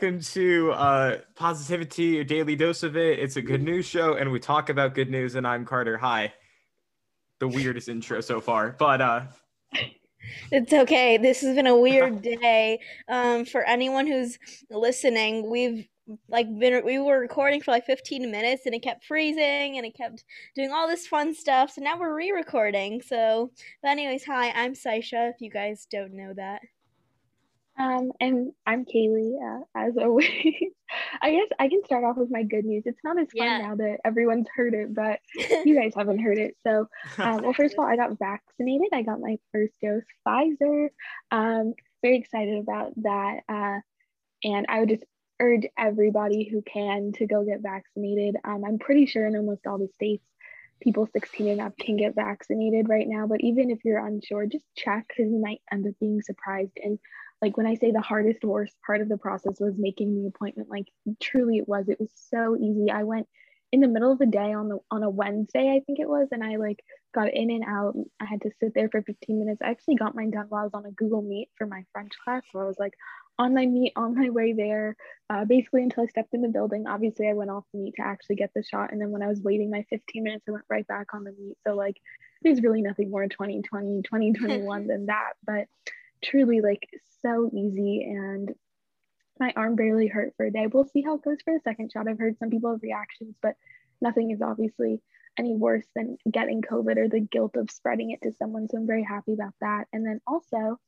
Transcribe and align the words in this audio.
Welcome 0.00 0.20
to 0.20 0.70
uh, 0.70 1.16
Positivity, 1.34 2.20
a 2.20 2.24
daily 2.24 2.54
dose 2.54 2.84
of 2.84 2.96
it. 2.96 3.18
It's 3.18 3.34
a 3.34 3.42
good 3.42 3.64
news 3.64 3.84
show, 3.84 4.14
and 4.14 4.30
we 4.30 4.38
talk 4.38 4.68
about 4.68 4.94
good 4.94 5.10
news. 5.10 5.34
And 5.34 5.44
I'm 5.44 5.64
Carter. 5.64 5.98
Hi. 5.98 6.32
The 7.40 7.48
weirdest 7.48 7.88
intro 7.88 8.20
so 8.20 8.40
far, 8.40 8.76
but 8.78 9.00
uh, 9.00 9.22
it's 10.52 10.72
okay. 10.72 11.16
This 11.16 11.40
has 11.40 11.56
been 11.56 11.66
a 11.66 11.76
weird 11.76 12.22
day. 12.40 12.78
Um, 13.08 13.44
for 13.44 13.64
anyone 13.64 14.06
who's 14.06 14.38
listening, 14.70 15.50
we've 15.50 15.88
like 16.28 16.46
been 16.60 16.84
we 16.84 17.00
were 17.00 17.18
recording 17.18 17.60
for 17.60 17.72
like 17.72 17.84
15 17.84 18.30
minutes 18.30 18.66
and 18.66 18.76
it 18.76 18.84
kept 18.84 19.04
freezing 19.04 19.78
and 19.78 19.84
it 19.84 19.96
kept 19.96 20.22
doing 20.54 20.70
all 20.70 20.86
this 20.86 21.08
fun 21.08 21.34
stuff. 21.34 21.72
So 21.72 21.82
now 21.82 21.98
we're 21.98 22.14
re-recording. 22.14 23.02
So, 23.02 23.50
but 23.82 23.88
anyways, 23.88 24.24
hi, 24.24 24.52
I'm 24.52 24.74
Saisha. 24.74 25.30
If 25.30 25.40
you 25.40 25.50
guys 25.50 25.88
don't 25.90 26.12
know 26.12 26.34
that. 26.36 26.60
Um, 27.78 28.10
and 28.20 28.52
I'm 28.66 28.84
Kaylee, 28.84 29.36
uh, 29.40 29.62
as 29.74 29.96
always. 30.00 30.28
I 31.22 31.30
guess 31.30 31.48
I 31.58 31.68
can 31.68 31.84
start 31.84 32.04
off 32.04 32.16
with 32.16 32.30
my 32.30 32.42
good 32.42 32.64
news. 32.64 32.82
It's 32.86 33.04
not 33.04 33.18
as 33.18 33.28
fun 33.36 33.46
yeah. 33.46 33.58
now 33.58 33.74
that 33.76 33.98
everyone's 34.04 34.48
heard 34.54 34.74
it, 34.74 34.94
but 34.94 35.20
you 35.64 35.78
guys 35.80 35.92
haven't 35.94 36.18
heard 36.18 36.38
it. 36.38 36.56
So, 36.62 36.88
um, 37.18 37.42
well, 37.42 37.52
first 37.52 37.74
of 37.74 37.80
all, 37.80 37.86
I 37.86 37.96
got 37.96 38.18
vaccinated. 38.18 38.88
I 38.92 39.02
got 39.02 39.20
my 39.20 39.38
first 39.52 39.74
dose 39.80 40.02
Pfizer. 40.26 40.88
Um, 41.30 41.74
very 42.02 42.16
excited 42.16 42.58
about 42.58 42.92
that. 43.02 43.40
Uh, 43.48 43.80
and 44.44 44.66
I 44.68 44.80
would 44.80 44.88
just 44.88 45.04
urge 45.40 45.66
everybody 45.78 46.48
who 46.50 46.62
can 46.62 47.12
to 47.12 47.26
go 47.26 47.44
get 47.44 47.60
vaccinated. 47.60 48.36
Um, 48.44 48.64
I'm 48.64 48.78
pretty 48.78 49.06
sure 49.06 49.26
in 49.26 49.36
almost 49.36 49.66
all 49.66 49.78
the 49.78 49.88
states, 49.94 50.24
people 50.80 51.08
16 51.12 51.48
and 51.48 51.60
up 51.60 51.76
can 51.76 51.96
get 51.96 52.14
vaccinated 52.14 52.88
right 52.88 53.06
now. 53.06 53.26
But 53.26 53.40
even 53.42 53.70
if 53.70 53.84
you're 53.84 54.04
unsure, 54.04 54.46
just 54.46 54.64
check 54.76 55.06
because 55.08 55.30
you 55.30 55.40
might 55.40 55.60
end 55.70 55.86
up 55.86 55.94
being 56.00 56.22
surprised. 56.22 56.72
And 56.82 56.98
like 57.40 57.56
when 57.56 57.66
I 57.66 57.74
say 57.74 57.90
the 57.90 58.00
hardest, 58.00 58.44
worst 58.44 58.74
part 58.84 59.00
of 59.00 59.08
the 59.08 59.18
process 59.18 59.60
was 59.60 59.74
making 59.76 60.14
the 60.14 60.28
appointment, 60.28 60.68
like 60.68 60.86
truly 61.20 61.58
it 61.58 61.68
was. 61.68 61.88
It 61.88 62.00
was 62.00 62.10
so 62.14 62.56
easy. 62.56 62.90
I 62.90 63.04
went 63.04 63.28
in 63.70 63.80
the 63.80 63.88
middle 63.88 64.10
of 64.10 64.18
the 64.18 64.26
day 64.26 64.52
on 64.52 64.68
the 64.68 64.78
on 64.90 65.02
a 65.02 65.10
Wednesday, 65.10 65.74
I 65.76 65.84
think 65.84 65.98
it 65.98 66.08
was, 66.08 66.28
and 66.32 66.42
I 66.42 66.56
like 66.56 66.82
got 67.14 67.32
in 67.32 67.50
and 67.50 67.64
out. 67.64 67.94
I 68.20 68.24
had 68.24 68.42
to 68.42 68.50
sit 68.60 68.72
there 68.74 68.88
for 68.88 69.02
15 69.02 69.38
minutes. 69.38 69.60
I 69.62 69.70
actually 69.70 69.96
got 69.96 70.14
mine 70.14 70.30
done 70.30 70.46
while 70.48 70.62
I 70.62 70.64
was 70.64 70.74
on 70.74 70.86
a 70.86 70.90
Google 70.92 71.22
Meet 71.22 71.50
for 71.56 71.66
my 71.66 71.82
French 71.92 72.12
class. 72.24 72.42
So 72.50 72.60
I 72.60 72.64
was 72.64 72.78
like 72.78 72.94
on 73.38 73.54
my 73.54 73.66
meet 73.66 73.92
on 73.94 74.18
my 74.18 74.30
way 74.30 74.52
there, 74.52 74.96
uh, 75.30 75.44
basically 75.44 75.82
until 75.82 76.04
I 76.04 76.06
stepped 76.06 76.34
in 76.34 76.42
the 76.42 76.48
building. 76.48 76.86
Obviously, 76.86 77.28
I 77.28 77.34
went 77.34 77.50
off 77.50 77.64
the 77.72 77.80
meet 77.80 77.94
to 77.96 78.02
actually 78.02 78.36
get 78.36 78.50
the 78.54 78.62
shot, 78.62 78.90
and 78.90 79.00
then 79.00 79.10
when 79.10 79.22
I 79.22 79.28
was 79.28 79.40
waiting 79.40 79.70
my 79.70 79.84
15 79.90 80.22
minutes, 80.22 80.44
I 80.48 80.52
went 80.52 80.64
right 80.70 80.86
back 80.86 81.14
on 81.14 81.24
the 81.24 81.32
meet. 81.32 81.56
So 81.66 81.74
like, 81.74 81.96
there's 82.42 82.62
really 82.62 82.82
nothing 82.82 83.10
more 83.10 83.26
2020, 83.26 84.02
2021 84.02 84.86
than 84.86 85.06
that. 85.06 85.32
But 85.46 85.66
truly 86.22 86.60
like 86.60 86.88
so 87.22 87.50
easy 87.52 88.04
and 88.04 88.54
my 89.40 89.52
arm 89.56 89.76
barely 89.76 90.08
hurt 90.08 90.34
for 90.36 90.46
a 90.46 90.52
day. 90.52 90.66
We'll 90.66 90.84
see 90.84 91.02
how 91.02 91.14
it 91.14 91.22
goes 91.22 91.38
for 91.44 91.54
the 91.54 91.60
second 91.62 91.92
shot. 91.92 92.08
I've 92.08 92.18
heard 92.18 92.38
some 92.38 92.50
people 92.50 92.72
have 92.72 92.82
reactions, 92.82 93.36
but 93.40 93.54
nothing 94.00 94.30
is 94.30 94.42
obviously 94.42 95.00
any 95.38 95.54
worse 95.54 95.86
than 95.94 96.18
getting 96.30 96.62
COVID 96.62 96.96
or 96.96 97.08
the 97.08 97.20
guilt 97.20 97.56
of 97.56 97.70
spreading 97.70 98.10
it 98.10 98.22
to 98.22 98.32
someone. 98.32 98.68
So 98.68 98.78
I'm 98.78 98.86
very 98.86 99.04
happy 99.04 99.34
about 99.34 99.54
that. 99.60 99.84
And 99.92 100.04
then 100.04 100.20
also 100.26 100.78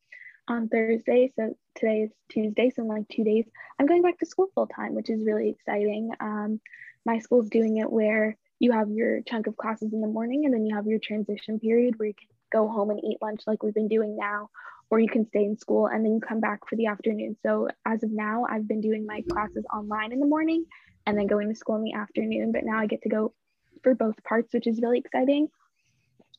on 0.48 0.68
Thursday, 0.68 1.32
so 1.36 1.54
today 1.76 2.02
is 2.02 2.10
Tuesday, 2.28 2.70
so 2.70 2.82
in 2.82 2.88
like 2.88 3.08
two 3.08 3.22
days, 3.22 3.46
I'm 3.78 3.86
going 3.86 4.02
back 4.02 4.18
to 4.18 4.26
school 4.26 4.48
full 4.54 4.66
time, 4.66 4.94
which 4.94 5.10
is 5.10 5.24
really 5.24 5.50
exciting. 5.50 6.10
Um, 6.18 6.60
my 7.06 7.20
school's 7.20 7.48
doing 7.48 7.76
it 7.76 7.90
where 7.90 8.36
you 8.58 8.72
have 8.72 8.90
your 8.90 9.22
chunk 9.22 9.46
of 9.46 9.56
classes 9.56 9.92
in 9.92 10.00
the 10.00 10.06
morning 10.06 10.44
and 10.44 10.52
then 10.52 10.66
you 10.66 10.74
have 10.74 10.86
your 10.86 10.98
transition 10.98 11.60
period 11.60 11.98
where 11.98 12.08
you 12.08 12.14
can 12.14 12.28
go 12.50 12.68
home 12.68 12.90
and 12.90 13.00
eat 13.04 13.18
lunch 13.20 13.42
like 13.46 13.62
we've 13.62 13.74
been 13.74 13.88
doing 13.88 14.16
now 14.16 14.48
or 14.90 14.98
you 14.98 15.08
can 15.08 15.26
stay 15.26 15.44
in 15.44 15.56
school 15.56 15.86
and 15.86 16.04
then 16.04 16.20
come 16.20 16.40
back 16.40 16.68
for 16.68 16.76
the 16.76 16.86
afternoon. 16.86 17.36
So 17.44 17.68
as 17.86 18.02
of 18.02 18.10
now, 18.10 18.44
I've 18.50 18.66
been 18.66 18.80
doing 18.80 19.06
my 19.06 19.22
classes 19.30 19.64
online 19.72 20.12
in 20.12 20.18
the 20.18 20.26
morning 20.26 20.64
and 21.06 21.16
then 21.16 21.28
going 21.28 21.48
to 21.48 21.54
school 21.54 21.76
in 21.76 21.84
the 21.84 21.94
afternoon. 21.94 22.52
But 22.52 22.64
now 22.64 22.78
I 22.78 22.86
get 22.86 23.02
to 23.02 23.08
go 23.08 23.32
for 23.82 23.94
both 23.94 24.22
parts, 24.24 24.52
which 24.52 24.66
is 24.66 24.80
really 24.82 24.98
exciting. 24.98 25.48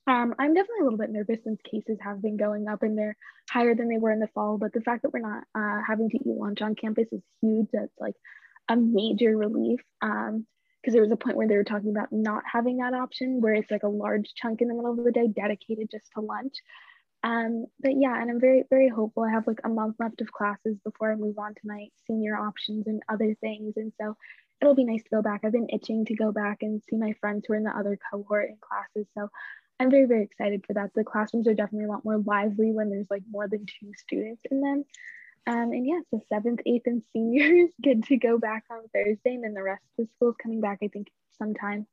Um, 0.08 0.36
I'm 0.38 0.54
definitely 0.54 0.82
a 0.82 0.84
little 0.84 0.98
bit 0.98 1.12
nervous 1.12 1.44
since 1.44 1.62
cases 1.62 1.98
have 2.02 2.22
been 2.22 2.36
going 2.36 2.68
up 2.68 2.84
and 2.84 2.98
they're 2.98 3.16
higher 3.50 3.74
than 3.74 3.88
they 3.88 3.98
were 3.98 4.12
in 4.12 4.20
the 4.20 4.28
fall. 4.34 4.58
But 4.58 4.74
the 4.74 4.82
fact 4.82 5.04
that 5.04 5.14
we're 5.14 5.20
not 5.20 5.44
uh, 5.56 5.82
having 5.88 6.10
to 6.10 6.18
eat 6.18 6.38
lunch 6.38 6.62
on 6.62 6.76
campus 6.76 7.08
is 7.12 7.22
huge. 7.42 7.68
That's 7.72 7.94
like 8.00 8.16
a 8.68 8.76
major 8.76 9.38
relief. 9.38 9.80
Um, 10.02 10.46
because 10.82 10.94
there 10.94 11.04
was 11.04 11.12
a 11.12 11.18
point 11.18 11.38
where 11.38 11.48
they 11.48 11.56
were 11.56 11.64
talking 11.64 11.92
about 11.92 12.12
not 12.12 12.44
having 12.52 12.78
that 12.78 12.94
option 12.94 13.40
where 13.40 13.54
it's 13.54 13.72
like 13.72 13.84
a 13.84 13.88
large 13.88 14.34
chunk 14.36 14.62
in 14.62 14.68
the 14.68 14.74
middle 14.74 14.92
of 14.92 15.04
the 15.04 15.12
day 15.12 15.28
dedicated 15.28 15.90
just 15.92 16.12
to 16.14 16.22
lunch 16.22 16.56
um, 17.24 17.66
but 17.80 17.94
yeah, 17.96 18.20
and 18.20 18.32
I'm 18.32 18.40
very, 18.40 18.64
very 18.70 18.90
hopeful. 18.90 19.24
I 19.24 19.32
have 19.32 19.46
like 19.46 19.60
a 19.64 19.70
month 19.70 19.98
left 20.00 20.22
of 20.22 20.32
classes 20.32 20.78
before 20.84 21.12
I 21.12 21.16
move 21.16 21.38
on 21.38 21.54
to 21.54 21.62
my 21.64 21.88
senior 22.08 22.36
options 22.36 22.88
and 22.88 23.02
other 23.10 23.36
things. 23.42 23.74
And 23.78 23.94
so 24.02 24.16
it'll 24.60 24.76
be 24.76 24.84
nice 24.84 25.04
to 25.04 25.10
go 25.10 25.22
back. 25.22 25.42
I've 25.44 25.52
been 25.52 25.70
itching 25.72 26.06
to 26.06 26.16
go 26.16 26.32
back 26.32 26.60
and 26.62 26.82
see 26.90 26.98
my 26.98 27.14
friends 27.20 27.46
who 27.46 27.54
are 27.54 27.58
in 27.58 27.64
the 27.64 27.78
other 27.78 27.98
cohort 28.12 28.50
in 28.50 28.58
classes. 28.60 29.08
So 29.16 29.30
I'm 29.80 29.92
very, 29.92 30.06
very 30.06 30.24
excited 30.24 30.66
for 30.66 30.74
that. 30.74 30.92
The 30.96 31.04
classrooms 31.04 31.48
are 31.48 31.54
definitely 31.54 31.86
a 31.86 31.92
lot 31.92 32.06
more 32.06 32.18
lively 32.18 32.72
when 32.72 32.90
there's 32.90 33.10
like 33.10 33.24
more 33.30 33.48
than 33.48 33.66
two 33.66 33.92
students 33.98 34.42
in 34.50 34.62
them. 34.62 34.84
Um, 35.48 35.72
and 35.72 35.88
yeah, 35.88 36.00
so 36.12 36.22
seventh, 36.30 36.62
eighth, 36.66 36.86
and 36.86 37.04
seniors 37.14 37.72
get 37.82 38.04
to 38.06 38.18
go 38.18 38.38
back 38.38 38.64
on 38.70 38.88
Thursday, 38.94 39.36
and 39.36 39.44
then 39.44 39.54
the 39.54 39.64
rest 39.64 39.84
of 39.98 40.06
the 40.06 40.12
school 40.16 40.30
is 40.30 40.36
coming 40.42 40.62
back, 40.62 40.80
I 40.84 40.88
think, 40.88 41.08
sometime 41.38 41.88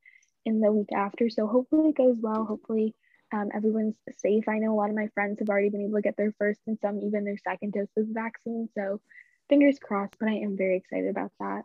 in 0.45 0.61
the 0.61 0.73
week 0.73 0.93
after. 0.95 1.31
So 1.31 1.47
hopefully 1.47 1.91
it 1.91 1.97
goes 1.97 2.17
well. 2.21 2.45
Hopefully 2.45 2.95
um, 3.33 3.51
everyone's 3.55 3.97
safe. 4.19 4.49
I 4.49 4.59
know 4.59 4.75
a 4.75 4.77
lot 4.77 4.91
of 4.91 4.97
my 4.97 5.09
friends 5.15 5.39
have 5.41 5.49
already 5.49 5.71
been 5.71 5.83
able 5.83 5.97
to 5.97 6.03
get 6.03 6.17
their 6.17 6.33
first 6.39 6.61
and 6.67 6.79
some 6.81 7.01
even 7.03 7.25
their 7.25 7.39
second 7.39 7.73
dose 7.73 7.89
of 7.97 8.09
the 8.09 8.13
vaccine. 8.13 8.69
So 8.77 9.01
fingers 9.49 9.79
crossed, 9.79 10.17
but 10.19 10.29
I 10.29 10.35
am 10.35 10.57
very 10.57 10.77
excited 10.77 11.11
about 11.11 11.33
that. 11.41 11.63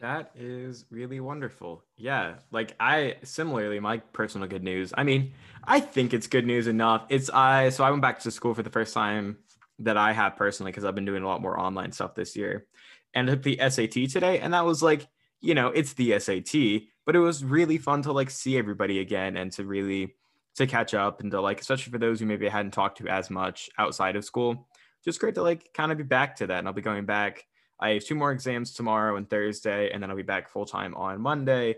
That 0.00 0.30
is 0.36 0.84
really 0.90 1.18
wonderful. 1.18 1.82
Yeah, 1.96 2.34
like 2.52 2.76
I 2.78 3.16
similarly 3.24 3.80
my 3.80 3.98
personal 3.98 4.46
good 4.46 4.62
news. 4.62 4.92
I 4.96 5.02
mean, 5.02 5.32
I 5.64 5.80
think 5.80 6.14
it's 6.14 6.28
good 6.28 6.46
news 6.46 6.68
enough. 6.68 7.06
It's 7.08 7.28
I 7.30 7.70
so 7.70 7.82
I 7.82 7.90
went 7.90 8.02
back 8.02 8.20
to 8.20 8.30
school 8.30 8.54
for 8.54 8.62
the 8.62 8.70
first 8.70 8.94
time 8.94 9.38
that 9.80 9.96
I 9.96 10.12
have 10.12 10.36
personally 10.36 10.72
because 10.72 10.84
I've 10.84 10.94
been 10.94 11.04
doing 11.04 11.22
a 11.22 11.28
lot 11.28 11.42
more 11.42 11.58
online 11.58 11.92
stuff 11.92 12.14
this 12.14 12.36
year. 12.36 12.66
And 13.14 13.28
took 13.28 13.42
the 13.42 13.58
SAT 13.58 14.10
today. 14.10 14.38
And 14.40 14.52
that 14.54 14.64
was 14.64 14.82
like, 14.82 15.06
you 15.40 15.54
know, 15.54 15.68
it's 15.68 15.94
the 15.94 16.18
SAT, 16.18 16.88
but 17.06 17.16
it 17.16 17.20
was 17.20 17.44
really 17.44 17.78
fun 17.78 18.02
to 18.02 18.12
like 18.12 18.30
see 18.30 18.58
everybody 18.58 19.00
again 19.00 19.36
and 19.36 19.50
to 19.52 19.64
really 19.64 20.14
to 20.56 20.66
catch 20.66 20.92
up 20.92 21.20
and 21.20 21.30
to 21.30 21.40
like 21.40 21.60
especially 21.60 21.92
for 21.92 21.98
those 21.98 22.20
who 22.20 22.26
maybe 22.26 22.46
I 22.48 22.52
hadn't 22.52 22.72
talked 22.72 22.98
to 22.98 23.08
as 23.08 23.30
much 23.30 23.70
outside 23.78 24.16
of 24.16 24.24
school 24.24 24.68
just 25.04 25.20
great 25.20 25.34
to 25.36 25.42
like 25.42 25.72
kind 25.72 25.92
of 25.92 25.98
be 25.98 26.04
back 26.04 26.36
to 26.36 26.46
that. 26.46 26.58
And 26.58 26.66
i'll 26.66 26.74
be 26.74 26.82
going 26.82 27.06
back. 27.06 27.46
I 27.80 27.90
have 27.90 28.04
two 28.04 28.14
more 28.14 28.32
exams 28.32 28.72
tomorrow 28.72 29.16
and 29.16 29.28
thursday 29.28 29.90
and 29.90 30.02
then 30.02 30.10
i'll 30.10 30.16
be 30.16 30.22
back 30.22 30.48
full 30.48 30.66
time 30.66 30.94
on 30.94 31.20
monday. 31.20 31.76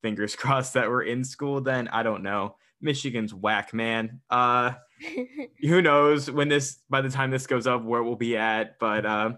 Fingers 0.00 0.34
crossed 0.36 0.74
that 0.74 0.88
we're 0.88 1.02
in 1.02 1.24
school 1.24 1.60
then. 1.60 1.88
I 1.88 2.02
don't 2.02 2.22
know 2.22 2.56
michigan's 2.82 3.32
whack 3.32 3.72
man 3.72 4.20
uh 4.30 4.72
who 5.60 5.80
knows 5.80 6.30
when 6.30 6.48
this 6.48 6.80
by 6.90 7.00
the 7.00 7.08
time 7.08 7.30
this 7.30 7.46
goes 7.46 7.66
up 7.66 7.82
where 7.82 8.02
we'll 8.02 8.16
be 8.16 8.36
at 8.36 8.78
but 8.78 9.06
uh 9.06 9.32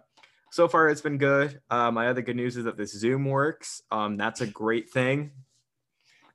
so 0.55 0.69
far 0.69 0.89
it's 0.89 1.01
been 1.01 1.19
good. 1.19 1.61
Uh, 1.69 1.91
my 1.91 2.07
other 2.07 2.23
good 2.23 2.37
news 2.37 2.57
is 2.57 2.67
that 2.67 2.77
this 2.77 2.93
Zoom 2.93 3.25
works. 3.25 3.83
Um, 3.91 4.17
that's 4.17 4.41
a 4.41 4.47
great 4.47 4.89
thing. 4.89 5.33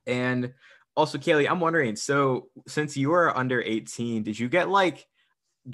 And 0.06 0.52
also, 0.94 1.16
Kaylee, 1.16 1.48
I'm 1.48 1.58
wondering. 1.58 1.96
So, 1.96 2.48
since 2.68 2.98
you 2.98 3.14
are 3.14 3.34
under 3.34 3.62
18, 3.62 4.22
did 4.22 4.38
you 4.38 4.50
get 4.50 4.68
like 4.68 5.06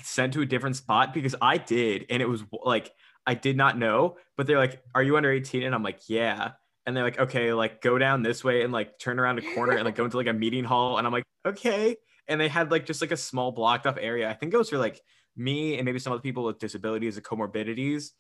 sent 0.01 0.35
to 0.35 0.43
a 0.43 0.47
different 0.47 0.77
spot? 0.77 1.13
Because 1.13 1.35
I 1.43 1.59
did, 1.59 2.07
and 2.09 2.23
it 2.23 2.29
was 2.29 2.45
like 2.65 2.93
I 3.27 3.35
did 3.35 3.57
not 3.57 3.79
know. 3.79 4.17
But 4.37 4.47
they're 4.47 4.59
like, 4.59 4.81
"Are 4.95 5.03
you 5.03 5.17
under 5.17 5.33
18?" 5.33 5.65
And 5.65 5.75
I'm 5.75 5.83
like, 5.83 6.03
"Yeah." 6.07 6.53
And 6.87 6.97
they're 6.97 7.05
like, 7.05 7.19
"Okay, 7.19 7.53
like 7.53 7.83
go 7.83 7.99
down 7.99 8.23
this 8.23 8.45
way 8.45 8.63
and 8.63 8.73
like 8.73 8.99
turn 8.99 9.19
around 9.19 9.39
a 9.39 9.55
corner 9.55 9.73
and 9.73 9.85
like 9.85 9.97
go 9.97 10.05
into 10.05 10.17
like 10.17 10.29
a 10.29 10.33
meeting 10.33 10.65
hall." 10.65 10.99
And 10.99 11.07
I'm 11.07 11.13
like, 11.13 11.25
"Okay." 11.45 11.97
And 12.29 12.41
they 12.41 12.49
had 12.49 12.71
like 12.71 12.87
just 12.87 13.01
like 13.01 13.13
a 13.13 13.17
small 13.17 13.53
blocked 13.53 13.87
off 13.87 13.99
area. 14.01 14.31
I 14.31 14.35
think 14.35 14.55
it 14.55 14.57
was 14.57 14.71
for 14.71 14.79
like 14.79 15.01
me 15.37 15.77
and 15.77 15.85
maybe 15.85 15.99
some 15.99 16.13
other 16.13 16.23
people 16.23 16.45
with 16.45 16.59
disabilities 16.59 17.19
or 17.19 17.21
comorbidities 17.21 18.11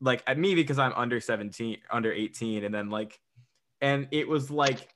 like 0.00 0.22
at 0.26 0.38
me 0.38 0.54
because 0.54 0.78
I'm 0.78 0.92
under 0.92 1.20
17, 1.20 1.78
under 1.90 2.12
18, 2.12 2.64
and 2.64 2.74
then 2.74 2.90
like, 2.90 3.18
and 3.80 4.08
it 4.10 4.28
was 4.28 4.50
like 4.50 4.88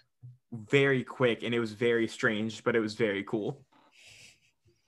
very 0.53 1.05
quick 1.05 1.43
and 1.43 1.55
it 1.55 1.61
was 1.61 1.73
very 1.73 2.09
strange, 2.09 2.65
but 2.65 2.77
it 2.77 2.81
was 2.81 2.95
very 2.95 3.25
cool. 3.25 3.65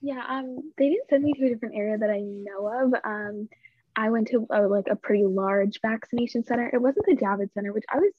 Yeah, 0.01 0.23
um, 0.27 0.73
they 0.77 0.89
didn't 0.89 1.09
send 1.09 1.23
me 1.23 1.33
to 1.33 1.45
a 1.45 1.49
different 1.49 1.75
area 1.75 1.97
that 1.97 2.09
I 2.09 2.19
know 2.19 2.67
of. 2.67 2.93
Um, 3.03 3.49
I 3.95 4.09
went 4.09 4.29
to 4.29 4.47
a, 4.49 4.61
like 4.67 4.87
a 4.89 4.95
pretty 4.95 5.25
large 5.25 5.79
vaccination 5.81 6.43
center. 6.43 6.69
It 6.71 6.81
wasn't 6.81 7.05
the 7.05 7.15
Javits 7.15 7.53
Center, 7.53 7.73
which 7.73 7.85
I 7.91 7.97
was 7.97 8.11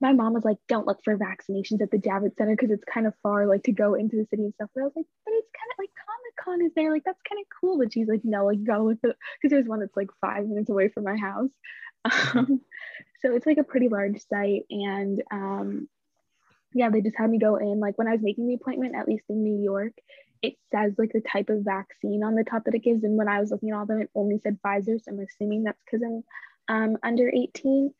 my 0.00 0.12
mom 0.12 0.34
was 0.34 0.44
like, 0.44 0.58
don't 0.68 0.86
look 0.86 1.00
for 1.04 1.16
vaccinations 1.16 1.80
at 1.80 1.90
the 1.90 1.98
Javits 1.98 2.36
Center 2.36 2.56
because 2.56 2.70
it's 2.70 2.84
kind 2.84 3.06
of 3.06 3.14
far, 3.22 3.46
like 3.46 3.62
to 3.64 3.72
go 3.72 3.94
into 3.94 4.16
the 4.16 4.26
city 4.26 4.42
and 4.44 4.54
stuff. 4.54 4.70
But 4.74 4.82
I 4.82 4.84
was 4.84 4.92
like, 4.96 5.06
but 5.24 5.34
it's 5.34 5.50
kind 5.52 5.72
of 5.72 5.78
like 5.78 5.90
Comic 5.94 6.36
Con 6.44 6.66
is 6.66 6.72
there. 6.74 6.92
Like, 6.92 7.04
that's 7.04 7.20
kind 7.28 7.40
of 7.40 7.46
cool. 7.60 7.78
But 7.78 7.92
she's 7.92 8.08
like, 8.08 8.20
no, 8.24 8.46
like, 8.46 8.62
go 8.64 8.84
look 8.84 9.00
because 9.00 9.50
there's 9.50 9.68
one 9.68 9.80
that's 9.80 9.96
like 9.96 10.10
five 10.20 10.46
minutes 10.46 10.70
away 10.70 10.88
from 10.88 11.04
my 11.04 11.16
house. 11.16 11.50
Um, 12.34 12.60
so 13.22 13.34
it's 13.34 13.46
like 13.46 13.56
a 13.56 13.64
pretty 13.64 13.88
large 13.88 14.20
site. 14.28 14.64
And 14.68 15.22
um, 15.30 15.88
yeah, 16.74 16.90
they 16.90 17.00
just 17.00 17.16
had 17.16 17.30
me 17.30 17.38
go 17.38 17.56
in. 17.56 17.80
Like, 17.80 17.96
when 17.96 18.08
I 18.08 18.12
was 18.12 18.20
making 18.20 18.46
the 18.46 18.56
appointment, 18.56 18.94
at 18.94 19.08
least 19.08 19.24
in 19.30 19.42
New 19.42 19.62
York, 19.62 19.94
it 20.44 20.54
says 20.70 20.92
like 20.98 21.12
the 21.12 21.22
type 21.22 21.48
of 21.48 21.64
vaccine 21.64 22.22
on 22.22 22.34
the 22.34 22.44
top 22.44 22.64
that 22.64 22.74
it 22.74 22.84
gives. 22.84 23.02
And 23.04 23.16
when 23.16 23.28
I 23.28 23.40
was 23.40 23.50
looking 23.50 23.70
at 23.70 23.76
all 23.76 23.82
of 23.82 23.88
them, 23.88 24.02
it 24.02 24.10
only 24.14 24.38
said 24.38 24.58
Pfizer. 24.64 25.00
So 25.00 25.10
I'm 25.10 25.20
assuming 25.20 25.64
that's 25.64 25.80
because 25.84 26.02
I'm 26.04 26.22
um, 26.68 26.96
under 27.02 27.28
18. 27.28 27.92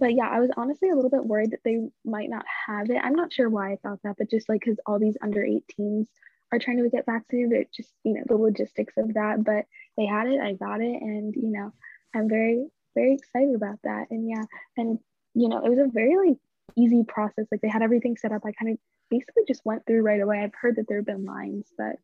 But 0.00 0.14
yeah, 0.14 0.28
I 0.28 0.40
was 0.40 0.50
honestly 0.56 0.90
a 0.90 0.94
little 0.96 1.10
bit 1.10 1.24
worried 1.24 1.52
that 1.52 1.62
they 1.64 1.78
might 2.04 2.28
not 2.28 2.44
have 2.66 2.90
it. 2.90 3.00
I'm 3.02 3.14
not 3.14 3.32
sure 3.32 3.48
why 3.48 3.72
I 3.72 3.76
thought 3.76 4.00
that, 4.02 4.16
but 4.18 4.28
just 4.28 4.48
like 4.48 4.60
because 4.60 4.78
all 4.86 4.98
these 4.98 5.16
under 5.22 5.42
18s 5.42 6.06
are 6.50 6.58
trying 6.58 6.82
to 6.82 6.90
get 6.90 7.06
vaccinated, 7.06 7.52
it 7.52 7.68
just, 7.72 7.92
you 8.02 8.14
know, 8.14 8.22
the 8.26 8.36
logistics 8.36 8.94
of 8.96 9.14
that. 9.14 9.44
But 9.44 9.66
they 9.96 10.06
had 10.06 10.26
it, 10.26 10.40
I 10.40 10.54
got 10.54 10.80
it. 10.80 11.00
And, 11.00 11.32
you 11.36 11.52
know, 11.52 11.72
I'm 12.14 12.28
very, 12.28 12.66
very 12.96 13.14
excited 13.14 13.54
about 13.54 13.78
that. 13.84 14.06
And 14.10 14.28
yeah, 14.28 14.42
and, 14.76 14.98
you 15.34 15.48
know, 15.48 15.64
it 15.64 15.70
was 15.70 15.78
a 15.78 15.90
very 15.92 16.16
like 16.16 16.38
easy 16.76 17.04
process. 17.06 17.46
Like 17.52 17.60
they 17.60 17.68
had 17.68 17.82
everything 17.82 18.16
set 18.16 18.32
up. 18.32 18.42
I 18.44 18.50
kind 18.52 18.72
of 18.72 18.78
basically 19.10 19.44
just 19.46 19.64
went 19.64 19.86
through 19.86 20.02
right 20.02 20.20
away. 20.20 20.40
I've 20.40 20.54
heard 20.60 20.76
that 20.76 20.86
there 20.88 20.98
have 20.98 21.06
been 21.06 21.24
lines, 21.24 21.66
but 21.76 21.96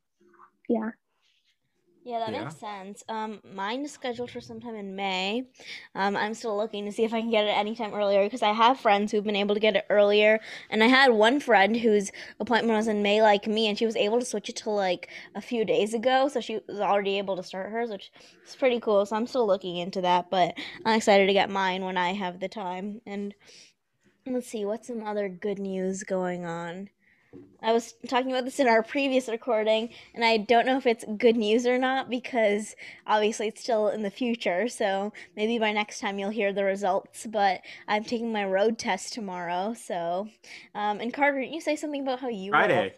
yeah. 0.69 0.91
Yeah, 2.03 2.21
that 2.21 2.33
yeah. 2.33 2.45
makes 2.45 2.57
sense. 2.57 3.05
Um, 3.11 3.41
mine 3.55 3.85
is 3.85 3.93
scheduled 3.93 4.31
for 4.31 4.41
sometime 4.41 4.75
in 4.75 4.97
May. 4.97 5.45
Um, 5.95 6.17
I'm 6.17 6.33
still 6.33 6.57
looking 6.57 6.87
to 6.87 6.93
see 6.93 7.05
if 7.05 7.13
I 7.13 7.21
can 7.21 7.31
get 7.31 7.45
it 7.45 7.51
anytime 7.51 7.93
earlier 7.93 8.25
because 8.25 8.43
I 8.43 8.53
have 8.53 8.81
friends 8.81 9.13
who've 9.13 9.23
been 9.23 9.37
able 9.37 9.55
to 9.55 9.61
get 9.61 9.77
it 9.77 9.85
earlier, 9.91 10.41
and 10.71 10.83
I 10.83 10.87
had 10.87 11.13
one 11.13 11.41
friend 11.41 11.77
whose 11.77 12.11
appointment 12.41 12.75
was 12.75 12.89
in 12.89 13.03
May, 13.03 13.21
like 13.21 13.47
me, 13.47 13.69
and 13.69 13.77
she 13.77 13.85
was 13.85 13.97
able 13.97 14.19
to 14.19 14.25
switch 14.25 14.49
it 14.49 14.57
to 14.57 14.71
like 14.71 15.09
a 15.35 15.43
few 15.43 15.65
days 15.67 15.93
ago, 15.93 16.29
so 16.29 16.41
she 16.41 16.61
was 16.67 16.81
already 16.81 17.19
able 17.19 17.37
to 17.37 17.43
start 17.43 17.71
hers, 17.71 17.91
which 17.91 18.11
is 18.47 18.57
pretty 18.57 18.81
cool. 18.81 19.05
So 19.05 19.15
I'm 19.15 19.27
still 19.27 19.47
looking 19.47 19.77
into 19.77 20.01
that, 20.01 20.31
but 20.31 20.55
I'm 20.87 20.97
excited 20.97 21.27
to 21.27 21.35
get 21.35 21.51
mine 21.51 21.85
when 21.85 21.99
I 21.99 22.15
have 22.15 22.41
the 22.41 22.49
time. 22.49 23.03
And 23.05 23.35
let's 24.27 24.49
see, 24.49 24.65
what's 24.65 24.89
some 24.89 25.05
other 25.05 25.29
good 25.29 25.59
news 25.59 26.03
going 26.03 26.45
on? 26.45 26.91
I 27.63 27.73
was 27.73 27.95
talking 28.09 28.33
about 28.33 28.45
this 28.45 28.59
in 28.59 28.67
our 28.67 28.83
previous 28.83 29.29
recording, 29.29 29.91
and 30.15 30.25
I 30.25 30.39
don't 30.39 30.67
know 30.67 30.79
if 30.79 30.87
it's 30.87 31.05
good 31.19 31.37
news 31.37 31.67
or 31.67 31.79
not 31.79 32.09
because 32.11 32.75
obviously 33.07 33.49
it's 33.49 33.61
still 33.61 33.89
in 33.89 34.03
the 34.03 34.11
future. 34.11 34.67
So 34.67 35.13
maybe 35.37 35.59
by 35.59 35.73
next 35.73 36.01
time 36.01 36.19
you'll 36.19 36.31
hear 36.31 36.53
the 36.53 36.65
results. 36.65 37.27
But 37.27 37.61
I'm 37.87 38.03
taking 38.03 38.33
my 38.33 38.47
road 38.47 38.79
test 38.79 39.13
tomorrow. 39.13 39.75
So, 39.75 40.29
um, 40.75 41.01
and 41.01 41.13
Carter, 41.13 41.41
didn't 41.41 41.55
you 41.55 41.61
say 41.61 41.77
something 41.77 42.03
about 42.03 42.21
how 42.21 42.29
you 42.29 42.51
Friday? 42.51 42.95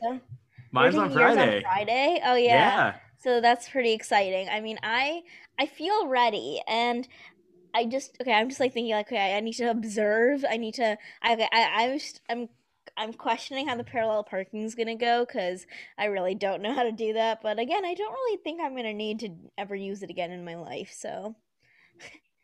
Mine's 0.71 0.97
on 0.97 1.11
Friday. 1.11 1.57
on 1.57 1.63
Friday. 1.63 2.21
Oh 2.25 2.37
yeah. 2.37 2.55
Yeah. 2.55 2.95
So 3.19 3.41
that's 3.41 3.69
pretty 3.69 3.93
exciting. 3.93 4.49
I 4.49 4.61
mean, 4.61 4.79
I 4.83 5.23
I 5.59 5.67
feel 5.67 6.07
ready, 6.09 6.61
and 6.67 7.07
I 7.75 7.87
just 7.87 8.17
okay. 8.21 8.33
I'm 8.33 8.49
just 8.49 8.61
like 8.61 8.73
thinking 8.73 8.93
like 8.93 9.07
okay, 9.07 9.37
I 9.37 9.41
need 9.41 9.55
to 9.55 9.71
observe. 9.71 10.45
I 10.49 10.57
need 10.57 10.75
to. 10.75 10.97
I 11.23 11.49
I 11.53 11.85
I'm 11.85 11.99
just, 11.99 12.21
I'm 12.29 12.49
I'm 12.97 13.13
questioning 13.13 13.69
how 13.69 13.77
the 13.77 13.85
parallel 13.85 14.25
parking 14.25 14.63
is 14.63 14.75
gonna 14.75 14.97
go 14.97 15.25
because 15.25 15.67
I 15.97 16.07
really 16.07 16.35
don't 16.35 16.63
know 16.63 16.75
how 16.75 16.83
to 16.83 16.93
do 16.93 17.15
that. 17.15 17.41
But 17.43 17.59
again, 17.59 17.85
I 17.85 17.95
don't 17.95 18.13
really 18.13 18.39
think 18.43 18.61
I'm 18.61 18.77
gonna 18.77 18.93
need 18.93 19.21
to 19.21 19.31
ever 19.57 19.75
use 19.75 20.03
it 20.03 20.11
again 20.11 20.31
in 20.31 20.45
my 20.45 20.57
life. 20.57 20.93
So 20.95 21.37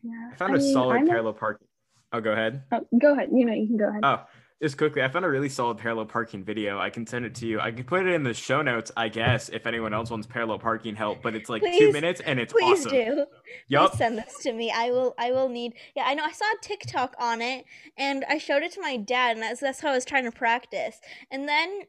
yeah, 0.03 0.31
I 0.33 0.37
found 0.37 0.53
I 0.53 0.57
a 0.57 0.59
mean, 0.59 0.73
solid 0.73 0.97
I'm 0.97 1.07
parallel 1.07 1.35
parking. 1.35 1.69
Oh, 2.13 2.21
go 2.21 2.33
ahead. 2.33 2.63
Oh, 2.73 2.87
go 2.99 3.13
ahead. 3.13 3.29
You 3.33 3.45
know, 3.45 3.53
you 3.53 3.67
can 3.67 3.77
go 3.77 3.89
ahead. 3.89 4.01
Oh, 4.03 4.21
just 4.61 4.77
quickly, 4.77 5.03
I 5.03 5.09
found 5.09 5.25
a 5.25 5.29
really 5.29 5.49
solid 5.49 5.79
parallel 5.79 6.07
parking 6.07 6.43
video. 6.43 6.81
I 6.81 6.91
can 6.91 7.07
send 7.07 7.25
it 7.25 7.35
to 7.37 7.47
you. 7.47 7.61
I 7.61 7.71
can 7.71 7.85
put 7.85 8.07
it 8.07 8.13
in 8.13 8.25
the 8.25 8.35
show 8.35 8.61
notes, 8.61 8.91
I 8.97 9.09
guess, 9.09 9.49
if 9.51 9.67
anyone 9.67 9.95
else 9.95 10.11
wants 10.11 10.27
parallel 10.27 10.59
parking 10.59 10.97
help. 10.97 11.23
But 11.23 11.37
it's 11.37 11.49
like 11.49 11.63
please, 11.63 11.79
two 11.79 11.93
minutes 11.93 12.21
and 12.21 12.41
it's 12.41 12.53
please 12.53 12.87
awesome. 12.87 12.91
do. 12.91 13.27
Yep. 13.69 13.91
Please 13.91 13.99
send 13.99 14.19
this 14.19 14.39
to 14.43 14.53
me. 14.53 14.73
I 14.75 14.91
will. 14.91 15.15
I 15.17 15.31
will 15.31 15.49
need. 15.49 15.75
Yeah, 15.95 16.05
I 16.07 16.15
know. 16.15 16.25
I 16.25 16.33
saw 16.33 16.45
a 16.45 16.61
TikTok 16.61 17.15
on 17.21 17.41
it, 17.41 17.67
and 17.97 18.25
I 18.29 18.39
showed 18.39 18.63
it 18.63 18.73
to 18.73 18.81
my 18.81 18.97
dad, 18.97 19.37
and 19.37 19.43
that's 19.43 19.61
that's 19.61 19.81
how 19.81 19.91
I 19.91 19.95
was 19.95 20.05
trying 20.05 20.25
to 20.25 20.33
practice. 20.33 21.01
And 21.31 21.49
then 21.49 21.83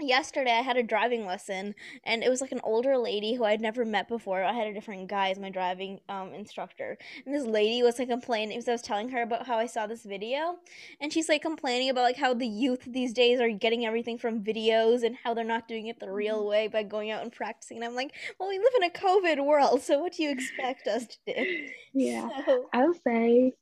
yesterday 0.00 0.52
I 0.52 0.62
had 0.62 0.76
a 0.76 0.82
driving 0.82 1.26
lesson 1.26 1.74
and 2.04 2.22
it 2.22 2.30
was 2.30 2.40
like 2.40 2.52
an 2.52 2.60
older 2.64 2.98
lady 2.98 3.34
who 3.34 3.44
I'd 3.44 3.60
never 3.60 3.84
met 3.84 4.08
before. 4.08 4.42
I 4.42 4.52
had 4.52 4.66
a 4.66 4.74
different 4.74 5.08
guy 5.08 5.30
as 5.30 5.38
my 5.38 5.50
driving 5.50 6.00
um, 6.08 6.32
instructor. 6.34 6.98
And 7.24 7.34
this 7.34 7.44
lady 7.44 7.82
was 7.82 7.98
like 7.98 8.08
complaining 8.08 8.56
because 8.56 8.68
I 8.68 8.72
was 8.72 8.82
telling 8.82 9.10
her 9.10 9.22
about 9.22 9.46
how 9.46 9.58
I 9.58 9.66
saw 9.66 9.86
this 9.86 10.04
video 10.04 10.56
and 11.00 11.12
she's 11.12 11.28
like 11.28 11.42
complaining 11.42 11.90
about 11.90 12.02
like 12.02 12.16
how 12.16 12.34
the 12.34 12.46
youth 12.46 12.84
these 12.86 13.12
days 13.12 13.40
are 13.40 13.50
getting 13.50 13.86
everything 13.86 14.18
from 14.18 14.42
videos 14.42 15.02
and 15.02 15.16
how 15.22 15.34
they're 15.34 15.44
not 15.44 15.68
doing 15.68 15.86
it 15.86 16.00
the 16.00 16.10
real 16.10 16.40
mm-hmm. 16.40 16.48
way 16.48 16.68
by 16.68 16.82
going 16.82 17.10
out 17.10 17.22
and 17.22 17.32
practicing. 17.32 17.78
And 17.78 17.84
I'm 17.84 17.94
like, 17.94 18.12
well, 18.38 18.48
we 18.48 18.58
live 18.58 18.72
in 18.76 18.84
a 18.84 18.90
COVID 18.90 19.44
world, 19.44 19.82
so 19.82 19.98
what 19.98 20.12
do 20.12 20.22
you 20.22 20.30
expect 20.30 20.86
us 20.86 21.06
to 21.06 21.16
do? 21.26 21.68
Yeah. 21.94 22.28
So, 22.46 22.68
I'll 22.72 22.94
say 23.06 23.52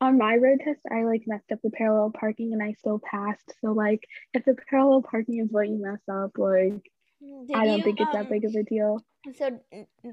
on 0.00 0.18
my 0.18 0.36
road 0.36 0.60
test, 0.64 0.80
I 0.90 1.04
like 1.04 1.22
messed 1.26 1.50
up 1.52 1.60
the 1.62 1.70
parallel 1.70 2.12
parking 2.18 2.52
and 2.52 2.62
I 2.62 2.72
still 2.72 2.98
passed. 2.98 3.54
So 3.60 3.72
like, 3.72 4.00
if 4.32 4.44
the 4.44 4.56
parallel 4.68 5.02
parking 5.02 5.40
is 5.40 5.48
what 5.50 5.68
you 5.68 5.80
mess 5.80 6.00
up, 6.10 6.32
like, 6.36 6.82
Did 7.20 7.56
I 7.56 7.66
don't 7.66 7.78
you, 7.78 7.84
think 7.84 8.00
it's 8.00 8.14
um, 8.14 8.22
that 8.22 8.30
big 8.30 8.44
of 8.44 8.54
a 8.54 8.62
deal. 8.62 9.00
So 9.38 9.58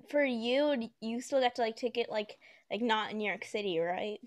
for 0.09 0.23
you, 0.23 0.89
you 1.01 1.21
still 1.21 1.41
got 1.41 1.55
to 1.55 1.61
like 1.61 1.75
take 1.75 1.97
it 1.97 2.09
like 2.09 2.37
like 2.69 2.81
not 2.81 3.11
in 3.11 3.17
New 3.17 3.27
York 3.27 3.43
City, 3.45 3.79
right? 3.79 4.19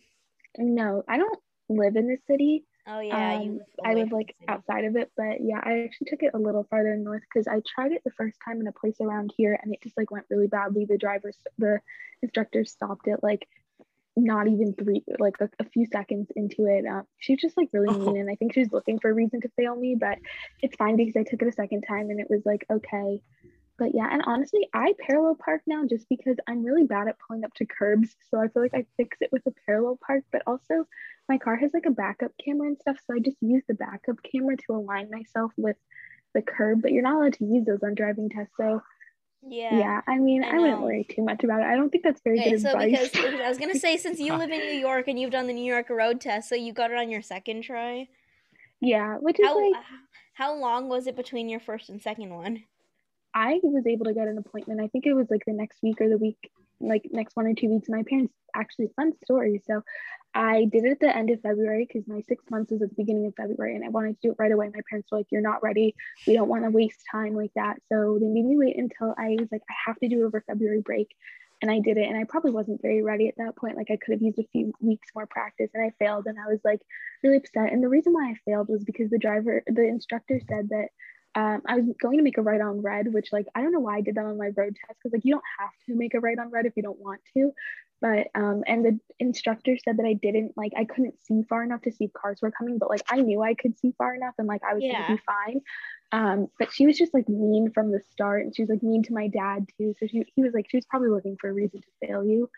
No, 0.58 1.02
I 1.08 1.16
don't 1.16 1.38
live 1.68 1.96
in 1.96 2.06
the 2.06 2.18
city. 2.26 2.64
Oh 2.86 3.00
yeah, 3.00 3.36
um, 3.36 3.54
live 3.54 3.60
I 3.82 3.94
live 3.94 4.12
like 4.12 4.36
outside 4.46 4.84
of 4.84 4.96
it, 4.96 5.10
but 5.16 5.40
yeah, 5.40 5.60
I 5.64 5.84
actually 5.84 6.08
took 6.08 6.22
it 6.22 6.32
a 6.34 6.38
little 6.38 6.66
farther 6.68 6.94
north 6.96 7.22
because 7.22 7.48
I 7.48 7.62
tried 7.74 7.92
it 7.92 8.02
the 8.04 8.10
first 8.10 8.36
time 8.44 8.60
in 8.60 8.66
a 8.66 8.72
place 8.72 8.96
around 9.00 9.32
here, 9.36 9.58
and 9.62 9.72
it 9.72 9.82
just 9.82 9.96
like 9.96 10.10
went 10.10 10.26
really 10.28 10.48
badly. 10.48 10.84
The 10.84 10.98
driver, 10.98 11.32
the 11.56 11.80
instructor 12.22 12.66
stopped 12.66 13.08
it 13.08 13.20
like 13.22 13.48
not 14.16 14.46
even 14.46 14.74
three 14.74 15.02
like 15.18 15.34
a, 15.40 15.48
a 15.60 15.64
few 15.70 15.86
seconds 15.86 16.28
into 16.36 16.66
it 16.66 16.86
um, 16.86 17.02
she 17.18 17.32
was 17.32 17.40
just 17.40 17.56
like 17.56 17.68
really 17.72 17.88
oh. 17.88 17.98
mean 17.98 18.16
and 18.16 18.30
i 18.30 18.34
think 18.36 18.52
she 18.52 18.60
was 18.60 18.72
looking 18.72 18.98
for 18.98 19.10
a 19.10 19.14
reason 19.14 19.40
to 19.40 19.48
fail 19.56 19.74
me 19.74 19.96
but 19.98 20.18
it's 20.62 20.76
fine 20.76 20.96
because 20.96 21.16
i 21.16 21.22
took 21.22 21.42
it 21.42 21.48
a 21.48 21.52
second 21.52 21.82
time 21.82 22.10
and 22.10 22.20
it 22.20 22.28
was 22.30 22.42
like 22.44 22.64
okay 22.70 23.20
but 23.78 23.94
yeah 23.94 24.08
and 24.10 24.22
honestly 24.26 24.68
i 24.72 24.92
parallel 25.06 25.34
park 25.34 25.62
now 25.66 25.84
just 25.88 26.08
because 26.08 26.36
i'm 26.48 26.64
really 26.64 26.84
bad 26.84 27.08
at 27.08 27.16
pulling 27.26 27.44
up 27.44 27.52
to 27.54 27.66
curbs 27.66 28.14
so 28.30 28.38
i 28.38 28.48
feel 28.48 28.62
like 28.62 28.74
i 28.74 28.84
fix 28.96 29.18
it 29.20 29.30
with 29.32 29.42
a 29.46 29.52
parallel 29.66 29.98
park 30.06 30.22
but 30.30 30.42
also 30.46 30.86
my 31.28 31.38
car 31.38 31.56
has 31.56 31.72
like 31.74 31.86
a 31.86 31.90
backup 31.90 32.32
camera 32.44 32.68
and 32.68 32.78
stuff 32.78 32.96
so 33.06 33.16
i 33.16 33.18
just 33.18 33.36
use 33.40 33.62
the 33.68 33.74
backup 33.74 34.16
camera 34.22 34.56
to 34.56 34.74
align 34.74 35.10
myself 35.10 35.50
with 35.56 35.76
the 36.34 36.42
curb 36.42 36.82
but 36.82 36.92
you're 36.92 37.02
not 37.02 37.16
allowed 37.16 37.32
to 37.32 37.44
use 37.44 37.64
those 37.66 37.82
on 37.82 37.94
driving 37.94 38.28
tests 38.28 38.54
so 38.56 38.80
yeah. 39.46 39.78
Yeah. 39.78 40.00
I 40.06 40.18
mean, 40.18 40.44
I, 40.44 40.50
I 40.50 40.58
wouldn't 40.58 40.82
worry 40.82 41.06
too 41.08 41.22
much 41.22 41.44
about 41.44 41.60
it. 41.60 41.66
I 41.66 41.76
don't 41.76 41.90
think 41.90 42.04
that's 42.04 42.20
very 42.22 42.40
okay, 42.40 42.50
good 42.52 42.62
so 42.62 42.70
advice. 42.70 43.10
Because, 43.10 43.10
because 43.10 43.40
I 43.40 43.48
was 43.48 43.58
gonna 43.58 43.78
say, 43.78 43.96
since 43.96 44.18
you 44.18 44.34
live 44.36 44.50
in 44.50 44.60
New 44.60 44.78
York 44.78 45.08
and 45.08 45.18
you've 45.18 45.30
done 45.30 45.46
the 45.46 45.52
New 45.52 45.64
York 45.64 45.90
road 45.90 46.20
test, 46.20 46.48
so 46.48 46.54
you 46.54 46.72
got 46.72 46.90
it 46.90 46.98
on 46.98 47.10
your 47.10 47.22
second 47.22 47.62
try. 47.62 48.08
Yeah, 48.80 49.16
which 49.16 49.40
is 49.40 49.46
how, 49.46 49.60
like 49.60 49.82
how 50.34 50.54
long 50.54 50.88
was 50.88 51.06
it 51.06 51.16
between 51.16 51.48
your 51.48 51.60
first 51.60 51.88
and 51.88 52.02
second 52.02 52.34
one? 52.34 52.64
I 53.34 53.60
was 53.62 53.86
able 53.86 54.04
to 54.06 54.14
get 54.14 54.28
an 54.28 54.38
appointment. 54.38 54.80
I 54.80 54.88
think 54.88 55.06
it 55.06 55.14
was 55.14 55.28
like 55.30 55.42
the 55.46 55.52
next 55.52 55.82
week 55.82 56.00
or 56.00 56.08
the 56.08 56.18
week, 56.18 56.50
like 56.80 57.08
next 57.10 57.34
one 57.34 57.46
or 57.46 57.54
two 57.54 57.68
weeks. 57.68 57.88
My 57.88 58.04
parents 58.08 58.32
actually 58.54 58.90
fun 58.94 59.12
story. 59.24 59.60
So 59.66 59.82
I 60.34 60.64
did 60.64 60.84
it 60.84 60.92
at 60.92 61.00
the 61.00 61.16
end 61.16 61.30
of 61.30 61.40
February 61.42 61.86
because 61.86 62.08
my 62.08 62.20
six 62.22 62.44
months 62.50 62.72
was 62.72 62.82
at 62.82 62.90
the 62.90 62.96
beginning 62.96 63.26
of 63.26 63.34
February 63.36 63.76
and 63.76 63.84
I 63.84 63.88
wanted 63.88 64.20
to 64.20 64.28
do 64.28 64.32
it 64.32 64.36
right 64.38 64.50
away. 64.50 64.66
My 64.66 64.80
parents 64.90 65.10
were 65.10 65.18
like, 65.18 65.28
You're 65.30 65.40
not 65.40 65.62
ready. 65.62 65.94
We 66.26 66.34
don't 66.34 66.48
want 66.48 66.64
to 66.64 66.70
waste 66.70 67.04
time 67.10 67.34
like 67.34 67.52
that. 67.54 67.76
So 67.90 68.18
they 68.20 68.26
made 68.26 68.44
me 68.44 68.56
wait 68.56 68.76
until 68.76 69.14
I 69.16 69.36
was 69.38 69.48
like, 69.52 69.62
I 69.70 69.74
have 69.86 69.98
to 70.00 70.08
do 70.08 70.22
it 70.22 70.26
over 70.26 70.42
February 70.46 70.80
break. 70.80 71.14
And 71.62 71.70
I 71.70 71.78
did 71.78 71.96
it. 71.96 72.08
And 72.08 72.18
I 72.18 72.24
probably 72.24 72.50
wasn't 72.50 72.82
very 72.82 73.02
ready 73.02 73.28
at 73.28 73.36
that 73.38 73.56
point. 73.56 73.76
Like 73.76 73.90
I 73.90 73.96
could 73.96 74.12
have 74.12 74.22
used 74.22 74.38
a 74.40 74.48
few 74.52 74.72
weeks 74.80 75.08
more 75.14 75.26
practice 75.26 75.70
and 75.72 75.84
I 75.84 75.92
failed. 76.04 76.26
And 76.26 76.36
I 76.38 76.50
was 76.50 76.60
like 76.64 76.80
really 77.22 77.36
upset. 77.36 77.72
And 77.72 77.82
the 77.82 77.88
reason 77.88 78.12
why 78.12 78.30
I 78.30 78.34
failed 78.44 78.68
was 78.68 78.84
because 78.84 79.10
the 79.10 79.18
driver, 79.18 79.62
the 79.66 79.86
instructor 79.86 80.40
said 80.48 80.68
that 80.70 80.88
um, 81.34 81.62
I 81.66 81.76
was 81.76 81.86
going 82.00 82.18
to 82.18 82.22
make 82.22 82.38
a 82.38 82.42
right 82.42 82.60
on 82.60 82.80
red, 82.80 83.12
which 83.12 83.32
like 83.32 83.46
I 83.54 83.62
don't 83.62 83.72
know 83.72 83.80
why 83.80 83.96
I 83.96 84.00
did 84.00 84.14
that 84.14 84.24
on 84.24 84.38
my 84.38 84.50
road 84.56 84.76
test 84.86 84.98
because 85.02 85.12
like 85.12 85.24
you 85.24 85.32
don't 85.32 85.44
have 85.58 85.70
to 85.86 85.94
make 85.94 86.14
a 86.14 86.20
right 86.20 86.38
on 86.38 86.50
red 86.50 86.66
if 86.66 86.74
you 86.76 86.82
don't 86.82 86.98
want 86.98 87.20
to, 87.36 87.52
but 88.00 88.28
um, 88.34 88.62
and 88.66 88.84
the 88.84 89.00
instructor 89.18 89.76
said 89.82 89.96
that 89.96 90.06
I 90.06 90.12
didn't 90.12 90.52
like 90.56 90.72
I 90.76 90.84
couldn't 90.84 91.14
see 91.24 91.42
far 91.48 91.64
enough 91.64 91.82
to 91.82 91.92
see 91.92 92.04
if 92.04 92.12
cars 92.12 92.40
were 92.40 92.52
coming, 92.52 92.78
but 92.78 92.90
like 92.90 93.02
I 93.08 93.20
knew 93.20 93.42
I 93.42 93.54
could 93.54 93.78
see 93.78 93.92
far 93.98 94.14
enough 94.14 94.34
and 94.38 94.46
like 94.46 94.62
I 94.62 94.74
was 94.74 94.84
yeah. 94.84 95.02
gonna 95.02 95.16
be 95.16 95.22
fine. 95.26 95.60
Um, 96.12 96.48
but 96.58 96.72
she 96.72 96.86
was 96.86 96.96
just 96.96 97.12
like 97.12 97.28
mean 97.28 97.72
from 97.72 97.90
the 97.90 98.00
start, 98.12 98.42
and 98.42 98.54
she 98.54 98.62
was 98.62 98.68
like 98.68 98.82
mean 98.82 99.02
to 99.04 99.12
my 99.12 99.26
dad 99.26 99.66
too. 99.76 99.94
So 99.98 100.06
she 100.06 100.24
he 100.36 100.42
was 100.42 100.54
like 100.54 100.66
she 100.70 100.76
was 100.76 100.84
probably 100.84 101.08
looking 101.08 101.36
for 101.40 101.50
a 101.50 101.52
reason 101.52 101.80
to 101.80 102.06
fail 102.06 102.24
you, 102.24 102.48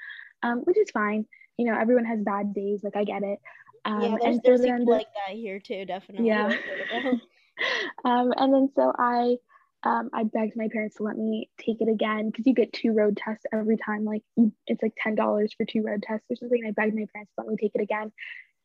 um, 0.43 0.59
which 0.61 0.77
is 0.77 0.91
fine. 0.91 1.27
You 1.57 1.71
know, 1.71 1.79
everyone 1.79 2.05
has 2.05 2.21
bad 2.21 2.53
days. 2.53 2.81
Like 2.85 2.97
I 2.97 3.05
get 3.05 3.23
it. 3.23 3.39
Um, 3.87 4.03
yeah, 4.03 4.09
there's, 4.21 4.25
and 4.25 4.41
there's 4.45 4.61
people 4.61 4.87
like 4.87 5.07
that 5.27 5.37
here 5.37 5.61
too, 5.61 5.85
definitely. 5.87 6.27
Yeah. 6.27 6.55
um, 8.05 8.33
and 8.37 8.53
then 8.53 8.69
so 8.75 8.93
I 8.97 9.37
um, 9.83 10.11
I 10.13 10.25
begged 10.25 10.57
my 10.57 10.69
parents 10.73 10.97
to 10.97 11.05
let 11.05 11.17
me 11.17 11.49
take 11.59 11.81
it 11.81 11.89
again 11.89 12.31
because 12.31 12.47
you 12.47 12.55
get 12.55 12.73
two 12.73 12.93
road 12.93 13.17
tests 13.17 13.45
every 13.53 13.77
time. 13.77 14.05
Like 14.05 14.23
it's 14.67 14.83
like 14.83 14.95
ten 14.97 15.15
dollars 15.15 15.55
for 15.57 15.65
two 15.65 15.83
road 15.83 16.03
tests 16.03 16.27
or 16.31 16.37
something. 16.37 16.61
And 16.65 16.69
I 16.69 16.73
begged 16.73 16.97
my 16.97 17.07
parents 17.13 17.33
to 17.35 17.45
let 17.45 17.49
me 17.49 17.57
take 17.61 17.73
it 17.75 17.83
again, 17.83 18.13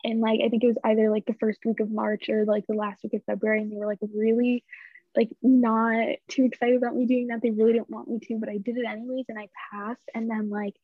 and 0.04 0.20
like 0.20 0.40
I 0.44 0.50
think 0.50 0.64
it 0.64 0.68
was 0.68 0.78
either 0.84 1.12
like 1.12 1.26
the 1.26 1.36
first 1.40 1.60
week 1.66 1.80
of 1.80 1.92
March 1.92 2.30
or 2.30 2.46
like 2.46 2.66
the 2.68 2.76
last 2.76 3.04
week 3.04 3.14
of 3.14 3.24
February, 3.26 3.62
and 3.62 3.72
they 3.72 3.78
were 3.78 3.88
like 3.88 4.00
really 4.16 4.64
like 5.16 5.30
not 5.44 6.08
too 6.30 6.46
excited 6.46 6.78
about 6.78 6.96
me 6.96 7.06
doing 7.06 7.28
that. 7.28 7.42
They 7.42 7.52
really 7.52 7.74
didn't 7.74 7.90
want 7.90 8.08
me 8.08 8.20
to, 8.20 8.38
but 8.40 8.50
I 8.50 8.58
did 8.58 8.78
it 8.78 8.86
anyways, 8.88 9.26
and 9.30 9.38
I 9.38 9.48
passed. 9.72 10.10
And 10.16 10.30
then 10.30 10.50
like 10.50 10.76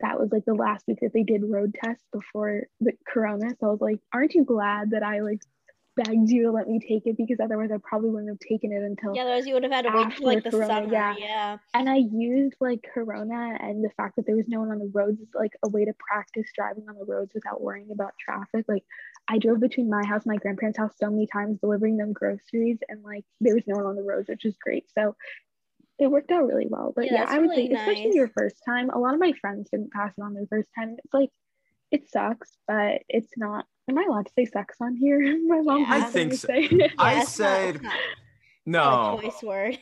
that 0.00 0.18
was 0.18 0.30
like 0.30 0.44
the 0.44 0.54
last 0.54 0.84
week 0.86 0.98
that 1.00 1.12
they 1.14 1.22
did 1.22 1.42
road 1.44 1.74
tests 1.82 2.04
before 2.12 2.64
the 2.80 2.92
corona. 3.08 3.50
So 3.58 3.68
I 3.68 3.70
was 3.70 3.80
like, 3.80 4.00
aren't 4.12 4.34
you 4.34 4.44
glad 4.44 4.90
that 4.90 5.02
I 5.02 5.20
like 5.20 5.40
begged 5.96 6.28
you 6.28 6.44
to 6.44 6.52
let 6.52 6.68
me 6.68 6.78
take 6.78 7.06
it 7.06 7.16
because 7.16 7.38
otherwise 7.42 7.70
I 7.72 7.78
probably 7.82 8.10
wouldn't 8.10 8.28
have 8.28 8.38
taken 8.38 8.72
it 8.72 8.82
until 8.82 9.14
yeah. 9.14 9.22
Otherwise, 9.22 9.46
you 9.46 9.54
would 9.54 9.62
have 9.62 9.72
had 9.72 9.82
to 9.86 9.92
wait 9.92 10.04
until 10.04 10.26
like 10.26 10.44
the 10.44 10.50
Corona, 10.50 10.66
summer. 10.66 10.92
Yeah. 10.92 11.14
yeah. 11.18 11.58
And 11.74 11.88
I 11.88 11.96
used 11.96 12.56
like 12.60 12.84
Corona 12.92 13.56
and 13.60 13.82
the 13.82 13.90
fact 13.96 14.16
that 14.16 14.26
there 14.26 14.36
was 14.36 14.46
no 14.46 14.60
one 14.60 14.70
on 14.70 14.78
the 14.78 14.90
roads 14.92 15.20
is 15.20 15.28
like 15.34 15.52
a 15.64 15.68
way 15.68 15.84
to 15.84 15.92
practice 15.98 16.46
driving 16.54 16.84
on 16.88 16.96
the 16.96 17.04
roads 17.04 17.32
without 17.34 17.60
worrying 17.60 17.90
about 17.90 18.12
traffic. 18.20 18.66
Like 18.68 18.84
I 19.28 19.38
drove 19.38 19.60
between 19.60 19.90
my 19.90 20.04
house 20.06 20.22
and 20.24 20.32
my 20.32 20.36
grandparents' 20.36 20.78
house 20.78 20.92
so 20.98 21.10
many 21.10 21.26
times 21.26 21.58
delivering 21.58 21.96
them 21.96 22.12
groceries, 22.12 22.78
and 22.88 23.02
like 23.02 23.24
there 23.40 23.54
was 23.54 23.64
no 23.66 23.76
one 23.76 23.86
on 23.86 23.96
the 23.96 24.02
roads, 24.02 24.28
which 24.28 24.44
was 24.44 24.56
great. 24.62 24.84
So 24.94 25.16
it 25.98 26.10
worked 26.10 26.30
out 26.30 26.46
really 26.46 26.66
well. 26.68 26.92
But 26.94 27.06
yeah, 27.06 27.22
yeah 27.22 27.26
I 27.28 27.38
would 27.38 27.50
really 27.50 27.68
say, 27.68 27.72
nice. 27.72 27.88
especially 27.88 28.16
your 28.16 28.30
first 28.36 28.56
time, 28.64 28.90
a 28.90 28.98
lot 28.98 29.14
of 29.14 29.20
my 29.20 29.32
friends 29.40 29.70
didn't 29.70 29.92
pass 29.92 30.12
it 30.16 30.22
on 30.22 30.34
their 30.34 30.46
first 30.46 30.68
time. 30.78 30.96
It's 31.02 31.14
like 31.14 31.30
it 31.90 32.10
sucks, 32.10 32.56
but 32.66 33.02
it's 33.08 33.32
not. 33.36 33.66
Am 33.88 33.98
I 33.98 34.04
allowed 34.08 34.26
to 34.26 34.32
say 34.32 34.44
sex 34.46 34.76
on 34.80 34.96
here? 34.96 35.20
My 35.46 35.60
mom. 35.60 35.80
Yeah. 35.82 35.86
I 35.88 36.00
think 36.02 36.34
so. 36.34 36.48
I 36.98 37.24
said 37.24 37.82
not, 37.82 37.94
no. 38.66 39.20
choice 39.20 39.42
word. 39.42 39.78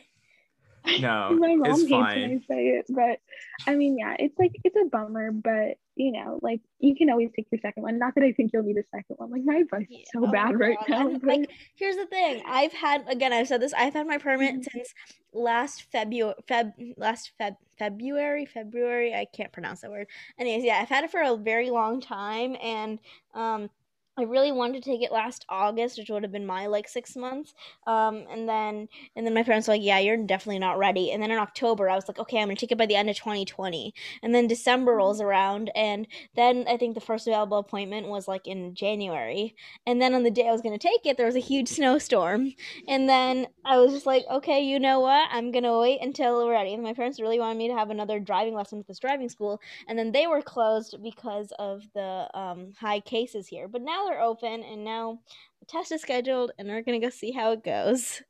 No, 0.99 1.31
my 1.39 1.55
mom 1.55 1.79
hates 1.79 1.89
fine. 1.89 2.21
when 2.21 2.31
I 2.31 2.53
say 2.53 2.67
it, 2.67 2.85
but 2.89 3.19
I 3.67 3.75
mean, 3.75 3.97
yeah, 3.97 4.15
it's 4.19 4.37
like 4.37 4.55
it's 4.63 4.75
a 4.75 4.85
bummer, 4.87 5.31
but 5.31 5.77
you 5.95 6.11
know, 6.11 6.39
like 6.41 6.61
you 6.79 6.95
can 6.95 7.09
always 7.09 7.29
take 7.35 7.47
your 7.51 7.59
second 7.61 7.83
one. 7.83 7.97
Not 7.97 8.15
that 8.15 8.23
I 8.23 8.31
think 8.33 8.51
you'll 8.53 8.63
need 8.63 8.77
a 8.77 8.83
second 8.91 9.15
one. 9.17 9.31
Like 9.31 9.43
my 9.43 9.55
advice 9.57 9.87
is 9.89 10.07
so 10.13 10.25
oh 10.25 10.31
bad 10.31 10.59
right 10.59 10.77
now. 10.87 11.09
Like, 11.23 11.49
here's 11.75 11.95
the 11.95 12.05
thing: 12.05 12.43
I've 12.45 12.73
had 12.73 13.05
again, 13.07 13.33
I've 13.33 13.47
said 13.47 13.61
this. 13.61 13.73
I've 13.73 13.93
had 13.93 14.07
my 14.07 14.17
permit 14.17 14.55
mm-hmm. 14.55 14.61
since 14.71 14.93
last 15.33 15.83
February. 15.91 16.35
Feb 16.49 16.93
last 16.97 17.31
Feb 17.39 17.55
February 17.77 18.45
February. 18.45 19.13
I 19.13 19.25
can't 19.33 19.51
pronounce 19.51 19.81
that 19.81 19.91
word. 19.91 20.07
Anyways, 20.37 20.63
yeah, 20.63 20.79
I've 20.81 20.89
had 20.89 21.05
it 21.05 21.11
for 21.11 21.21
a 21.21 21.35
very 21.37 21.69
long 21.69 22.01
time, 22.01 22.57
and 22.61 22.99
um 23.33 23.69
I 24.17 24.23
really 24.23 24.51
wanted 24.51 24.81
to 24.81 24.89
take 24.89 25.01
it 25.01 25.11
last 25.11 25.45
August, 25.49 25.97
which 25.97 26.09
would 26.09 26.23
have 26.23 26.31
been 26.31 26.45
my 26.45 26.67
like 26.67 26.87
six 26.87 27.17
months. 27.17 27.53
Um, 27.85 28.25
and 28.31 28.47
then 28.47 28.87
and 29.15 29.25
then 29.25 29.33
my 29.33 29.43
parents 29.43 29.67
were 29.67 29.73
like, 29.73 29.83
"Yeah, 29.83 29.99
you're 29.99 30.15
definitely 30.17 30.59
not 30.59 30.77
ready." 30.77 31.11
And 31.11 31.21
then 31.21 31.31
in 31.31 31.37
October, 31.37 31.89
I 31.89 31.95
was 31.95 32.07
like, 32.07 32.19
"Okay, 32.19 32.39
I'm 32.39 32.47
gonna 32.47 32.55
take 32.55 32.71
it 32.71 32.77
by 32.77 32.85
the 32.85 32.95
end 32.95 33.09
of 33.09 33.17
2020." 33.17 33.93
And 34.23 34.33
then 34.33 34.47
December 34.47 34.91
mm-hmm. 34.91 34.97
rolls 34.99 35.19
around, 35.19 35.69
and 35.75 36.07
then 36.35 36.65
I 36.67 36.77
think 36.77 36.95
the 36.95 37.01
first 37.01 37.27
available 37.27 37.57
appointment 37.57 38.07
was 38.07 38.27
like 38.27 38.47
in 38.47 38.73
January. 38.73 39.53
And 39.85 40.01
then 40.01 40.13
on 40.13 40.23
the 40.23 40.31
day 40.31 40.47
I 40.47 40.51
was 40.53 40.61
gonna 40.61 40.77
take 40.77 41.05
it, 41.05 41.17
there 41.17 41.25
was 41.25 41.35
a 41.35 41.39
huge 41.39 41.67
snowstorm. 41.77 42.53
And 42.87 43.09
then 43.09 43.47
I 43.65 43.77
was 43.77 43.91
just 43.91 44.05
like, 44.05 44.23
"Okay, 44.31 44.61
you 44.61 44.79
know 44.79 45.01
what? 45.01 45.27
I'm 45.31 45.51
gonna 45.51 45.77
wait 45.77 46.01
until 46.01 46.45
we're 46.45 46.51
ready." 46.51 46.73
And 46.73 46.83
my 46.83 46.93
parents 46.93 47.19
really 47.19 47.39
wanted 47.39 47.57
me 47.57 47.67
to 47.67 47.75
have 47.75 47.89
another 47.89 48.19
driving 48.21 48.55
lesson 48.55 48.79
at 48.79 48.87
this 48.87 48.99
driving 48.99 49.27
school, 49.27 49.59
and 49.89 49.99
then 49.99 50.13
they 50.13 50.25
were 50.27 50.41
closed 50.41 50.95
because 51.03 51.51
of 51.59 51.83
the 51.93 52.29
um, 52.33 52.71
high 52.79 53.01
cases 53.01 53.47
here. 53.47 53.67
But 53.67 53.81
now 53.81 54.04
they're 54.05 54.21
open, 54.21 54.63
and 54.63 54.83
now 54.83 55.19
the 55.59 55.65
test 55.65 55.91
is 55.91 56.01
scheduled, 56.01 56.51
and 56.57 56.67
we're 56.67 56.81
gonna 56.81 56.99
go 56.99 57.09
see 57.09 57.31
how 57.31 57.51
it 57.51 57.63
goes. 57.63 58.21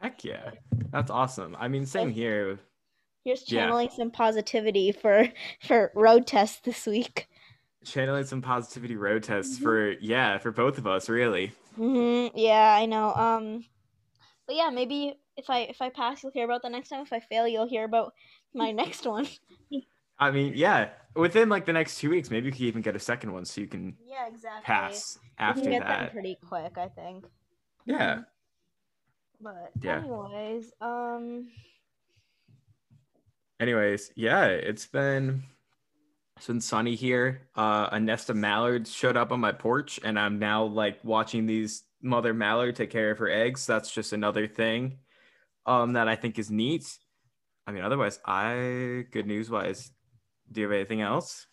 Heck 0.00 0.24
yeah, 0.24 0.50
that's 0.90 1.10
awesome. 1.10 1.56
I 1.58 1.68
mean, 1.68 1.86
same 1.86 2.10
here. 2.10 2.58
Here's 3.24 3.44
channeling 3.44 3.88
yeah. 3.88 3.96
some 3.96 4.10
positivity 4.10 4.92
for 4.92 5.28
for 5.62 5.92
road 5.94 6.26
tests 6.26 6.60
this 6.64 6.86
week. 6.86 7.28
Channeling 7.84 8.24
some 8.24 8.42
positivity 8.42 8.96
road 8.96 9.22
tests 9.22 9.56
mm-hmm. 9.56 9.64
for 9.64 9.90
yeah 10.00 10.38
for 10.38 10.50
both 10.50 10.78
of 10.78 10.86
us 10.86 11.08
really. 11.08 11.52
Mm-hmm. 11.78 12.36
Yeah, 12.36 12.76
I 12.78 12.86
know. 12.86 13.14
Um, 13.14 13.64
but 14.46 14.56
yeah, 14.56 14.70
maybe 14.70 15.14
if 15.36 15.48
I 15.48 15.60
if 15.60 15.80
I 15.80 15.90
pass, 15.90 16.22
you'll 16.22 16.32
hear 16.32 16.44
about 16.44 16.62
the 16.62 16.68
next 16.68 16.88
time. 16.88 17.02
If 17.02 17.12
I 17.12 17.20
fail, 17.20 17.46
you'll 17.46 17.68
hear 17.68 17.84
about 17.84 18.12
my 18.54 18.70
next 18.72 19.06
one. 19.06 19.28
I 20.18 20.30
mean, 20.30 20.52
yeah, 20.56 20.90
within 21.14 21.48
like 21.48 21.66
the 21.66 21.72
next 21.72 21.98
two 21.98 22.10
weeks, 22.10 22.30
maybe 22.30 22.46
you 22.46 22.52
can 22.52 22.64
even 22.64 22.82
get 22.82 22.96
a 22.96 23.00
second 23.00 23.32
one 23.32 23.44
so 23.44 23.60
you 23.60 23.66
can 23.66 23.96
yeah 24.06 24.26
exactly 24.28 24.62
pass 24.64 25.18
after 25.38 25.60
you 25.60 25.64
can 25.64 25.78
get 25.80 25.86
that. 25.86 26.12
pretty 26.12 26.38
quick, 26.46 26.78
I 26.78 26.88
think. 26.88 27.26
Yeah. 27.84 28.20
But 29.40 29.70
yeah. 29.80 29.98
anyways, 29.98 30.72
um. 30.80 31.48
Anyways, 33.60 34.10
yeah, 34.16 34.46
it's 34.46 34.86
been 34.86 35.44
it's 36.36 36.46
been 36.46 36.60
sunny 36.60 36.94
here. 36.94 37.42
Uh, 37.54 37.88
a 37.92 38.00
nest 38.00 38.30
of 38.30 38.36
mallards 38.36 38.92
showed 38.92 39.16
up 39.16 39.30
on 39.32 39.40
my 39.40 39.52
porch, 39.52 40.00
and 40.02 40.18
I'm 40.18 40.38
now 40.38 40.64
like 40.64 40.98
watching 41.04 41.46
these 41.46 41.84
mother 42.02 42.34
mallard 42.34 42.74
take 42.76 42.90
care 42.90 43.10
of 43.10 43.18
her 43.18 43.30
eggs. 43.30 43.66
That's 43.66 43.92
just 43.92 44.12
another 44.12 44.48
thing 44.48 44.98
um 45.66 45.92
that 45.92 46.08
I 46.08 46.16
think 46.16 46.38
is 46.38 46.50
neat. 46.50 46.98
I 47.66 47.72
mean, 47.72 47.84
otherwise, 47.84 48.18
I 48.24 49.04
good 49.10 49.26
news 49.26 49.50
wise, 49.50 49.90
do 50.52 50.60
you 50.60 50.66
have 50.66 50.74
anything 50.74 51.00
else? 51.00 51.46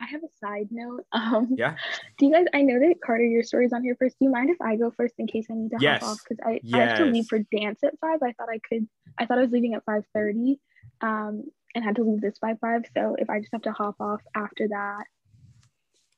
I 0.00 0.04
have 0.06 0.22
a 0.22 0.28
side 0.38 0.68
note. 0.70 1.04
Um, 1.12 1.48
yeah. 1.56 1.76
Do 2.18 2.26
you 2.26 2.32
guys? 2.32 2.46
I 2.54 2.62
know 2.62 2.78
that 2.78 3.00
Carter, 3.04 3.24
your 3.24 3.42
story's 3.42 3.72
on 3.72 3.82
here 3.82 3.96
first. 3.98 4.16
Do 4.18 4.26
you 4.26 4.30
mind 4.30 4.50
if 4.50 4.60
I 4.60 4.76
go 4.76 4.90
first 4.90 5.14
in 5.18 5.26
case 5.26 5.46
I 5.50 5.54
need 5.54 5.70
to 5.70 5.78
yes. 5.80 6.02
hop 6.02 6.12
off? 6.12 6.18
Because 6.22 6.44
I, 6.46 6.60
yes. 6.62 6.74
I 6.74 6.78
have 6.78 6.98
to 6.98 7.04
leave 7.06 7.26
for 7.26 7.38
dance 7.38 7.82
at 7.82 7.98
five. 8.00 8.22
I 8.22 8.32
thought 8.32 8.48
I 8.50 8.60
could. 8.68 8.86
I 9.18 9.26
thought 9.26 9.38
I 9.38 9.42
was 9.42 9.50
leaving 9.50 9.74
at 9.74 9.84
five 9.84 10.04
thirty, 10.14 10.60
um, 11.00 11.44
and 11.74 11.84
had 11.84 11.96
to 11.96 12.04
leave 12.04 12.20
this 12.20 12.38
by 12.38 12.54
five. 12.60 12.84
So 12.96 13.16
if 13.18 13.30
I 13.30 13.40
just 13.40 13.52
have 13.52 13.62
to 13.62 13.72
hop 13.72 13.96
off 13.98 14.20
after 14.34 14.68
that, 14.68 15.04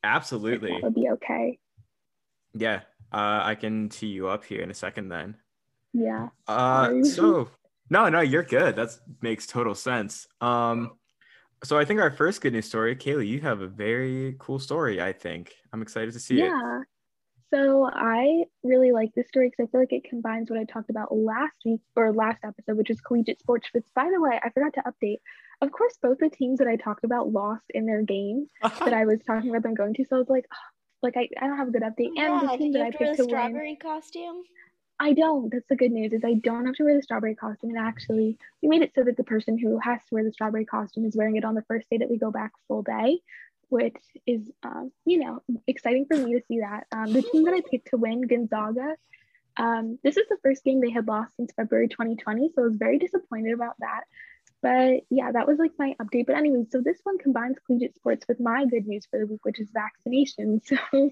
absolutely, 0.02 0.72
that 0.72 0.82
would 0.82 0.94
be 0.94 1.08
okay. 1.10 1.58
Yeah, 2.54 2.80
uh, 3.12 3.40
I 3.44 3.54
can 3.54 3.88
tee 3.88 4.08
you 4.08 4.28
up 4.28 4.44
here 4.44 4.60
in 4.60 4.70
a 4.70 4.74
second. 4.74 5.08
Then. 5.08 5.36
Yeah. 5.94 6.28
Uh, 6.46 7.02
so 7.04 7.48
no, 7.90 8.08
no, 8.08 8.20
you're 8.20 8.42
good. 8.42 8.76
That 8.76 8.90
makes 9.22 9.46
total 9.46 9.74
sense. 9.74 10.26
Um, 10.40 10.92
so 11.64 11.78
I 11.78 11.84
think 11.84 12.00
our 12.00 12.10
first 12.10 12.40
good 12.40 12.52
news 12.52 12.66
story, 12.66 12.94
Kaylee, 12.94 13.26
you 13.26 13.40
have 13.40 13.60
a 13.60 13.66
very 13.66 14.36
cool 14.38 14.58
story. 14.58 15.00
I 15.00 15.12
think 15.12 15.54
I'm 15.72 15.82
excited 15.82 16.12
to 16.12 16.20
see 16.20 16.36
yeah. 16.36 16.44
it. 16.44 16.48
Yeah. 16.48 16.80
So 17.52 17.88
I 17.90 18.44
really 18.62 18.92
like 18.92 19.14
this 19.14 19.26
story 19.28 19.48
because 19.48 19.68
I 19.68 19.70
feel 19.70 19.80
like 19.80 19.92
it 19.92 20.04
combines 20.04 20.50
what 20.50 20.58
I 20.58 20.64
talked 20.64 20.90
about 20.90 21.16
last 21.16 21.56
week 21.64 21.80
or 21.96 22.12
last 22.12 22.44
episode, 22.44 22.76
which 22.76 22.90
is 22.90 23.00
collegiate 23.00 23.40
sports. 23.40 23.68
Which, 23.72 23.86
by 23.94 24.10
the 24.12 24.20
way, 24.20 24.38
I 24.42 24.50
forgot 24.50 24.74
to 24.74 24.82
update. 24.82 25.18
Of 25.62 25.72
course, 25.72 25.98
both 26.00 26.18
the 26.18 26.28
teams 26.28 26.58
that 26.58 26.68
I 26.68 26.76
talked 26.76 27.04
about 27.04 27.32
lost 27.32 27.64
in 27.70 27.86
their 27.86 28.02
game 28.02 28.48
that 28.62 28.92
I 28.92 29.06
was 29.06 29.20
talking 29.26 29.48
about 29.50 29.62
them 29.62 29.74
going 29.74 29.94
to. 29.94 30.04
So 30.04 30.16
I 30.16 30.18
was 30.18 30.28
like, 30.28 30.46
oh, 30.52 30.68
like 31.02 31.16
I, 31.16 31.28
I 31.40 31.46
don't 31.46 31.56
have 31.56 31.68
a 31.68 31.70
good 31.70 31.82
update. 31.82 32.10
Yeah, 32.12 32.38
and 32.38 32.48
the 32.48 32.56
team 32.56 32.72
that 32.72 32.82
I 32.82 32.90
picked 32.90 33.16
to 33.16 33.24
strawberry 33.24 33.70
win, 33.70 33.76
costume. 33.76 34.42
I 35.00 35.12
don't. 35.12 35.50
That's 35.52 35.68
the 35.68 35.76
good 35.76 35.92
news 35.92 36.12
is 36.12 36.22
I 36.24 36.34
don't 36.34 36.66
have 36.66 36.74
to 36.76 36.84
wear 36.84 36.96
the 36.96 37.02
strawberry 37.02 37.34
costume. 37.34 37.70
And 37.70 37.78
actually, 37.78 38.38
we 38.62 38.68
made 38.68 38.82
it 38.82 38.92
so 38.94 39.04
that 39.04 39.16
the 39.16 39.24
person 39.24 39.56
who 39.56 39.78
has 39.78 40.00
to 40.00 40.14
wear 40.14 40.24
the 40.24 40.32
strawberry 40.32 40.64
costume 40.64 41.04
is 41.04 41.16
wearing 41.16 41.36
it 41.36 41.44
on 41.44 41.54
the 41.54 41.62
first 41.62 41.88
day 41.90 41.98
that 41.98 42.10
we 42.10 42.18
go 42.18 42.30
back 42.30 42.52
full 42.66 42.82
day, 42.82 43.20
which 43.68 43.96
is, 44.26 44.50
um, 44.64 44.90
you 45.04 45.18
know, 45.18 45.42
exciting 45.66 46.06
for 46.06 46.16
me 46.16 46.34
to 46.34 46.42
see 46.48 46.60
that. 46.60 46.86
Um, 46.90 47.12
the 47.12 47.22
team 47.22 47.44
that 47.44 47.54
I 47.54 47.62
picked 47.68 47.90
to 47.90 47.96
win, 47.96 48.22
Gonzaga, 48.22 48.96
um, 49.56 49.98
this 50.02 50.16
is 50.16 50.26
the 50.28 50.38
first 50.42 50.64
game 50.64 50.80
they 50.80 50.90
had 50.90 51.06
lost 51.06 51.36
since 51.36 51.52
February 51.54 51.88
2020. 51.88 52.50
So 52.54 52.62
I 52.62 52.66
was 52.66 52.76
very 52.76 52.98
disappointed 52.98 53.52
about 53.52 53.74
that. 53.78 54.02
But 54.62 55.02
yeah, 55.10 55.30
that 55.30 55.46
was 55.46 55.58
like 55.58 55.72
my 55.78 55.94
update. 56.02 56.26
But 56.26 56.36
anyway, 56.36 56.64
so 56.70 56.80
this 56.80 56.98
one 57.04 57.18
combines 57.18 57.56
collegiate 57.64 57.94
sports 57.94 58.26
with 58.28 58.40
my 58.40 58.66
good 58.66 58.86
news 58.86 59.06
for 59.08 59.20
the 59.20 59.26
week, 59.26 59.44
which 59.44 59.60
is 59.60 59.70
vaccination. 59.72 60.60
So 60.90 61.10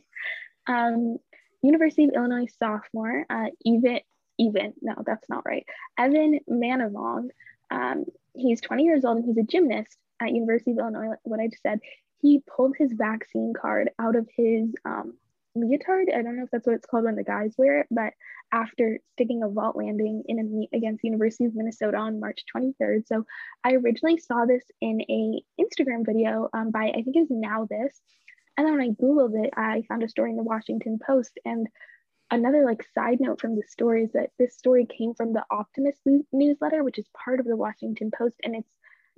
um, 0.68 1.18
University 1.66 2.04
of 2.04 2.10
Illinois 2.14 2.46
sophomore, 2.58 3.26
uh, 3.28 3.46
even, 3.64 4.00
even, 4.38 4.72
no, 4.80 4.94
that's 5.04 5.28
not 5.28 5.44
right. 5.46 5.66
Evan 5.98 6.40
Manivong, 6.50 7.28
um, 7.70 8.04
he's 8.34 8.60
20 8.60 8.84
years 8.84 9.04
old 9.04 9.18
and 9.18 9.26
he's 9.26 9.38
a 9.38 9.42
gymnast 9.42 9.96
at 10.20 10.32
University 10.32 10.72
of 10.72 10.78
Illinois, 10.78 11.16
what 11.24 11.40
I 11.40 11.48
just 11.48 11.62
said. 11.62 11.80
He 12.20 12.42
pulled 12.56 12.74
his 12.78 12.92
vaccine 12.92 13.52
card 13.54 13.90
out 13.98 14.16
of 14.16 14.28
his 14.36 14.74
um, 14.84 15.14
leotard. 15.56 16.08
I 16.14 16.22
don't 16.22 16.36
know 16.36 16.44
if 16.44 16.50
that's 16.50 16.66
what 16.66 16.76
it's 16.76 16.86
called 16.86 17.04
when 17.04 17.16
the 17.16 17.24
guys 17.24 17.54
wear 17.56 17.80
it, 17.80 17.86
but 17.90 18.12
after 18.52 18.98
sticking 19.12 19.42
a 19.42 19.48
vault 19.48 19.76
landing 19.76 20.22
in 20.26 20.38
a 20.38 20.42
meet 20.42 20.70
against 20.72 21.02
the 21.02 21.08
University 21.08 21.46
of 21.46 21.54
Minnesota 21.54 21.96
on 21.96 22.20
March 22.20 22.44
23rd. 22.54 23.06
So 23.06 23.24
I 23.64 23.72
originally 23.74 24.18
saw 24.18 24.44
this 24.44 24.64
in 24.80 25.00
a 25.02 25.42
Instagram 25.60 26.06
video 26.06 26.48
um, 26.52 26.70
by 26.70 26.88
I 26.88 27.02
think 27.02 27.16
it's 27.16 27.30
Now 27.30 27.66
This, 27.68 28.00
and 28.56 28.66
then 28.66 28.76
when 28.76 28.82
I 28.82 28.88
Googled 28.90 29.44
it, 29.44 29.52
I 29.56 29.82
found 29.88 30.02
a 30.02 30.08
story 30.08 30.30
in 30.30 30.36
the 30.36 30.42
Washington 30.42 30.98
Post. 31.04 31.38
And 31.44 31.66
another 32.30 32.64
like 32.64 32.86
side 32.94 33.20
note 33.20 33.40
from 33.40 33.54
the 33.54 33.62
story 33.68 34.04
is 34.04 34.12
that 34.12 34.30
this 34.38 34.56
story 34.56 34.86
came 34.86 35.14
from 35.14 35.32
the 35.32 35.44
Optimist 35.50 36.00
newsletter, 36.32 36.82
which 36.82 36.98
is 36.98 37.06
part 37.24 37.40
of 37.40 37.46
the 37.46 37.56
Washington 37.56 38.10
Post. 38.16 38.36
And 38.42 38.56
it's 38.56 38.70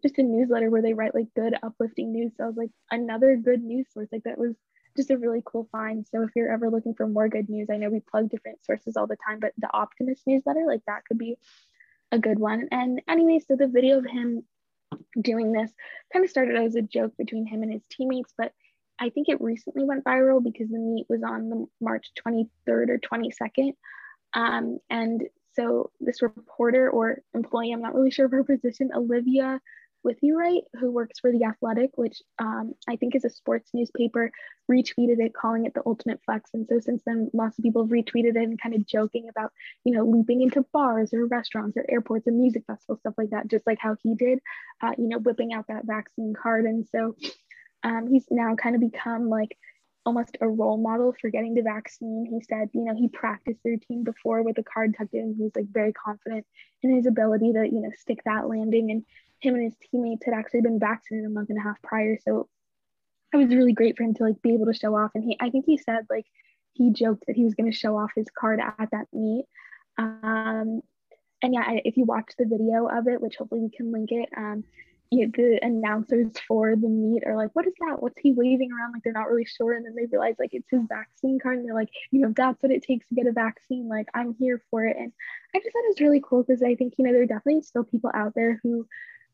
just 0.02 0.18
a 0.18 0.23
newsletter 0.23 0.71
where 0.71 0.83
they 0.83 0.95
write 0.95 1.14
like 1.14 1.33
good, 1.35 1.54
uplifting 1.62 2.12
news. 2.12 2.33
So 2.37 2.45
I 2.45 2.47
was 2.49 2.57
like, 2.57 2.71
another 2.90 3.37
good 3.37 3.62
news 3.62 3.87
source. 3.92 4.09
Like 4.11 4.25
that 4.25 4.38
was 4.38 4.57
just 4.97 5.11
a 5.11 5.18
really 5.18 5.42
cool 5.45 5.68
find. 5.71 6.04
So 6.07 6.23
if 6.23 6.30
you're 6.35 6.52
ever 6.52 6.71
looking 6.71 6.95
for 6.95 7.07
more 7.07 7.28
good 7.28 7.49
news, 7.49 7.68
I 7.71 7.76
know 7.76 7.90
we 7.90 8.00
plug 8.00 8.30
different 8.30 8.64
sources 8.64 8.97
all 8.97 9.07
the 9.07 9.16
time, 9.25 9.38
but 9.38 9.52
the 9.59 9.73
Optimist 9.73 10.26
newsletter, 10.26 10.64
like 10.66 10.83
that 10.87 11.04
could 11.07 11.18
be 11.18 11.38
a 12.11 12.18
good 12.18 12.40
one. 12.40 12.68
And 12.73 13.02
anyway, 13.07 13.40
so 13.47 13.54
the 13.54 13.68
video 13.68 13.99
of 13.99 14.07
him 14.07 14.42
doing 15.21 15.52
this 15.52 15.71
kind 16.12 16.25
of 16.25 16.30
started 16.30 16.57
as 16.57 16.75
a 16.75 16.83
joke 16.83 17.16
between 17.16 17.47
him 17.47 17.62
and 17.62 17.73
his 17.73 17.83
teammates, 17.90 18.33
but 18.37 18.52
I 19.00 19.11
think 19.11 19.28
it 19.28 19.40
recently 19.40 19.85
went 19.85 20.05
viral 20.05 20.43
because 20.43 20.69
the 20.69 20.78
meet 20.78 21.07
was 21.09 21.23
on 21.23 21.50
the 21.50 21.67
March 21.81 22.11
23rd 22.26 22.49
or 22.67 22.99
22nd. 22.99 23.75
Um, 24.35 24.78
and 24.90 25.23
so 25.55 25.90
this 26.00 26.23
reporter 26.23 26.90
or 26.90 27.23
employee, 27.35 27.73
I'm 27.73 27.81
not 27.81 27.95
really 27.95 28.11
sure 28.11 28.26
of 28.26 28.33
her 28.33 28.45
position, 28.45 28.90
Olivia 28.95 29.61
with 30.05 30.19
you 30.23 30.38
right 30.38 30.62
who 30.78 30.90
works 30.90 31.19
for 31.19 31.33
the 31.33 31.45
athletic 31.45 31.90
which 31.97 32.23
um, 32.38 32.73
i 32.88 32.97
think 32.97 33.14
is 33.14 33.25
a 33.25 33.31
sports 33.31 33.71
newspaper 33.75 34.31
retweeted 34.71 35.19
it 35.19 35.35
calling 35.35 35.67
it 35.67 35.75
the 35.75 35.83
ultimate 35.87 36.21
flex 36.25 36.50
and 36.55 36.67
so 36.69 36.78
since 36.78 37.02
then 37.05 37.28
lots 37.33 37.59
of 37.59 37.62
people 37.62 37.83
have 37.83 37.90
retweeted 37.90 38.31
it 38.31 38.37
and 38.37 38.61
kind 38.61 38.75
of 38.75 38.87
joking 38.87 39.28
about 39.28 39.50
you 39.85 39.93
know 39.93 40.05
leaping 40.05 40.43
into 40.43 40.64
bars 40.73 41.12
or 41.12 41.26
restaurants 41.26 41.76
or 41.76 41.85
airports 41.88 42.26
or 42.26 42.33
music 42.33 42.62
festivals 42.67 43.00
stuff 43.00 43.14
like 43.19 43.31
that 43.31 43.49
just 43.49 43.67
like 43.67 43.78
how 43.81 43.97
he 44.02 44.14
did 44.14 44.38
uh, 44.83 44.93
you 44.97 45.09
know 45.09 45.19
whipping 45.19 45.52
out 45.52 45.67
that 45.69 45.85
vaccine 45.85 46.33
card 46.35 46.64
and 46.64 46.87
so 46.87 47.14
um, 47.82 48.08
he's 48.11 48.26
now 48.30 48.54
kind 48.54 48.75
of 48.75 48.80
become 48.80 49.28
like 49.28 49.56
almost 50.04 50.38
a 50.40 50.49
role 50.49 50.78
model 50.78 51.14
for 51.20 51.28
getting 51.28 51.54
the 51.54 51.62
vaccine. 51.62 52.26
He 52.30 52.40
said, 52.49 52.70
you 52.73 52.85
know, 52.85 52.94
he 52.94 53.08
practiced 53.08 53.61
the 53.62 53.73
routine 53.73 54.04
before 54.04 54.42
with 54.42 54.56
the 54.56 54.62
card 54.62 54.94
tucked 54.97 55.14
in. 55.14 55.35
He 55.37 55.42
was 55.42 55.52
like 55.54 55.66
very 55.70 55.92
confident 55.92 56.47
in 56.82 56.97
his 56.97 57.06
ability 57.06 57.52
to, 57.52 57.64
you 57.64 57.82
know, 57.82 57.90
stick 57.97 58.20
that 58.25 58.49
landing. 58.49 58.90
And 58.90 59.04
him 59.40 59.54
and 59.54 59.64
his 59.64 59.75
teammates 59.90 60.25
had 60.25 60.35
actually 60.35 60.62
been 60.62 60.78
vaccinated 60.78 61.26
a 61.26 61.32
month 61.32 61.50
and 61.50 61.58
a 61.58 61.62
half 61.62 61.80
prior. 61.82 62.18
So 62.25 62.49
it 63.35 63.37
was 63.37 63.54
really 63.54 63.73
great 63.73 63.97
for 63.97 64.04
him 64.04 64.14
to 64.14 64.23
like 64.25 64.40
be 64.40 64.54
able 64.54 64.66
to 64.66 64.73
show 64.73 64.97
off. 64.97 65.11
And 65.14 65.25
he, 65.25 65.37
I 65.38 65.50
think 65.50 65.66
he 65.66 65.76
said 65.76 66.06
like 66.08 66.26
he 66.73 66.90
joked 66.90 67.25
that 67.26 67.37
he 67.37 67.44
was 67.44 67.54
going 67.54 67.70
to 67.70 67.76
show 67.76 67.99
off 67.99 68.11
his 68.16 68.28
card 68.37 68.61
at 68.61 68.88
that 68.92 69.06
meet. 69.12 69.44
Um, 69.99 70.80
and 71.42 71.54
yeah, 71.54 71.64
if 71.85 71.97
you 71.97 72.04
watch 72.04 72.32
the 72.38 72.47
video 72.47 72.88
of 72.88 73.06
it, 73.08 73.20
which 73.20 73.37
hopefully 73.37 73.61
we 73.61 73.70
can 73.70 73.92
link 73.92 74.11
it, 74.11 74.28
um, 74.37 74.64
the 75.10 75.58
announcers 75.62 76.32
for 76.46 76.76
the 76.76 76.88
meet 76.88 77.22
are 77.26 77.36
like, 77.36 77.50
what 77.54 77.66
is 77.66 77.72
that? 77.80 78.02
What's 78.02 78.18
he 78.18 78.32
waving 78.32 78.70
around? 78.72 78.92
Like 78.92 79.02
they're 79.02 79.12
not 79.12 79.28
really 79.28 79.46
sure. 79.46 79.72
And 79.72 79.84
then 79.84 79.94
they 79.94 80.06
realize 80.06 80.36
like 80.38 80.50
it's 80.52 80.70
his 80.70 80.82
vaccine 80.88 81.38
card. 81.38 81.58
And 81.58 81.66
they're 81.66 81.74
like, 81.74 81.90
you 82.10 82.20
know, 82.20 82.32
that's 82.36 82.62
what 82.62 82.72
it 82.72 82.82
takes 82.82 83.08
to 83.08 83.14
get 83.14 83.26
a 83.26 83.32
vaccine. 83.32 83.88
Like 83.88 84.08
I'm 84.14 84.34
here 84.38 84.62
for 84.70 84.84
it. 84.84 84.96
And 84.98 85.12
I 85.54 85.58
just 85.58 85.72
thought 85.72 85.84
it 85.84 85.94
was 85.94 86.00
really 86.00 86.22
cool 86.22 86.42
because 86.42 86.62
I 86.62 86.74
think, 86.74 86.94
you 86.98 87.04
know, 87.04 87.12
there 87.12 87.22
are 87.22 87.26
definitely 87.26 87.62
still 87.62 87.84
people 87.84 88.10
out 88.14 88.34
there 88.34 88.60
who 88.62 88.86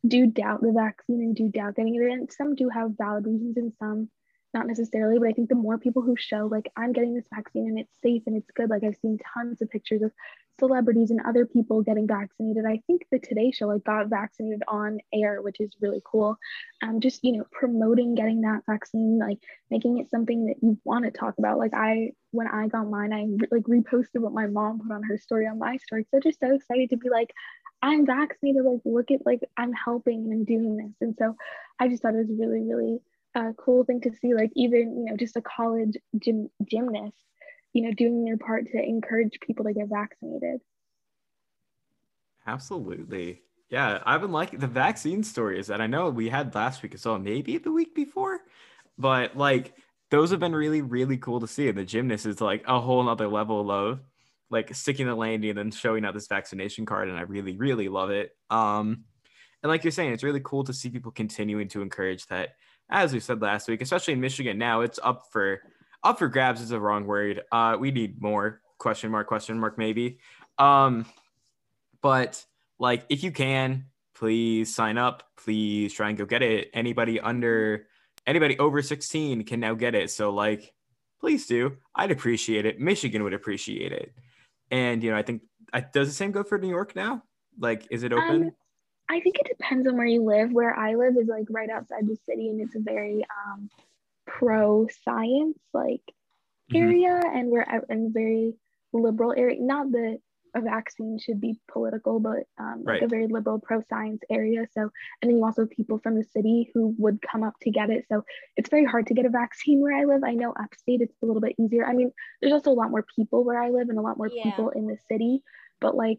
do 0.07 0.27
doubt 0.27 0.61
the 0.61 0.73
vaccine 0.73 1.21
and 1.21 1.35
do 1.35 1.49
doubt 1.49 1.77
getting 1.77 1.97
it. 1.97 2.13
And 2.13 2.33
some 2.33 2.55
do 2.55 2.69
have 2.69 2.97
valid 2.97 3.27
reasons 3.27 3.57
and 3.57 3.73
some 3.79 4.11
not 4.53 4.69
necessarily, 4.69 5.19
but 5.19 5.29
I 5.29 5.33
think 5.33 5.49
the 5.49 5.57
more 5.57 5.79
people 5.79 6.03
who 6.03 6.15
show 6.17 6.47
like 6.51 6.71
I'm 6.77 6.93
getting 6.93 7.15
this 7.15 7.27
vaccine 7.35 7.67
and 7.67 7.79
it's 7.79 8.01
safe 8.01 8.23
and 8.27 8.37
it's 8.37 8.51
good, 8.53 8.71
like 8.71 8.85
I've 8.85 8.97
seen 8.97 9.19
tons 9.35 9.61
of 9.61 9.71
pictures 9.71 10.03
of 10.03 10.13
celebrities 10.59 11.11
and 11.11 11.21
other 11.27 11.47
people 11.47 11.83
getting 11.83 12.07
vaccinated. 12.07 12.65
I 12.67 12.81
think 12.87 13.03
the 13.11 13.19
Today 13.19 13.51
Show 13.51 13.67
like 13.69 13.85
got 13.85 14.09
vaccinated 14.09 14.63
on 14.69 14.99
air, 15.13 15.43
which 15.43 15.61
is 15.61 15.77
really 15.81 16.03
cool. 16.05 16.37
Um, 16.83 17.01
just 17.01 17.23
you 17.23 17.33
know 17.33 17.45
promoting 17.53 18.15
getting 18.15 18.43
that 18.43 18.63
vaccine, 18.69 19.19
like 19.19 19.39
making 19.71 19.99
it 19.99 20.11
something 20.11 20.47
that 20.47 20.57
you 20.63 20.79
want 20.85 21.05
to 21.05 21.11
talk 21.11 21.35
about. 21.39 21.59
Like 21.59 21.75
I 21.75 22.11
when 22.31 22.47
I 22.47 22.69
got 22.69 22.89
mine, 22.89 23.13
I 23.13 23.27
like 23.51 23.65
reposted 23.65 24.21
what 24.21 24.33
my 24.33 24.47
mom 24.47 24.81
put 24.81 24.95
on 24.95 25.03
her 25.05 25.19
story 25.19 25.47
on 25.47 25.59
my 25.59 25.77
story. 25.79 26.07
So 26.11 26.21
just 26.21 26.41
so 26.41 26.55
excited 26.55 26.91
to 26.91 26.97
be 26.97 27.11
like. 27.11 27.33
I'm 27.83 28.07
vaccinated. 28.07 28.65
Like, 28.65 28.81
look 28.87 29.11
at 29.11 29.27
like 29.27 29.41
I'm 29.59 29.75
helping 29.75 30.21
and 30.21 30.33
I'm 30.33 30.45
doing 30.45 30.79
this, 30.79 30.95
and 31.03 31.15
so 31.19 31.37
I 31.79 31.89
just 31.89 32.01
thought 32.01 32.15
it 32.15 32.27
was 32.27 32.31
really, 32.31 32.63
really 32.63 33.01
a 33.35 33.53
cool 33.55 33.85
thing 33.85 34.01
to 34.01 34.11
see 34.15 34.35
like 34.35 34.51
even 34.55 34.97
you 34.97 35.05
know 35.11 35.17
just 35.17 35.37
a 35.37 35.43
college 35.43 35.97
gym 36.19 36.49
gymnast 36.65 37.17
you 37.75 37.83
know 37.83 37.93
doing 37.93 38.25
their 38.25 38.39
part 38.39 38.67
to 38.73 38.83
encourage 38.83 39.39
people 39.47 39.67
to 39.67 39.75
get 39.75 39.89
vaccinated. 39.89 40.61
Absolutely. 42.47 43.43
Yeah 43.71 44.03
i've 44.07 44.21
been 44.21 44.33
liking 44.33 44.61
the 44.61 44.67
vaccine 44.67 45.25
stories 45.25 45.67
that 45.67 45.81
i 45.81 45.87
know 45.87 46.11
we 46.11 46.29
had 46.29 46.55
last 46.55 46.83
week 46.83 46.95
as 46.95 47.05
well 47.05 47.19
maybe 47.19 47.59
the 47.59 47.73
week 47.73 47.95
before 47.95 48.39
but 48.99 49.37
like 49.37 49.75
those 50.11 50.31
have 50.31 50.39
been 50.39 50.55
really 50.55 50.83
really 50.83 51.17
cool 51.17 51.41
to 51.41 51.49
see 51.49 51.69
and 51.69 51.79
the 51.79 51.85
gymnast 51.85 52.27
is 52.27 52.41
like 52.41 52.63
a 52.69 52.79
whole 52.79 53.03
nother 53.03 53.27
level 53.27 53.71
of 53.71 54.01
like 54.51 54.73
sticking 54.75 55.07
the 55.07 55.15
landing 55.15 55.51
and 55.51 55.59
then 55.59 55.71
showing 55.71 56.05
out 56.05 56.15
this 56.15 56.29
vaccination 56.29 56.87
card 56.87 57.09
and 57.09 57.19
i 57.19 57.23
really 57.23 57.57
really 57.57 57.89
love 57.89 58.11
it. 58.11 58.37
Um 58.51 59.05
and 59.65 59.71
like 59.71 59.83
you're 59.83 59.91
saying 59.91 60.13
it's 60.13 60.23
really 60.23 60.43
cool 60.45 60.63
to 60.65 60.75
see 60.75 60.91
people 60.91 61.11
continuing 61.11 61.69
to 61.69 61.81
encourage 61.81 62.27
that. 62.27 62.51
As 62.91 63.15
we 63.15 63.19
said 63.19 63.41
last 63.41 63.67
week, 63.67 63.81
especially 63.81 64.13
in 64.13 64.21
Michigan 64.21 64.59
now, 64.59 64.83
it's 64.83 65.01
up 65.03 65.23
for 65.33 65.63
up 66.05 66.19
for 66.19 66.29
grabs 66.29 66.61
is 66.61 66.71
a 66.71 66.79
wrong 66.79 67.07
word. 67.07 67.43
Uh, 67.51 67.77
we 67.79 67.91
need 67.91 68.21
more 68.21 68.61
question 68.79 69.11
mark 69.11 69.27
question 69.27 69.59
mark 69.59 69.79
maybe. 69.79 70.19
Um, 70.59 71.07
but 72.03 72.45
like 72.79 73.05
if 73.09 73.25
you 73.25 73.33
can, 73.33 73.87
please 74.15 74.75
sign 74.75 74.99
up. 74.99 75.25
Please 75.37 75.93
try 75.93 76.11
and 76.11 76.19
go 76.19 76.27
get 76.27 76.43
it. 76.43 76.71
Anybody 76.75 77.19
under 77.19 77.87
anybody 78.27 78.59
over 78.59 78.83
16 78.83 79.45
can 79.45 79.61
now 79.61 79.75
get 79.75 79.95
it. 79.95 80.11
So 80.11 80.31
like 80.31 80.73
please 81.21 81.47
do. 81.47 81.77
I'd 81.95 82.11
appreciate 82.11 82.67
it. 82.67 82.79
Michigan 82.79 83.25
would 83.25 83.35
appreciate 83.35 83.93
it. 83.93 84.13
And 84.71 85.03
you 85.03 85.11
know, 85.11 85.17
I 85.17 85.23
think 85.23 85.43
does 85.93 86.09
the 86.09 86.15
same 86.15 86.31
go 86.31 86.43
for 86.43 86.59
New 86.59 86.69
York 86.69 86.95
now? 86.95 87.23
Like, 87.59 87.87
is 87.91 88.03
it 88.03 88.13
open? 88.13 88.45
Um, 88.45 88.51
I 89.09 89.21
think 89.21 89.37
it 89.39 89.49
depends 89.49 89.87
on 89.87 89.97
where 89.97 90.07
you 90.07 90.23
live. 90.23 90.53
Where 90.53 90.75
I 90.75 90.95
live 90.95 91.17
is 91.17 91.29
like 91.29 91.47
right 91.51 91.71
outside 91.71 92.07
the 92.07 92.17
city, 92.29 92.49
and 92.49 92.61
it's 92.61 92.75
a 92.75 92.81
very 92.81 93.25
um, 93.47 93.69
pro 94.27 94.87
science 95.05 95.59
like 95.73 96.03
mm-hmm. 96.73 96.77
area, 96.77 97.21
and 97.25 97.51
we're 97.51 97.67
in 97.89 98.07
a 98.07 98.11
very 98.11 98.55
liberal 98.93 99.35
area. 99.37 99.61
Not 99.61 99.93
that 99.93 100.19
a 100.57 100.61
vaccine 100.61 101.19
should 101.19 101.41
be 101.41 101.59
political, 101.69 102.21
but 102.21 102.45
um, 102.59 102.85
like 102.85 103.03
a 103.03 103.09
very 103.09 103.27
liberal 103.27 103.59
pro 103.59 103.83
science 103.89 104.23
area. 104.31 104.67
So, 104.73 104.83
and 104.83 105.29
then 105.29 105.37
you 105.37 105.45
also 105.45 105.63
have 105.63 105.71
people 105.71 105.99
from 105.99 106.15
the 106.15 106.23
city 106.23 106.71
who 106.73 106.95
would 106.99 107.19
come 107.21 107.43
up 107.43 107.55
to 107.63 107.71
get 107.71 107.91
it. 107.91 108.05
So 108.09 108.23
it's 108.57 108.71
very 108.71 108.85
hard 108.85 109.09
to 109.09 109.15
get 109.15 109.27
a 109.27 109.31
vaccine 109.31 109.81
where 109.81 109.97
I 109.97 110.05
live. 110.05 110.23
I 110.25 110.35
know 110.35 110.53
upstate 110.53 111.01
it's 111.01 111.17
a 111.23 111.27
little 111.27 111.41
bit 111.41 111.57
easier. 111.59 111.85
I 111.85 111.93
mean, 111.93 112.13
there's 112.41 112.53
also 112.53 112.71
a 112.71 112.73
lot 112.73 112.93
more 112.93 113.05
people 113.17 113.43
where 113.43 113.61
I 113.61 113.71
live 113.71 113.89
and 113.89 113.99
a 113.99 114.03
lot 114.03 114.17
more 114.17 114.31
yeah. 114.33 114.45
people 114.45 114.71
in 114.71 114.87
the 114.87 114.97
city, 115.11 115.43
but 115.81 115.97
like 115.97 116.19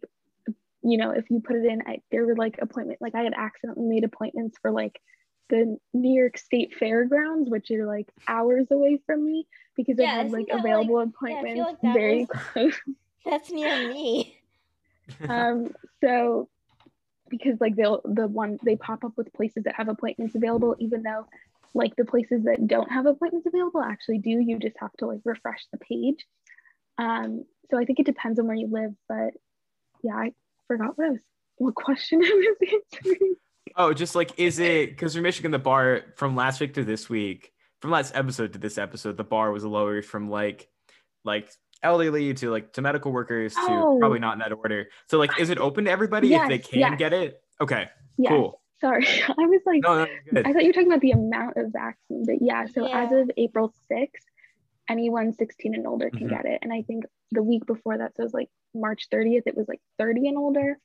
you 0.86 0.98
know, 0.98 1.10
if 1.10 1.32
you 1.32 1.40
put 1.40 1.56
it 1.56 1.66
in, 1.66 1.82
I, 1.88 1.98
there 2.12 2.28
were 2.28 2.36
like 2.36 2.60
appointment, 2.62 3.02
like 3.02 3.16
I 3.16 3.24
had 3.24 3.34
accidentally 3.36 3.88
made 3.88 4.04
appointments 4.04 4.60
for 4.62 4.70
like 4.70 5.00
the 5.50 5.78
New 5.94 6.14
York 6.14 6.38
State 6.38 6.76
Fairgrounds, 6.76 7.50
which 7.50 7.72
are 7.72 7.86
like 7.86 8.08
hours 8.28 8.68
away 8.72 9.00
from 9.06 9.24
me 9.24 9.48
because 9.76 9.98
yeah, 10.00 10.14
I 10.14 10.16
had 10.18 10.32
like 10.32 10.48
available 10.52 10.98
like, 10.98 11.10
appointments 11.10 11.58
yeah, 11.58 11.64
like 11.64 11.96
very 11.96 12.20
was, 12.20 12.30
close. 12.54 12.82
That's 13.26 13.52
near 13.52 13.90
me. 13.90 14.40
um, 15.30 15.74
so 16.02 16.50
because 17.30 17.60
like 17.60 17.76
they'll 17.76 18.02
the 18.06 18.28
one 18.28 18.60
they 18.64 18.76
pop 18.76 19.04
up 19.04 19.14
with 19.18 19.34
places 19.34 19.64
that 19.64 19.76
have 19.76 19.88
appointments 19.88 20.36
available, 20.36 20.76
even 20.80 21.04
though 21.04 21.28
like 21.74 21.96
the 21.96 22.06
places 22.06 22.44
that 22.46 22.66
don't 22.68 22.92
have 22.92 23.06
appointments 23.06 23.48
available 23.48 23.82
actually 23.82 24.20
do. 24.20 24.30
You 24.30 24.58
just 24.60 24.78
have 24.80 24.94
to 25.00 25.08
like 25.08 25.20
refresh 25.26 25.66
the 25.72 25.78
page. 25.78 26.26
Um, 26.98 27.46
so 27.70 27.78
I 27.78 27.86
think 27.86 28.00
it 28.00 28.06
depends 28.06 28.40
on 28.40 28.48
where 28.48 28.56
you 28.56 28.68
live, 28.72 28.94
but 29.10 29.34
yeah, 30.02 30.16
I 30.16 30.34
forgot 30.68 30.98
what 30.98 31.08
I 31.08 31.10
was 31.12 31.22
what 31.58 31.76
question 31.76 32.22
I 32.24 32.56
was 32.62 32.82
answering. 33.04 33.36
Oh, 33.76 33.94
just 33.94 34.16
like 34.16 34.32
is 34.38 34.60
it 34.60 34.90
because 34.90 35.16
for 35.16 35.22
Michigan 35.22 35.52
the 35.52 35.60
bar 35.60 36.02
from 36.16 36.36
last 36.36 36.60
week 36.60 36.74
to 36.76 36.84
this 36.84 37.10
week, 37.10 37.52
from 37.82 37.92
last 37.92 38.16
episode 38.16 38.54
to 38.54 38.60
this 38.60 38.78
episode, 38.78 39.18
the 39.18 39.24
bar 39.24 39.52
was 39.52 39.64
lowered 39.64 40.06
from 40.06 40.30
like 40.30 40.68
like 41.24 41.52
elderly 41.84 42.34
to 42.34 42.52
like 42.52 42.74
to 42.74 42.82
medical 42.82 43.12
workers 43.12 43.54
to 43.54 43.62
oh. 43.62 43.98
probably 44.00 44.20
not 44.20 44.34
in 44.34 44.40
that 44.40 44.54
order. 44.54 44.88
So 45.08 45.18
like 45.18 45.40
is 45.40 45.50
it 45.50 45.58
open 45.58 45.86
to 45.86 45.92
everybody 45.92 46.30
yes, 46.30 46.44
if 46.44 46.50
they 46.50 46.58
can 46.60 46.80
yes. 46.80 47.00
get 47.00 47.14
it? 47.14 47.42
Okay. 47.60 47.88
Yes. 48.18 48.30
Cool. 48.30 48.62
Sorry. 48.82 49.08
I 49.28 49.34
was 49.46 49.62
like 49.66 49.84
no, 49.84 50.06
no, 50.32 50.42
I 50.46 50.54
thought 50.54 50.62
you 50.62 50.70
were 50.70 50.74
talking 50.74 50.88
about 50.88 51.02
the 51.02 51.12
amount 51.12 51.58
of 51.58 51.72
vaccine, 51.72 52.26
but 52.26 52.42
yeah, 52.42 52.66
so 52.66 52.88
yeah. 52.88 53.04
as 53.04 53.12
of 53.12 53.32
April 53.38 53.74
6th, 53.92 54.10
anyone 54.90 55.34
16 55.34 55.76
and 55.76 55.88
older 55.88 56.10
can 56.10 56.28
mm-hmm. 56.28 56.36
get 56.36 56.46
it. 56.46 56.60
And 56.62 56.72
I 56.72 56.84
think 56.84 57.06
the 57.32 57.44
week 57.44 57.66
before 57.66 57.98
that, 57.98 58.16
so 58.16 58.22
it 58.22 58.26
was 58.26 58.34
like 58.34 58.50
March 58.74 59.08
30th, 59.12 59.44
it 59.46 59.58
was 59.58 59.68
like 59.68 59.82
30 59.98 60.28
and 60.30 60.38
older. 60.38 60.78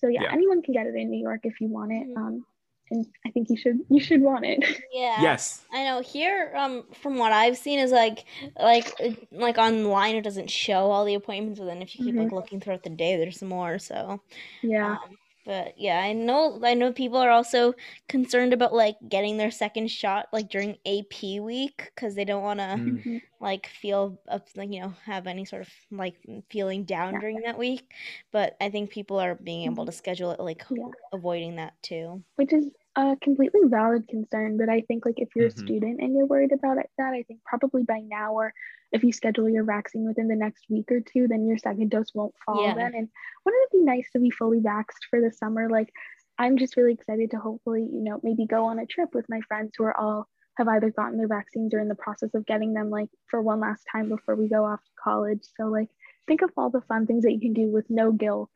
So 0.00 0.08
yeah, 0.08 0.22
yeah. 0.22 0.32
anyone 0.32 0.62
can 0.62 0.74
get 0.74 0.86
it 0.86 0.94
in 0.94 1.10
New 1.10 1.20
York 1.20 1.40
if 1.44 1.60
you 1.60 1.68
want 1.68 1.92
it. 1.92 2.08
Mm-hmm. 2.08 2.22
Um, 2.22 2.46
and 2.90 3.06
I 3.24 3.30
think 3.30 3.48
you 3.50 3.56
should 3.56 3.80
you 3.88 4.00
should 4.00 4.20
want 4.20 4.44
it. 4.44 4.64
Yeah. 4.92 5.22
Yes. 5.22 5.64
I 5.72 5.84
know. 5.84 6.00
Here, 6.00 6.52
um, 6.56 6.84
from 7.00 7.16
what 7.16 7.32
I've 7.32 7.56
seen, 7.56 7.78
is 7.78 7.92
like 7.92 8.24
like 8.58 8.92
like 9.30 9.56
online 9.56 10.16
it 10.16 10.22
doesn't 10.22 10.50
show 10.50 10.90
all 10.90 11.04
the 11.04 11.14
appointments, 11.14 11.60
but 11.60 11.66
then 11.66 11.80
if 11.80 11.96
you 11.96 12.04
keep 12.04 12.14
mm-hmm. 12.14 12.24
like 12.24 12.32
looking 12.32 12.60
throughout 12.60 12.82
the 12.82 12.90
day, 12.90 13.16
there's 13.16 13.42
more. 13.42 13.78
So 13.78 14.20
yeah. 14.62 14.92
Um, 14.92 15.16
but 15.50 15.74
yeah, 15.76 15.98
I 15.98 16.12
know 16.12 16.60
I 16.62 16.74
know 16.74 16.92
people 16.92 17.18
are 17.18 17.32
also 17.32 17.74
concerned 18.08 18.52
about 18.52 18.72
like 18.72 18.94
getting 19.08 19.36
their 19.36 19.50
second 19.50 19.90
shot 19.90 20.28
like 20.32 20.48
during 20.48 20.78
AP 20.86 21.40
week 21.42 21.90
because 21.92 22.14
they 22.14 22.24
don't 22.24 22.44
want 22.44 22.60
to 22.60 22.66
mm-hmm. 22.66 23.16
like 23.40 23.66
feel 23.66 24.16
up 24.28 24.46
like 24.54 24.72
you 24.72 24.80
know 24.80 24.94
have 25.06 25.26
any 25.26 25.44
sort 25.44 25.62
of 25.62 25.68
like 25.90 26.14
feeling 26.50 26.84
down 26.84 27.14
yeah. 27.14 27.20
during 27.20 27.40
that 27.40 27.58
week. 27.58 27.90
But 28.30 28.56
I 28.60 28.70
think 28.70 28.90
people 28.90 29.18
are 29.18 29.34
being 29.34 29.64
able 29.64 29.86
to 29.86 29.90
mm-hmm. 29.90 29.98
schedule 29.98 30.30
it 30.30 30.38
like 30.38 30.62
yeah. 30.70 30.86
avoiding 31.12 31.56
that 31.56 31.74
too. 31.82 32.22
Which 32.36 32.52
is 32.52 32.66
a 32.96 33.16
completely 33.22 33.60
valid 33.66 34.08
concern, 34.08 34.56
but 34.56 34.68
I 34.68 34.80
think 34.82 35.06
like 35.06 35.18
if 35.18 35.28
you're 35.36 35.48
mm-hmm. 35.48 35.62
a 35.62 35.66
student 35.66 36.00
and 36.00 36.16
you're 36.16 36.26
worried 36.26 36.52
about 36.52 36.78
it, 36.78 36.90
that 36.98 37.12
I 37.14 37.22
think 37.22 37.40
probably 37.44 37.84
by 37.84 38.00
now 38.00 38.34
or 38.34 38.52
if 38.92 39.04
you 39.04 39.12
schedule 39.12 39.48
your 39.48 39.64
vaccine 39.64 40.06
within 40.06 40.26
the 40.26 40.34
next 40.34 40.64
week 40.68 40.90
or 40.90 41.00
two, 41.00 41.28
then 41.28 41.46
your 41.46 41.58
second 41.58 41.90
dose 41.90 42.12
won't 42.14 42.34
fall 42.44 42.64
yeah. 42.64 42.74
then. 42.74 42.92
And 42.94 43.08
wouldn't 43.44 43.64
it 43.64 43.78
be 43.78 43.84
nice 43.84 44.08
to 44.12 44.18
be 44.18 44.30
fully 44.30 44.60
vaxxed 44.60 45.06
for 45.08 45.20
the 45.20 45.30
summer? 45.30 45.70
Like 45.70 45.92
I'm 46.38 46.58
just 46.58 46.76
really 46.76 46.94
excited 46.94 47.30
to 47.30 47.38
hopefully, 47.38 47.82
you 47.82 48.02
know, 48.02 48.18
maybe 48.22 48.46
go 48.46 48.64
on 48.66 48.78
a 48.78 48.86
trip 48.86 49.10
with 49.14 49.26
my 49.28 49.40
friends 49.46 49.72
who 49.76 49.84
are 49.84 49.96
all 49.96 50.26
have 50.56 50.68
either 50.68 50.90
gotten 50.90 51.16
their 51.16 51.28
vaccines 51.28 51.72
or 51.72 51.80
in 51.80 51.88
the 51.88 51.94
process 51.94 52.30
of 52.34 52.44
getting 52.44 52.74
them 52.74 52.90
like 52.90 53.08
for 53.28 53.40
one 53.40 53.60
last 53.60 53.84
time 53.90 54.08
before 54.08 54.34
we 54.34 54.48
go 54.48 54.64
off 54.64 54.80
to 54.80 54.90
college. 55.02 55.40
So 55.56 55.66
like 55.66 55.88
think 56.26 56.42
of 56.42 56.50
all 56.56 56.70
the 56.70 56.82
fun 56.82 57.06
things 57.06 57.22
that 57.22 57.32
you 57.32 57.40
can 57.40 57.52
do 57.52 57.70
with 57.70 57.86
no 57.88 58.10
guilt 58.12 58.50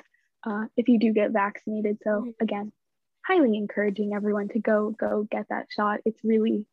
uh, 0.44 0.64
if 0.76 0.88
you 0.88 0.98
do 0.98 1.12
get 1.12 1.30
vaccinated. 1.30 1.98
So 2.02 2.10
mm-hmm. 2.10 2.30
again, 2.40 2.72
highly 3.24 3.56
encouraging 3.56 4.12
everyone 4.14 4.48
to 4.48 4.58
go 4.58 4.90
go 4.90 5.26
get 5.30 5.46
that 5.48 5.66
shot. 5.70 6.00
It's 6.04 6.22
really 6.22 6.66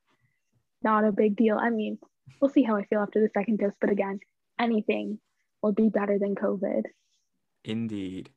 not 0.84 1.06
a 1.06 1.12
big 1.12 1.36
deal. 1.36 1.58
I 1.58 1.70
mean, 1.70 1.98
we'll 2.40 2.52
see 2.52 2.64
how 2.64 2.76
I 2.76 2.86
feel 2.86 3.00
after 3.00 3.22
the 3.22 3.30
second 3.34 3.60
dose, 3.60 3.74
but 3.80 3.90
again, 3.90 4.20
anything 4.60 5.20
will 5.62 5.72
be 5.74 5.90
better 5.90 6.18
than 6.20 6.36
COVID. 6.36 6.84
Indeed. 7.64 8.30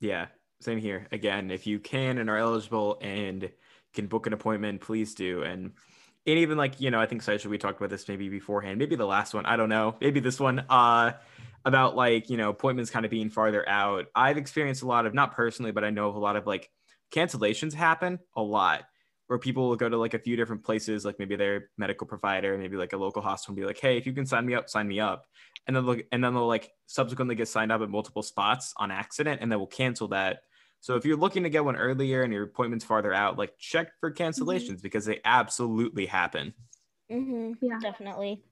Yeah, 0.00 0.26
same 0.60 0.78
here. 0.78 1.06
Again, 1.10 1.50
if 1.50 1.66
you 1.66 1.78
can 1.78 2.18
and 2.18 2.28
are 2.28 2.36
eligible 2.36 2.98
and 3.00 3.50
can 3.94 4.06
book 4.06 4.26
an 4.26 4.32
appointment, 4.32 4.82
please 4.82 5.14
do. 5.14 5.42
And 5.42 5.72
and 6.26 6.38
even 6.38 6.58
like 6.58 6.80
you 6.80 6.90
know, 6.90 7.00
I 7.00 7.06
think 7.06 7.22
Saisha, 7.22 7.46
we 7.46 7.58
talked 7.58 7.78
about 7.78 7.90
this 7.90 8.08
maybe 8.08 8.28
beforehand, 8.28 8.78
maybe 8.78 8.96
the 8.96 9.06
last 9.06 9.34
one. 9.34 9.46
I 9.46 9.56
don't 9.56 9.68
know, 9.68 9.96
maybe 10.00 10.20
this 10.20 10.38
one. 10.38 10.64
Uh, 10.68 11.12
about 11.64 11.96
like 11.96 12.30
you 12.30 12.36
know 12.36 12.50
appointments 12.50 12.92
kind 12.92 13.04
of 13.04 13.10
being 13.10 13.28
farther 13.28 13.68
out. 13.68 14.06
I've 14.14 14.38
experienced 14.38 14.82
a 14.82 14.86
lot 14.86 15.04
of 15.04 15.14
not 15.14 15.34
personally, 15.34 15.72
but 15.72 15.82
I 15.82 15.90
know 15.90 16.08
of 16.08 16.14
a 16.14 16.20
lot 16.20 16.36
of 16.36 16.46
like 16.46 16.70
cancellations 17.16 17.72
happen 17.72 18.18
a 18.36 18.42
lot 18.42 18.84
where 19.26 19.38
people 19.38 19.68
will 19.68 19.76
go 19.76 19.88
to 19.88 19.96
like 19.96 20.14
a 20.14 20.18
few 20.18 20.36
different 20.36 20.62
places, 20.62 21.04
like 21.04 21.18
maybe 21.18 21.34
their 21.34 21.70
medical 21.76 22.06
provider, 22.06 22.56
maybe 22.56 22.76
like 22.76 22.92
a 22.92 22.96
local 22.96 23.22
hospital, 23.22 23.52
and 23.52 23.60
be 23.60 23.66
like, 23.66 23.78
"Hey, 23.78 23.96
if 23.96 24.06
you 24.06 24.12
can 24.12 24.26
sign 24.26 24.46
me 24.46 24.54
up, 24.54 24.68
sign 24.68 24.86
me 24.86 25.00
up," 25.00 25.26
and 25.66 25.74
then 25.74 25.84
look, 25.84 26.00
and 26.12 26.22
then 26.22 26.34
they'll 26.34 26.46
like 26.46 26.70
subsequently 26.86 27.34
get 27.34 27.48
signed 27.48 27.72
up 27.72 27.82
at 27.82 27.90
multiple 27.90 28.22
spots 28.22 28.72
on 28.76 28.90
accident, 28.90 29.40
and 29.40 29.50
then 29.50 29.58
we'll 29.58 29.66
cancel 29.66 30.08
that. 30.08 30.42
So 30.80 30.94
if 30.94 31.04
you're 31.04 31.16
looking 31.16 31.42
to 31.42 31.50
get 31.50 31.64
one 31.64 31.76
earlier 31.76 32.22
and 32.22 32.32
your 32.32 32.44
appointment's 32.44 32.84
farther 32.84 33.12
out, 33.12 33.38
like 33.38 33.58
check 33.58 33.88
for 33.98 34.12
mm-hmm. 34.12 34.22
cancellations 34.22 34.74
mm-hmm. 34.74 34.82
because 34.82 35.04
they 35.04 35.20
absolutely 35.24 36.06
happen. 36.06 36.54
Mm-hmm. 37.10 37.64
Yeah, 37.64 37.78
definitely. 37.80 38.42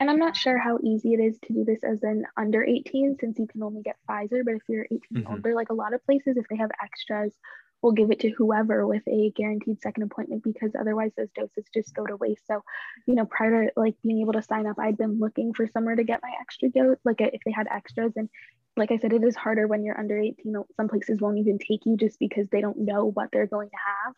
And 0.00 0.08
I'm 0.10 0.18
not 0.18 0.36
sure 0.36 0.58
how 0.58 0.78
easy 0.82 1.14
it 1.14 1.20
is 1.20 1.38
to 1.46 1.52
do 1.52 1.64
this 1.64 1.82
as 1.82 2.02
an 2.04 2.24
under 2.36 2.62
18 2.62 3.16
since 3.18 3.38
you 3.38 3.48
can 3.48 3.62
only 3.62 3.82
get 3.82 3.96
Pfizer. 4.08 4.44
But 4.44 4.54
if 4.54 4.62
you're 4.68 4.84
18 4.84 5.00
mm-hmm. 5.12 5.32
older, 5.32 5.54
like 5.54 5.70
a 5.70 5.74
lot 5.74 5.92
of 5.92 6.04
places, 6.04 6.36
if 6.36 6.46
they 6.48 6.56
have 6.56 6.70
extras 6.82 7.34
will 7.82 7.92
give 7.92 8.10
it 8.10 8.20
to 8.20 8.30
whoever 8.30 8.86
with 8.86 9.02
a 9.06 9.30
guaranteed 9.36 9.80
second 9.80 10.02
appointment 10.02 10.42
because 10.42 10.72
otherwise 10.78 11.12
those 11.16 11.30
doses 11.34 11.64
just 11.72 11.94
go 11.94 12.04
to 12.04 12.16
waste. 12.16 12.46
So, 12.46 12.62
you 13.06 13.14
know, 13.14 13.24
prior 13.24 13.66
to 13.66 13.72
like 13.76 13.94
being 14.02 14.20
able 14.20 14.32
to 14.32 14.42
sign 14.42 14.66
up, 14.66 14.78
I'd 14.78 14.98
been 14.98 15.18
looking 15.20 15.54
for 15.54 15.66
somewhere 15.68 15.94
to 15.94 16.04
get 16.04 16.22
my 16.22 16.32
extra 16.40 16.70
dose, 16.70 16.98
like 17.04 17.20
if 17.20 17.40
they 17.44 17.52
had 17.52 17.68
extras. 17.68 18.12
And 18.16 18.28
like 18.76 18.90
I 18.90 18.98
said, 18.98 19.12
it 19.12 19.22
is 19.22 19.36
harder 19.36 19.66
when 19.66 19.84
you're 19.84 19.98
under 19.98 20.18
18. 20.18 20.54
Some 20.76 20.88
places 20.88 21.20
won't 21.20 21.38
even 21.38 21.58
take 21.58 21.86
you 21.86 21.96
just 21.96 22.18
because 22.18 22.48
they 22.48 22.60
don't 22.60 22.78
know 22.78 23.06
what 23.06 23.30
they're 23.32 23.46
going 23.46 23.70
to 23.70 23.76
have. 23.76 24.14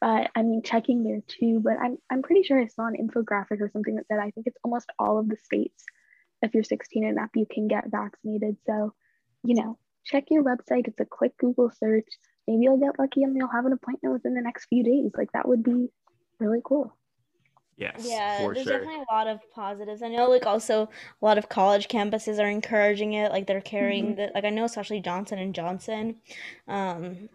But 0.00 0.30
I 0.36 0.42
mean, 0.42 0.62
checking 0.62 1.02
there 1.02 1.20
too. 1.26 1.60
But 1.60 1.78
I'm, 1.82 1.98
I'm 2.10 2.22
pretty 2.22 2.42
sure 2.42 2.60
I 2.60 2.66
saw 2.66 2.86
an 2.86 2.96
infographic 2.96 3.60
or 3.60 3.70
something 3.72 3.96
that 3.96 4.06
said 4.06 4.18
I 4.18 4.30
think 4.30 4.46
it's 4.46 4.58
almost 4.62 4.90
all 4.98 5.18
of 5.18 5.28
the 5.28 5.36
states. 5.36 5.84
If 6.42 6.54
you're 6.54 6.62
16 6.62 7.04
and 7.04 7.18
up, 7.18 7.30
you 7.34 7.46
can 7.50 7.68
get 7.68 7.90
vaccinated. 7.90 8.58
So, 8.66 8.94
you 9.42 9.54
know, 9.56 9.78
check 10.04 10.24
your 10.30 10.44
website. 10.44 10.86
It's 10.86 11.00
a 11.00 11.04
quick 11.04 11.36
Google 11.38 11.70
search 11.70 12.06
maybe 12.48 12.62
you'll 12.62 12.78
get 12.78 12.98
lucky 12.98 13.22
and 13.22 13.36
you'll 13.36 13.48
have 13.48 13.66
an 13.66 13.72
appointment 13.72 14.12
within 14.12 14.34
the 14.34 14.40
next 14.40 14.66
few 14.66 14.82
days. 14.82 15.10
Like 15.16 15.30
that 15.32 15.46
would 15.46 15.62
be 15.62 15.88
really 16.40 16.60
cool. 16.64 16.94
Yes. 17.76 18.04
Yeah, 18.04 18.38
there's 18.38 18.64
sure. 18.64 18.78
definitely 18.78 19.04
a 19.08 19.14
lot 19.14 19.28
of 19.28 19.38
positives. 19.52 20.02
I 20.02 20.08
know 20.08 20.28
like 20.28 20.46
also 20.46 20.88
a 21.22 21.24
lot 21.24 21.38
of 21.38 21.48
college 21.48 21.86
campuses 21.86 22.42
are 22.42 22.48
encouraging 22.48 23.12
it. 23.12 23.30
Like 23.30 23.46
they're 23.46 23.60
carrying 23.60 24.06
mm-hmm. 24.06 24.16
the 24.16 24.30
like 24.34 24.44
I 24.44 24.50
know 24.50 24.64
especially 24.64 25.00
Johnson 25.00 25.38
and 25.38 25.54
Johnson. 25.54 26.16
Um 26.66 27.28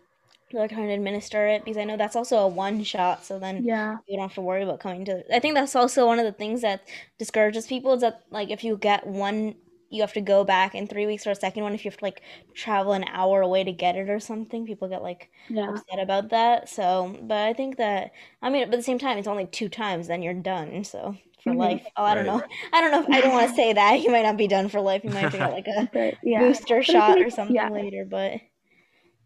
they're 0.52 0.67
trying 0.67 0.88
to 0.88 0.93
administer 0.93 1.47
it 1.47 1.63
because 1.63 1.78
I 1.78 1.84
know 1.84 1.97
that's 1.97 2.15
also 2.15 2.38
a 2.39 2.47
one 2.47 2.84
shot. 2.84 3.23
So 3.23 3.39
then 3.39 3.63
yeah, 3.63 3.97
you 4.08 4.17
don't 4.17 4.28
have 4.28 4.36
to 4.36 4.41
worry 4.41 4.63
about 4.63 4.82
coming 4.82 5.06
to. 5.06 5.23
I 5.34 5.39
think 5.39 5.56
that's 5.56 5.76
also 5.76 6.06
one 6.08 6.19
of 6.19 6.26
the 6.26 6.32
things 6.32 6.62
that 6.62 6.82
discourages 7.17 7.65
people 7.65 7.93
is 7.93 8.02
that 8.02 8.23
like 8.30 8.52
if 8.52 8.63
you 8.63 8.78
get 8.78 9.08
one 9.08 9.56
you 9.93 10.01
have 10.01 10.13
to 10.13 10.21
go 10.21 10.43
back 10.43 10.73
in 10.73 10.88
three 10.88 11.06
weeks 11.06 11.23
for 11.23 11.29
a 11.29 11.36
second 11.36 11.63
one 11.63 11.73
if 11.73 11.86
you 11.86 11.91
have 11.91 11.97
to 11.99 12.06
like 12.06 12.21
travel 12.56 12.93
an 12.93 13.06
hour 13.06 13.41
away 13.41 13.63
to 13.63 13.71
get 13.71 13.95
it 13.95 14.10
or 14.10 14.19
something. 14.19 14.65
People 14.65 14.88
get 14.88 15.03
like 15.03 15.29
yeah. 15.49 15.69
upset 15.69 15.99
about 15.99 16.29
that. 16.29 16.67
So, 16.67 17.15
but 17.21 17.38
I 17.38 17.53
think 17.53 17.77
that 17.77 18.12
I 18.41 18.49
mean, 18.49 18.63
but 18.63 18.73
at 18.73 18.79
the 18.79 18.84
same 18.84 18.99
time, 18.99 19.17
it's 19.17 19.27
only 19.27 19.45
two 19.45 19.69
times, 19.69 20.08
then 20.08 20.23
you're 20.23 20.34
done. 20.34 20.84
So 20.84 21.15
for 21.43 21.51
mm-hmm. 21.51 21.60
life. 21.60 21.86
Oh, 21.95 22.03
I 22.03 22.15
don't 22.15 22.25
know. 22.25 22.41
I 22.71 22.82
don't 22.82 22.91
know. 22.91 23.01
If, 23.01 23.10
I 23.10 23.21
don't 23.21 23.34
want 23.34 23.49
to 23.49 23.56
say 23.62 23.73
that 23.73 24.01
you 24.01 24.10
might 24.10 24.23
not 24.23 24.38
be 24.38 24.47
done 24.47 24.69
for 24.69 24.82
life. 24.82 25.03
You 25.03 25.12
might 25.12 25.21
have 25.21 25.32
to 25.34 25.38
get 25.38 25.51
like 25.51 25.67
a 25.67 25.89
but, 25.93 26.15
yeah. 26.23 26.39
booster 26.39 26.77
but 26.77 26.86
shot 26.86 27.19
or 27.19 27.29
something 27.29 27.56
yeah. 27.56 27.69
later. 27.69 28.06
But, 28.10 28.39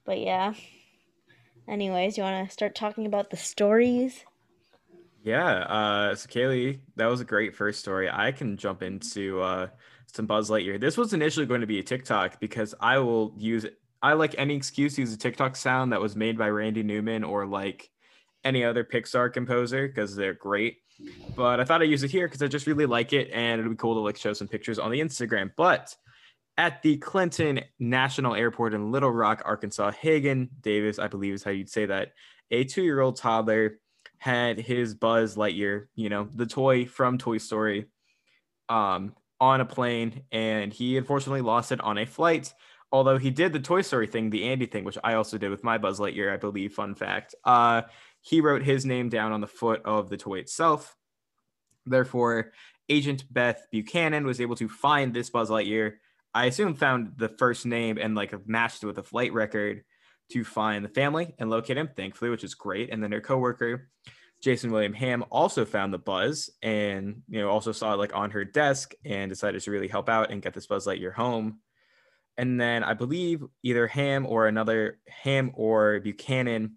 but 0.05 0.19
yeah. 0.19 0.53
Anyways, 1.67 2.17
you 2.17 2.23
want 2.23 2.47
to 2.47 2.53
start 2.53 2.75
talking 2.75 3.05
about 3.05 3.29
the 3.29 3.37
stories? 3.37 4.23
Yeah. 5.23 5.45
Uh, 5.45 6.15
so 6.15 6.27
Kaylee, 6.27 6.79
that 6.95 7.07
was 7.07 7.21
a 7.21 7.25
great 7.25 7.53
first 7.53 7.79
story. 7.79 8.09
I 8.09 8.31
can 8.31 8.57
jump 8.57 8.81
into 8.81 9.41
uh, 9.41 9.67
some 10.17 10.25
Buzz 10.25 10.49
Lightyear. 10.49 10.79
This 10.79 10.97
was 10.97 11.13
initially 11.13 11.45
going 11.45 11.61
to 11.61 11.67
be 11.67 11.79
a 11.79 11.83
TikTok 11.83 12.41
because 12.41 12.75
I 12.81 12.97
will 12.97 13.33
use 13.37 13.65
I 14.01 14.13
like 14.13 14.35
any 14.37 14.55
excuse 14.55 14.95
to 14.95 15.01
use 15.01 15.13
a 15.13 15.17
TikTok 15.17 15.55
sound 15.55 15.91
that 15.91 16.01
was 16.01 16.15
made 16.15 16.37
by 16.37 16.49
Randy 16.49 16.83
Newman 16.83 17.23
or 17.23 17.45
like 17.45 17.89
any 18.43 18.63
other 18.63 18.83
Pixar 18.83 19.33
composer 19.33 19.87
because 19.87 20.15
they're 20.15 20.33
great. 20.33 20.77
But 21.35 21.59
I 21.59 21.63
thought 21.63 21.81
I'd 21.81 21.89
use 21.89 22.03
it 22.03 22.11
here 22.11 22.27
because 22.27 22.41
I 22.41 22.47
just 22.47 22.67
really 22.67 22.85
like 22.85 23.13
it 23.13 23.31
and 23.31 23.59
it'd 23.59 23.71
be 23.71 23.77
cool 23.77 23.95
to 23.95 24.01
like 24.01 24.17
show 24.17 24.33
some 24.33 24.47
pictures 24.47 24.77
on 24.77 24.91
the 24.91 24.99
Instagram. 24.99 25.51
But 25.55 25.95
at 26.57 26.81
the 26.81 26.97
Clinton 26.97 27.61
National 27.79 28.35
Airport 28.35 28.73
in 28.73 28.91
Little 28.91 29.11
Rock, 29.11 29.41
Arkansas, 29.45 29.91
Hagen 29.91 30.49
Davis, 30.61 30.99
I 30.99 31.07
believe 31.07 31.33
is 31.33 31.43
how 31.43 31.51
you'd 31.51 31.69
say 31.69 31.85
that, 31.85 32.13
a 32.51 32.63
two 32.63 32.83
year 32.83 32.99
old 32.99 33.17
toddler 33.17 33.79
had 34.17 34.59
his 34.59 34.95
Buzz 34.95 35.35
Lightyear, 35.35 35.87
you 35.95 36.09
know, 36.09 36.27
the 36.33 36.47
toy 36.47 36.85
from 36.85 37.17
Toy 37.17 37.37
Story, 37.37 37.85
um, 38.69 39.13
on 39.39 39.61
a 39.61 39.65
plane 39.65 40.23
and 40.31 40.73
he 40.73 40.97
unfortunately 40.97 41.41
lost 41.41 41.71
it 41.71 41.81
on 41.81 41.97
a 41.97 42.05
flight. 42.05 42.53
Although 42.91 43.17
he 43.17 43.31
did 43.31 43.51
the 43.51 43.59
Toy 43.59 43.81
Story 43.81 44.07
thing, 44.07 44.29
the 44.29 44.45
Andy 44.45 44.65
thing, 44.65 44.83
which 44.83 44.97
I 45.03 45.15
also 45.15 45.37
did 45.37 45.49
with 45.49 45.63
my 45.63 45.77
Buzz 45.77 45.99
Lightyear, 45.99 46.31
I 46.31 46.37
believe. 46.37 46.73
Fun 46.73 46.95
fact. 46.95 47.35
Uh, 47.43 47.81
he 48.21 48.41
wrote 48.41 48.63
his 48.63 48.85
name 48.85 49.09
down 49.09 49.31
on 49.31 49.41
the 49.41 49.47
foot 49.47 49.81
of 49.83 50.09
the 50.09 50.17
toy 50.17 50.39
itself. 50.39 50.95
Therefore, 51.85 52.51
Agent 52.89 53.25
Beth 53.31 53.67
Buchanan 53.71 54.25
was 54.25 54.39
able 54.39 54.55
to 54.55 54.69
find 54.69 55.13
this 55.13 55.29
Buzz 55.29 55.49
Lightyear. 55.49 55.95
I 56.33 56.45
assume 56.45 56.75
found 56.75 57.13
the 57.17 57.29
first 57.29 57.65
name 57.65 57.97
and 57.97 58.15
like 58.15 58.33
matched 58.47 58.83
it 58.83 58.87
with 58.87 58.97
a 58.97 59.03
flight 59.03 59.33
record 59.33 59.83
to 60.31 60.43
find 60.43 60.83
the 60.83 60.89
family 60.89 61.33
and 61.39 61.49
locate 61.49 61.77
him, 61.77 61.89
thankfully, 61.95 62.29
which 62.29 62.43
is 62.43 62.55
great. 62.55 62.89
And 62.91 63.01
then 63.01 63.11
her 63.11 63.21
coworker 63.21 63.89
Jason 64.41 64.71
William 64.71 64.93
Ham 64.93 65.25
also 65.31 65.65
found 65.65 65.93
the 65.93 65.97
buzz 65.97 66.49
and 66.61 67.23
you 67.27 67.41
know 67.41 67.49
also 67.49 67.71
saw 67.71 67.93
it 67.93 67.97
like 67.97 68.15
on 68.15 68.31
her 68.31 68.45
desk 68.45 68.93
and 69.03 69.29
decided 69.29 69.61
to 69.61 69.71
really 69.71 69.87
help 69.87 70.09
out 70.09 70.31
and 70.31 70.41
get 70.41 70.53
this 70.53 70.67
Buzz 70.67 70.85
Lightyear 70.85 71.13
home. 71.13 71.59
And 72.37 72.61
then 72.61 72.83
I 72.83 72.93
believe 72.93 73.43
either 73.63 73.87
Ham 73.87 74.25
or 74.27 74.47
another 74.47 74.99
Ham 75.07 75.51
or 75.55 75.99
Buchanan 75.99 76.75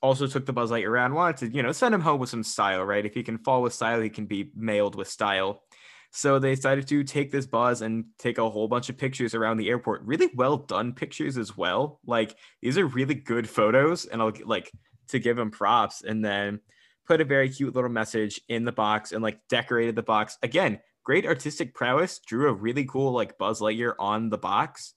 also 0.00 0.26
took 0.26 0.44
the 0.44 0.52
Buzz 0.52 0.70
Lightyear 0.70 0.88
around, 0.88 1.14
wanted 1.14 1.36
to, 1.36 1.56
you 1.56 1.62
know, 1.62 1.70
send 1.70 1.94
him 1.94 2.00
home 2.00 2.18
with 2.18 2.30
some 2.30 2.42
style, 2.42 2.82
right? 2.82 3.06
If 3.06 3.14
he 3.14 3.22
can 3.22 3.38
fall 3.38 3.62
with 3.62 3.72
style, 3.72 4.00
he 4.00 4.10
can 4.10 4.26
be 4.26 4.50
mailed 4.56 4.96
with 4.96 5.06
style. 5.06 5.62
So 6.10 6.38
they 6.38 6.54
decided 6.54 6.88
to 6.88 7.04
take 7.04 7.30
this 7.30 7.46
buzz 7.46 7.80
and 7.80 8.06
take 8.18 8.38
a 8.38 8.50
whole 8.50 8.68
bunch 8.68 8.90
of 8.90 8.98
pictures 8.98 9.34
around 9.34 9.56
the 9.56 9.70
airport. 9.70 10.02
Really 10.02 10.30
well 10.34 10.58
done 10.58 10.92
pictures 10.92 11.38
as 11.38 11.56
well. 11.56 12.00
Like 12.04 12.36
these 12.60 12.76
are 12.76 12.86
really 12.86 13.14
good 13.14 13.48
photos, 13.48 14.04
and 14.04 14.20
I'll 14.20 14.32
like 14.44 14.70
to 15.12 15.18
give 15.18 15.38
him 15.38 15.50
props. 15.50 16.02
And 16.02 16.24
then 16.24 16.60
put 17.06 17.20
a 17.20 17.24
very 17.24 17.48
cute 17.48 17.74
little 17.74 17.90
message 17.90 18.40
in 18.48 18.64
the 18.64 18.72
box 18.72 19.12
and 19.12 19.22
like 19.22 19.40
decorated 19.48 19.96
the 19.96 20.02
box. 20.02 20.38
Again, 20.42 20.78
great 21.04 21.26
artistic 21.26 21.74
prowess, 21.74 22.20
drew 22.20 22.48
a 22.48 22.52
really 22.52 22.84
cool 22.84 23.12
like 23.12 23.38
Buzz 23.38 23.60
Lightyear 23.60 23.94
on 23.98 24.28
the 24.28 24.38
box 24.38 24.94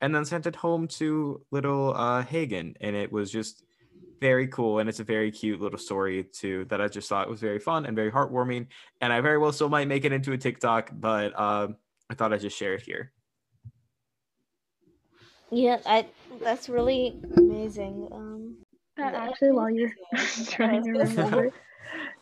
and 0.00 0.14
then 0.14 0.24
sent 0.24 0.46
it 0.46 0.56
home 0.56 0.86
to 0.86 1.40
little 1.50 1.94
uh, 1.94 2.22
Hagen. 2.22 2.74
And 2.80 2.94
it 2.94 3.10
was 3.10 3.30
just 3.30 3.64
very 4.20 4.48
cool. 4.48 4.78
And 4.78 4.88
it's 4.88 5.00
a 5.00 5.04
very 5.04 5.30
cute 5.30 5.60
little 5.60 5.78
story 5.78 6.24
too 6.24 6.66
that 6.66 6.80
I 6.80 6.88
just 6.88 7.08
thought 7.08 7.28
was 7.28 7.40
very 7.40 7.58
fun 7.58 7.86
and 7.86 7.96
very 7.96 8.10
heartwarming. 8.10 8.66
And 9.00 9.12
I 9.12 9.20
very 9.20 9.38
well 9.38 9.52
still 9.52 9.68
might 9.68 9.88
make 9.88 10.04
it 10.04 10.12
into 10.12 10.32
a 10.32 10.38
TikTok, 10.38 10.90
but 10.92 11.32
uh, 11.34 11.68
I 12.10 12.14
thought 12.14 12.32
I'd 12.32 12.40
just 12.40 12.56
share 12.56 12.74
it 12.74 12.82
here. 12.82 13.12
Yeah, 15.50 15.78
I 15.86 16.06
that's 16.42 16.68
really 16.68 17.20
amazing. 17.36 18.08
Um, 18.10 18.56
that 18.96 19.14
actually, 19.14 19.52
while 19.52 19.70
you're 19.70 19.92
trying 20.50 20.82
to 20.84 20.90
remember, 20.90 21.50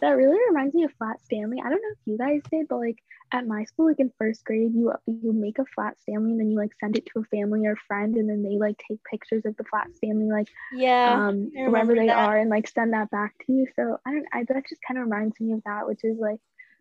that 0.01 0.11
really 0.11 0.39
reminds 0.49 0.75
me 0.75 0.85
of 0.85 0.93
Flat 0.99 1.23
Stanley. 1.25 1.59
I 1.65 1.71
don't 1.71 1.83
know 1.83 1.93
if 1.93 1.99
you 2.07 2.19
guys 2.19 2.43
did, 2.51 2.69
but 2.69 2.79
like 2.79 2.99
at 3.33 3.47
my 3.47 3.65
school, 3.65 3.87
like 3.87 4.01
in 4.01 4.13
first 4.19 4.45
grade, 4.45 4.73
you 4.75 4.93
you 5.07 5.33
make 5.33 5.59
a 5.59 5.65
Flat 5.75 5.99
Stanley 6.01 6.33
and 6.33 6.41
then 6.41 6.51
you 6.51 6.59
like 6.59 6.73
send 6.81 6.97
it 6.97 7.07
to 7.07 7.21
a 7.21 7.25
family 7.25 7.67
or 7.67 7.73
a 7.73 7.87
friend, 7.89 8.17
and 8.17 8.29
then 8.29 8.43
they 8.43 8.57
like 8.57 8.77
take 8.89 9.01
pictures 9.11 9.45
of 9.45 9.57
the 9.57 9.65
Flat 9.65 9.89
Stanley, 9.97 10.31
like 10.31 10.49
yeah, 10.73 11.29
um, 11.29 11.51
wherever 11.55 11.95
they 11.95 12.07
that. 12.07 12.17
are, 12.17 12.39
and 12.39 12.51
like 12.51 12.69
send 12.69 12.93
that 12.93 13.11
back 13.11 13.35
to 13.47 13.53
you. 13.53 13.67
So 13.77 13.99
I 14.07 14.13
don't, 14.13 14.27
I 14.33 14.45
that 14.45 14.69
just 14.69 14.83
kind 14.87 14.99
of 14.99 15.05
reminds 15.05 15.41
me 15.41 15.53
of 15.53 15.63
that, 15.65 15.87
which 15.87 16.05
is 16.05 16.19
like 16.19 16.41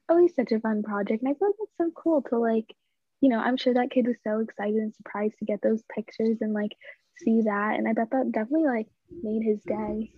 always 0.10 0.36
such 0.36 0.52
a 0.52 0.60
fun 0.60 0.84
project, 0.84 1.24
and 1.24 1.30
I 1.30 1.38
feel 1.38 1.50
like 1.50 1.56
it's 1.60 1.78
so 1.78 1.92
cool 1.96 2.22
to 2.30 2.38
like 2.38 2.76
you 3.24 3.30
know, 3.30 3.40
I'm 3.40 3.56
sure 3.56 3.74
that 3.74 3.90
kid 3.90 4.06
was 4.06 4.18
so 4.22 4.42
excited 4.42 4.76
and 4.76 4.94
surprised 4.94 5.40
to 5.40 5.46
get 5.46 5.62
those 5.62 5.82
pictures 5.96 6.40
and 6.42 6.52
like 6.52 6.74
see 7.20 7.44
that. 7.44 7.76
And 7.78 7.88
I 7.88 7.94
bet 7.94 8.12
that 8.12 8.34
definitely 8.34 8.68
like 8.68 8.88
made 9.22 9.44
his 9.44 9.62
day. 9.64 10.12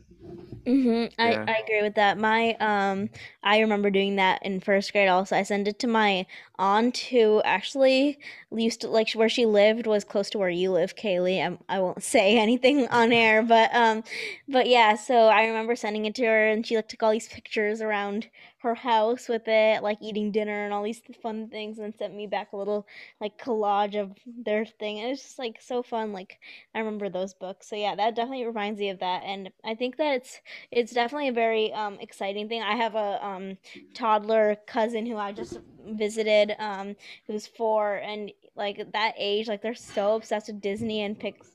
Mm-hmm. 0.65 1.13
I, 1.21 1.31
yeah. 1.31 1.45
I 1.47 1.61
agree 1.63 1.83
with 1.83 1.95
that. 1.95 2.17
My 2.17 2.55
um, 2.55 3.09
I 3.43 3.59
remember 3.59 3.91
doing 3.91 4.15
that 4.15 4.43
in 4.43 4.59
first 4.59 4.91
grade. 4.91 5.09
Also, 5.09 5.35
I 5.35 5.43
sent 5.43 5.67
it 5.67 5.77
to 5.79 5.87
my 5.87 6.25
aunt 6.57 6.97
who 6.97 7.41
actually 7.43 8.17
used 8.51 8.81
to 8.81 8.89
like 8.89 9.11
where 9.11 9.29
she 9.29 9.45
lived 9.45 9.85
was 9.85 10.03
close 10.03 10.29
to 10.31 10.39
where 10.39 10.49
you 10.49 10.71
live, 10.71 10.95
Kaylee. 10.95 11.45
I'm, 11.45 11.59
I 11.69 11.79
won't 11.79 12.03
say 12.15 12.39
anything 12.39 12.87
on 12.87 13.13
air, 13.13 13.43
but 13.43 13.73
um, 13.75 14.03
but 14.47 14.67
yeah. 14.67 14.95
So 14.95 15.27
I 15.27 15.45
remember 15.45 15.75
sending 15.75 16.05
it 16.05 16.15
to 16.15 16.25
her, 16.25 16.47
and 16.47 16.65
she 16.65 16.75
like 16.75 16.87
took 16.87 17.03
all 17.03 17.11
these 17.11 17.27
pictures 17.27 17.81
around 17.81 18.27
her 18.59 18.73
house 18.73 19.29
with 19.29 19.47
it, 19.47 19.83
like 19.83 19.99
eating 20.01 20.31
dinner 20.31 20.65
and 20.65 20.73
all 20.73 20.81
these 20.81 21.01
fun 21.21 21.47
things, 21.49 21.77
and 21.77 21.93
sent 21.95 22.15
me 22.15 22.25
back 22.25 22.53
a 22.53 22.57
little 22.57 22.87
like 23.21 23.37
collage 23.37 23.99
of 23.99 24.17
their 24.25 24.65
thing. 24.65 24.97
And 24.97 25.07
it 25.07 25.11
was 25.11 25.21
just 25.21 25.37
like 25.37 25.61
so 25.61 25.83
fun. 25.83 26.11
Like 26.11 26.39
I 26.73 26.79
remember 26.79 27.09
those 27.09 27.35
books. 27.35 27.69
So 27.69 27.75
yeah, 27.75 27.93
that 27.95 28.15
definitely 28.15 28.45
reminds 28.45 28.79
me 28.79 28.84
of 28.89 28.99
that. 28.99 29.23
And 29.23 29.51
I 29.63 29.75
think 29.75 29.97
that 29.97 30.15
it's 30.15 30.39
it's 30.71 30.93
definitely 30.93 31.29
a 31.29 31.33
very 31.33 31.73
um, 31.73 31.97
exciting 31.99 32.49
thing. 32.49 32.61
I 32.61 32.75
have 32.75 32.95
a 32.95 33.25
um, 33.25 33.57
toddler 33.93 34.57
cousin 34.67 35.05
who 35.05 35.17
I 35.17 35.31
just 35.31 35.59
visited 35.87 36.55
um, 36.59 36.95
who's 37.27 37.47
four, 37.47 37.95
and 37.95 38.31
like 38.55 38.91
that 38.93 39.13
age, 39.17 39.47
like 39.47 39.61
they're 39.61 39.75
so 39.75 40.15
obsessed 40.15 40.47
with 40.47 40.61
Disney 40.61 41.01
and 41.01 41.19
Pixar 41.19 41.47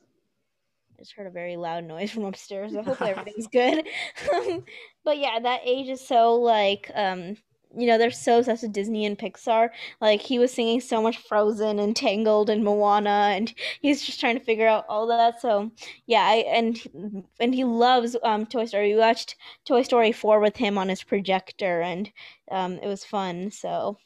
just 1.00 1.14
heard 1.14 1.26
a 1.26 1.30
very 1.30 1.56
loud 1.56 1.84
noise 1.84 2.10
from 2.10 2.24
upstairs. 2.26 2.76
I 2.76 2.82
hope 2.82 3.00
everything's 3.02 3.46
good. 3.46 3.86
but 5.04 5.18
yeah, 5.18 5.40
that 5.40 5.62
age 5.64 5.88
is 5.88 6.06
so 6.06 6.34
like 6.34 6.90
um 6.94 7.36
you 7.76 7.86
know, 7.86 7.98
they're 7.98 8.10
so 8.10 8.38
obsessed 8.38 8.62
with 8.62 8.72
Disney 8.72 9.06
and 9.06 9.18
Pixar. 9.18 9.70
Like 10.00 10.20
he 10.20 10.38
was 10.38 10.52
singing 10.52 10.80
so 10.80 11.00
much 11.02 11.18
Frozen 11.18 11.78
and 11.78 11.94
Tangled 11.94 12.50
and 12.50 12.64
Moana, 12.64 13.32
and 13.34 13.52
he's 13.80 14.02
just 14.02 14.20
trying 14.20 14.38
to 14.38 14.44
figure 14.44 14.66
out 14.66 14.86
all 14.88 15.06
that. 15.08 15.40
So 15.40 15.70
yeah, 16.06 16.22
I, 16.22 16.44
and 16.48 17.22
and 17.38 17.54
he 17.54 17.64
loves 17.64 18.16
um, 18.22 18.46
Toy 18.46 18.64
Story. 18.64 18.94
We 18.94 18.98
watched 18.98 19.36
Toy 19.64 19.82
Story 19.82 20.12
four 20.12 20.40
with 20.40 20.56
him 20.56 20.78
on 20.78 20.88
his 20.88 21.02
projector, 21.02 21.80
and 21.80 22.10
um, 22.50 22.74
it 22.82 22.86
was 22.86 23.04
fun. 23.04 23.50
So, 23.50 23.98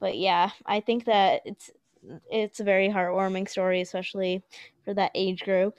but 0.00 0.16
yeah, 0.16 0.50
I 0.66 0.80
think 0.80 1.04
that 1.06 1.42
it's 1.44 1.70
it's 2.30 2.60
a 2.60 2.64
very 2.64 2.88
heartwarming 2.88 3.48
story, 3.48 3.80
especially 3.80 4.42
for 4.84 4.94
that 4.94 5.10
age 5.14 5.42
group. 5.42 5.78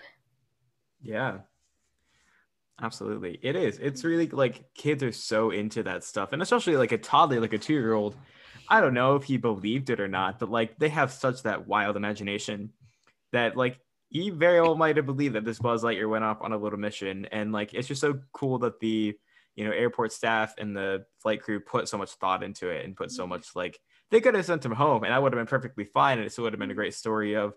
Yeah. 1.01 1.39
Absolutely. 2.81 3.39
It 3.41 3.55
is. 3.55 3.77
It's 3.77 4.03
really 4.03 4.27
like 4.27 4.63
kids 4.73 5.03
are 5.03 5.11
so 5.11 5.51
into 5.51 5.83
that 5.83 6.03
stuff. 6.03 6.33
And 6.33 6.41
especially 6.41 6.77
like 6.77 6.91
a 6.91 6.97
toddler, 6.97 7.41
like 7.41 7.53
a 7.53 7.57
two 7.57 7.73
year 7.73 7.93
old. 7.93 8.15
I 8.67 8.81
don't 8.81 8.93
know 8.93 9.15
if 9.15 9.23
he 9.23 9.37
believed 9.37 9.89
it 9.89 9.99
or 9.99 10.07
not, 10.07 10.39
but 10.39 10.49
like 10.49 10.77
they 10.77 10.89
have 10.89 11.11
such 11.11 11.43
that 11.43 11.67
wild 11.67 11.97
imagination 11.97 12.71
that 13.31 13.57
like 13.57 13.79
he 14.09 14.29
very 14.29 14.61
well 14.61 14.75
might 14.75 14.97
have 14.97 15.05
believed 15.05 15.35
that 15.35 15.43
this 15.43 15.59
Buzz 15.59 15.83
Lightyear 15.83 16.09
went 16.09 16.23
off 16.23 16.41
on 16.41 16.53
a 16.53 16.57
little 16.57 16.79
mission. 16.79 17.25
And 17.31 17.51
like 17.51 17.73
it's 17.73 17.87
just 17.87 18.01
so 18.01 18.19
cool 18.31 18.59
that 18.59 18.79
the 18.79 19.15
you 19.55 19.65
know 19.65 19.71
airport 19.71 20.13
staff 20.13 20.53
and 20.57 20.75
the 20.75 21.05
flight 21.21 21.41
crew 21.41 21.59
put 21.59 21.89
so 21.89 21.97
much 21.97 22.11
thought 22.11 22.43
into 22.43 22.69
it 22.69 22.85
and 22.85 22.95
put 22.95 23.11
so 23.11 23.23
mm-hmm. 23.23 23.31
much 23.31 23.55
like 23.55 23.77
they 24.09 24.21
could 24.21 24.33
have 24.33 24.45
sent 24.45 24.63
him 24.63 24.71
home 24.71 25.03
and 25.03 25.11
that 25.11 25.21
would 25.21 25.33
have 25.33 25.39
been 25.39 25.47
perfectly 25.47 25.83
fine 25.83 26.17
and 26.17 26.25
it 26.25 26.31
still 26.31 26.45
would 26.45 26.53
have 26.53 26.59
been 26.59 26.71
a 26.71 26.75
great 26.75 26.93
story 26.93 27.35
of 27.35 27.53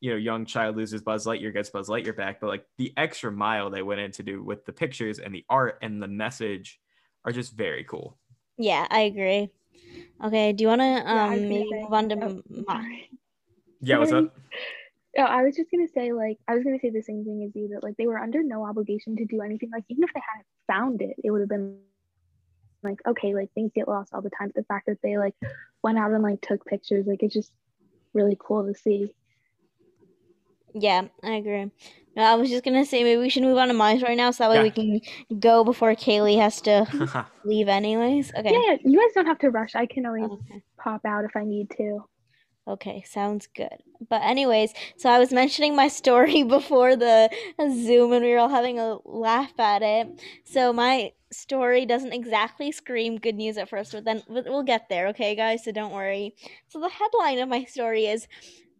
you 0.00 0.10
know, 0.10 0.16
young 0.16 0.44
child 0.44 0.76
loses 0.76 1.02
Buzz 1.02 1.26
Lightyear, 1.26 1.52
gets 1.52 1.70
Buzz 1.70 1.88
Lightyear 1.88 2.16
back, 2.16 2.40
but 2.40 2.48
like 2.48 2.66
the 2.76 2.92
extra 2.96 3.32
mile 3.32 3.70
they 3.70 3.82
went 3.82 4.00
in 4.00 4.12
to 4.12 4.22
do 4.22 4.42
with 4.42 4.64
the 4.64 4.72
pictures 4.72 5.18
and 5.18 5.34
the 5.34 5.44
art 5.48 5.78
and 5.82 6.02
the 6.02 6.08
message 6.08 6.80
are 7.24 7.32
just 7.32 7.54
very 7.56 7.84
cool. 7.84 8.18
Yeah, 8.58 8.86
I 8.90 9.00
agree. 9.00 9.50
Okay, 10.22 10.52
do 10.52 10.62
you 10.62 10.68
want 10.68 10.80
to 10.80 10.84
um 10.84 11.32
yeah, 11.32 11.48
maybe 11.48 11.68
move 11.72 11.92
on 11.92 12.08
to 12.10 12.42
oh, 12.68 12.82
Yeah, 13.80 13.98
what's 13.98 14.12
up? 14.12 14.36
Oh, 15.18 15.22
I 15.22 15.44
was 15.44 15.56
just 15.56 15.70
gonna 15.70 15.88
say, 15.88 16.12
like, 16.12 16.38
I 16.46 16.54
was 16.54 16.62
gonna 16.62 16.78
say 16.78 16.90
the 16.90 17.00
same 17.00 17.24
thing 17.24 17.42
as 17.42 17.56
you 17.56 17.68
that, 17.68 17.82
like, 17.82 17.96
they 17.96 18.06
were 18.06 18.18
under 18.18 18.42
no 18.42 18.66
obligation 18.66 19.16
to 19.16 19.24
do 19.24 19.40
anything. 19.40 19.70
Like, 19.70 19.84
even 19.88 20.04
if 20.04 20.12
they 20.12 20.20
hadn't 20.20 20.46
found 20.66 21.00
it, 21.00 21.16
it 21.24 21.30
would 21.30 21.40
have 21.40 21.48
been 21.48 21.78
like, 22.82 23.00
okay, 23.06 23.34
like 23.34 23.50
things 23.54 23.72
get 23.74 23.88
lost 23.88 24.12
all 24.12 24.20
the 24.20 24.28
time. 24.28 24.48
But 24.48 24.56
the 24.56 24.64
fact 24.64 24.86
that 24.88 25.00
they 25.02 25.16
like 25.16 25.34
went 25.82 25.98
out 25.98 26.12
and 26.12 26.22
like 26.22 26.42
took 26.42 26.66
pictures, 26.66 27.06
like, 27.06 27.22
it's 27.22 27.32
just 27.32 27.50
really 28.12 28.36
cool 28.38 28.66
to 28.66 28.74
see. 28.74 29.10
Yeah, 30.78 31.08
I 31.22 31.32
agree. 31.36 31.70
No, 32.16 32.22
I 32.22 32.34
was 32.34 32.50
just 32.50 32.64
gonna 32.64 32.84
say 32.84 33.02
maybe 33.02 33.20
we 33.20 33.30
should 33.30 33.42
move 33.42 33.56
on 33.56 33.68
to 33.68 33.74
mine 33.74 34.02
right 34.02 34.16
now, 34.16 34.30
so 34.30 34.44
that 34.44 34.50
way 34.50 34.56
yeah. 34.56 34.62
we 34.62 34.70
can 34.70 35.38
go 35.40 35.64
before 35.64 35.94
Kaylee 35.94 36.38
has 36.38 36.60
to 36.62 37.26
leave, 37.44 37.68
anyways. 37.68 38.32
Okay. 38.34 38.52
Yeah, 38.52 38.76
you 38.84 38.98
guys 38.98 39.14
don't 39.14 39.26
have 39.26 39.38
to 39.38 39.50
rush. 39.50 39.74
I 39.74 39.86
can 39.86 40.04
always 40.04 40.24
oh, 40.28 40.34
okay. 40.34 40.62
pop 40.78 41.04
out 41.06 41.24
if 41.24 41.34
I 41.34 41.44
need 41.44 41.70
to. 41.78 42.04
Okay, 42.68 43.04
sounds 43.06 43.46
good. 43.54 43.82
But 44.10 44.22
anyways, 44.22 44.74
so 44.98 45.08
I 45.08 45.18
was 45.18 45.32
mentioning 45.32 45.76
my 45.76 45.88
story 45.88 46.42
before 46.56 46.94
the 46.94 47.30
Zoom, 47.60 48.12
and 48.12 48.24
we 48.24 48.32
were 48.32 48.38
all 48.38 48.48
having 48.48 48.78
a 48.78 48.98
laugh 49.04 49.58
at 49.58 49.82
it. 49.82 50.20
So 50.44 50.72
my 50.74 51.12
story 51.30 51.86
doesn't 51.86 52.12
exactly 52.12 52.70
scream 52.70 53.18
good 53.18 53.36
news 53.36 53.56
at 53.56 53.70
first, 53.70 53.92
but 53.92 54.04
then 54.04 54.22
we'll 54.28 54.62
get 54.62 54.88
there. 54.90 55.08
Okay, 55.08 55.34
guys, 55.34 55.64
so 55.64 55.72
don't 55.72 55.92
worry. 55.92 56.34
So 56.68 56.80
the 56.80 56.90
headline 56.90 57.38
of 57.38 57.48
my 57.48 57.64
story 57.64 58.06
is, 58.06 58.26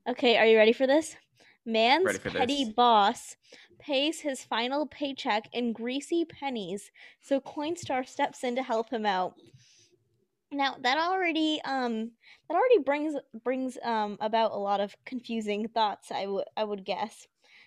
okay, 0.07 0.37
are 0.37 0.47
you 0.47 0.59
ready 0.59 0.73
for 0.73 0.87
this? 0.87 1.17
Man's 1.67 2.19
petty 2.19 2.65
this. 2.65 2.75
boss 2.75 3.37
pays 3.79 4.21
his 4.21 4.45
final 4.45 4.87
paycheck 4.87 5.49
in 5.53 5.73
greasy 5.73 6.25
pennies, 6.25 6.91
so 7.21 7.41
Coinstar 7.41 8.09
steps 8.09 8.45
in 8.45 8.57
to 8.57 8.63
help 8.63 8.91
him 8.91 9.05
out. 9.05 9.35
Now 10.53 10.77
that 10.81 10.97
already 10.97 11.61
um 11.65 12.13
that 12.49 12.55
already 12.55 12.79
brings 12.79 13.15
brings 13.43 13.77
um 13.85 14.17
about 14.21 14.53
a 14.53 14.57
lot 14.57 14.81
of 14.81 14.95
confusing 15.05 15.69
thoughts 15.69 16.13
I 16.13 16.27
would 16.27 16.45
I 16.57 16.65
would 16.65 16.85
guess. 16.85 17.27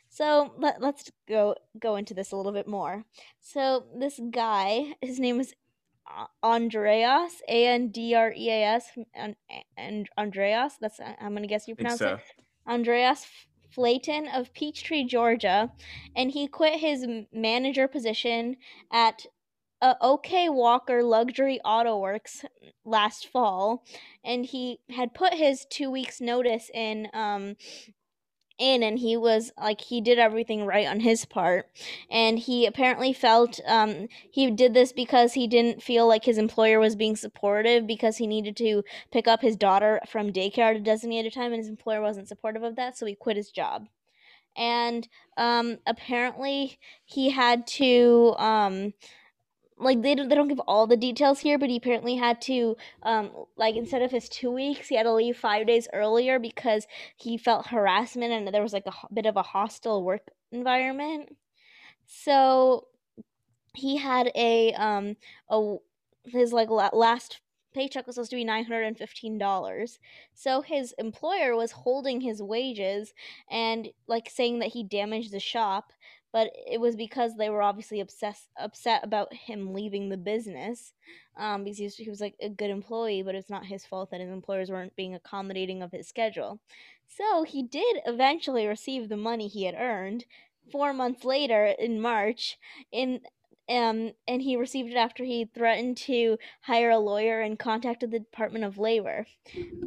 So 0.09 0.53
let, 0.57 0.81
let's 0.81 1.11
go 1.27 1.55
go 1.79 1.97
into 1.97 2.13
this 2.13 2.31
a 2.31 2.37
little 2.37 2.51
bit 2.53 2.67
more. 2.67 3.03
So 3.41 3.85
this 3.95 4.19
guy, 4.31 4.95
his 5.01 5.19
name 5.19 5.39
is 5.39 5.53
Andreas, 6.43 7.41
A 7.47 7.67
N 7.67 7.89
D 7.89 8.15
R 8.15 8.33
E 8.35 8.49
A 8.49 8.63
S, 8.63 8.89
and, 9.13 9.35
and 9.77 10.09
Andreas. 10.17 10.75
That's 10.81 10.99
I'm 10.99 11.35
gonna 11.35 11.47
guess 11.47 11.67
you 11.67 11.75
pronounce 11.75 11.99
so. 11.99 12.15
it. 12.15 12.21
Andreas 12.67 13.25
Flaten 13.69 14.27
of 14.27 14.53
Peachtree, 14.53 15.05
Georgia, 15.05 15.71
and 16.15 16.31
he 16.31 16.47
quit 16.47 16.79
his 16.79 17.05
manager 17.31 17.87
position 17.87 18.57
at 18.91 19.25
uh, 19.81 19.93
OK 20.01 20.49
Walker 20.49 21.03
Luxury 21.03 21.59
Auto 21.63 21.97
Works 21.97 22.43
last 22.83 23.27
fall, 23.27 23.83
and 24.23 24.45
he 24.45 24.79
had 24.89 25.13
put 25.13 25.33
his 25.33 25.65
two 25.69 25.89
weeks 25.89 26.19
notice 26.19 26.69
in 26.73 27.07
um, 27.13 27.55
in 28.59 28.83
and 28.83 28.99
he 28.99 29.17
was 29.17 29.51
like 29.57 29.81
he 29.81 30.01
did 30.01 30.19
everything 30.19 30.65
right 30.65 30.85
on 30.85 30.99
his 30.99 31.25
part. 31.25 31.69
And 32.11 32.37
he 32.37 32.65
apparently 32.65 33.13
felt 33.13 33.59
um, 33.65 34.07
he 34.29 34.51
did 34.51 34.73
this 34.73 34.91
because 34.91 35.33
he 35.33 35.47
didn't 35.47 35.81
feel 35.81 36.07
like 36.07 36.25
his 36.25 36.37
employer 36.37 36.79
was 36.79 36.95
being 36.95 37.15
supportive 37.15 37.87
because 37.87 38.17
he 38.17 38.27
needed 38.27 38.55
to 38.57 38.83
pick 39.11 39.27
up 39.27 39.41
his 39.41 39.55
daughter 39.55 39.99
from 40.07 40.31
daycare 40.31 40.71
at 40.71 40.75
a 40.75 40.79
designated 40.79 41.33
time 41.33 41.51
and 41.51 41.59
his 41.59 41.69
employer 41.69 42.01
wasn't 42.01 42.27
supportive 42.27 42.63
of 42.63 42.75
that 42.75 42.97
so 42.97 43.05
he 43.05 43.15
quit 43.15 43.37
his 43.37 43.49
job. 43.49 43.87
And 44.57 45.07
um, 45.37 45.77
apparently 45.87 46.79
he 47.05 47.29
had 47.29 47.65
to 47.67 48.35
um, 48.37 48.93
like 49.79 50.01
they 50.01 50.13
don't, 50.13 50.29
they 50.29 50.35
don't 50.35 50.47
give 50.47 50.59
all 50.61 50.85
the 50.85 50.97
details 50.97 51.39
here 51.39 51.57
but 51.57 51.69
he 51.69 51.77
apparently 51.77 52.15
had 52.15 52.41
to 52.41 52.75
um 53.03 53.31
like 53.57 53.75
instead 53.75 54.01
of 54.01 54.11
his 54.11 54.27
two 54.29 54.51
weeks 54.51 54.89
he 54.89 54.95
had 54.95 55.03
to 55.03 55.13
leave 55.13 55.37
five 55.37 55.65
days 55.65 55.87
earlier 55.93 56.37
because 56.37 56.85
he 57.15 57.37
felt 57.37 57.67
harassment 57.67 58.31
and 58.33 58.53
there 58.53 58.61
was 58.61 58.73
like 58.73 58.85
a 58.85 59.13
bit 59.13 59.25
of 59.25 59.37
a 59.37 59.41
hostile 59.41 60.03
work 60.03 60.29
environment. 60.51 61.35
So 62.05 62.87
he 63.75 63.97
had 63.97 64.31
a 64.35 64.73
um 64.73 65.15
a 65.49 65.75
his 66.25 66.51
like 66.51 66.69
last 66.69 67.41
paycheck 67.73 68.07
was 68.07 68.15
supposed 68.15 68.31
to 68.31 68.35
be 68.35 68.45
$915 68.45 69.99
so 70.33 70.61
his 70.61 70.93
employer 70.97 71.55
was 71.55 71.71
holding 71.71 72.19
his 72.19 72.41
wages 72.41 73.13
and 73.49 73.89
like 74.07 74.27
saying 74.29 74.57
that 74.59 74.69
he 74.69 74.83
damaged 74.83 75.31
the 75.31 75.39
shop 75.39 75.93
but 76.31 76.51
it 76.69 76.79
was 76.79 76.95
because 76.95 77.35
they 77.35 77.49
were 77.49 77.61
obviously 77.61 77.99
obsessed 77.99 78.49
upset 78.59 79.03
about 79.03 79.33
him 79.33 79.73
leaving 79.73 80.09
the 80.09 80.17
business 80.17 80.93
um, 81.37 81.63
because 81.63 81.77
he 81.77 81.83
was, 81.85 81.95
he 81.95 82.09
was 82.09 82.21
like 82.21 82.35
a 82.41 82.49
good 82.49 82.69
employee 82.69 83.21
but 83.21 83.35
it's 83.35 83.49
not 83.49 83.65
his 83.65 83.85
fault 83.85 84.11
that 84.11 84.21
his 84.21 84.29
employers 84.29 84.69
weren't 84.69 84.95
being 84.95 85.15
accommodating 85.15 85.81
of 85.81 85.91
his 85.91 86.07
schedule. 86.07 86.59
So 87.07 87.43
he 87.43 87.63
did 87.63 88.01
eventually 88.05 88.67
receive 88.67 89.09
the 89.09 89.17
money 89.17 89.47
he 89.47 89.63
had 89.63 89.75
earned. 89.75 90.25
Four 90.71 90.93
months 90.93 91.25
later 91.25 91.65
in 91.65 91.99
march 91.99 92.57
in 92.91 93.21
um, 93.69 94.13
and 94.27 94.41
he 94.41 94.55
received 94.55 94.89
it 94.91 94.97
after 94.97 95.23
he 95.23 95.45
threatened 95.45 95.97
to 95.97 96.37
hire 96.61 96.89
a 96.89 96.97
lawyer 96.97 97.39
and 97.41 97.59
contacted 97.59 98.09
the 98.11 98.19
Department 98.19 98.65
of 98.65 98.77
Labor. 98.79 99.27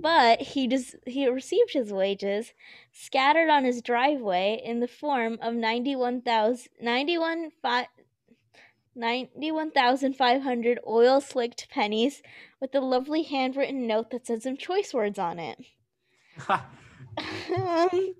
But 0.01 0.41
he 0.41 0.69
just 0.69 0.95
he 1.07 1.29
received 1.29 1.73
his 1.73 1.93
wages 1.93 2.53
scattered 2.93 3.51
on 3.51 3.65
his 3.65 3.83
driveway 3.83 4.63
in 4.65 4.81
the 4.81 4.89
form 4.89 5.39
of 5.43 5.55
91,000 5.55 6.69
91 6.81 7.51
91,500 8.95 10.79
oil 10.87 11.21
slicked 11.21 11.69
pennies 11.71 12.23
with 12.61 12.75
a 12.75 12.81
lovely 12.81 13.23
handwritten 13.23 13.87
note 13.87 14.11
that 14.11 14.27
said 14.27 14.43
some 14.43 14.57
choice 14.57 14.93
words 14.93 15.19
on 15.19 15.39
it. 15.39 15.59
um, 16.49 18.15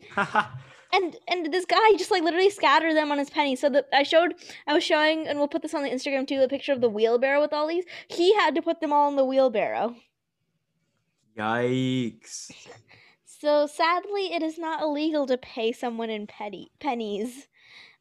and 0.93 1.17
and 1.29 1.53
this 1.53 1.65
guy 1.65 1.93
just 1.97 2.11
like 2.11 2.23
literally 2.23 2.51
scattered 2.51 2.95
them 2.95 3.11
on 3.11 3.19
his 3.19 3.31
penny. 3.31 3.57
So 3.57 3.69
that 3.71 3.87
I 3.93 4.03
showed, 4.03 4.35
I 4.67 4.75
was 4.75 4.85
showing, 4.85 5.27
and 5.27 5.39
we'll 5.39 5.49
put 5.49 5.63
this 5.63 5.75
on 5.75 5.83
the 5.83 5.91
Instagram 5.91 6.27
too. 6.27 6.41
The 6.41 6.49
picture 6.49 6.73
of 6.73 6.81
the 6.81 6.89
wheelbarrow 6.89 7.41
with 7.41 7.53
all 7.53 7.67
these. 7.67 7.85
He 8.09 8.35
had 8.35 8.55
to 8.55 8.63
put 8.63 8.81
them 8.81 8.93
all 8.93 9.09
in 9.09 9.17
the 9.17 9.25
wheelbarrow. 9.25 9.97
Yikes! 11.37 12.53
So 13.25 13.67
sadly, 13.67 14.33
it 14.33 14.43
is 14.43 14.59
not 14.59 14.83
illegal 14.83 15.27
to 15.27 15.39
pay 15.39 15.73
someone 15.73 16.11
in 16.11 16.27
petty 16.27 16.71
pennies. 16.79 17.49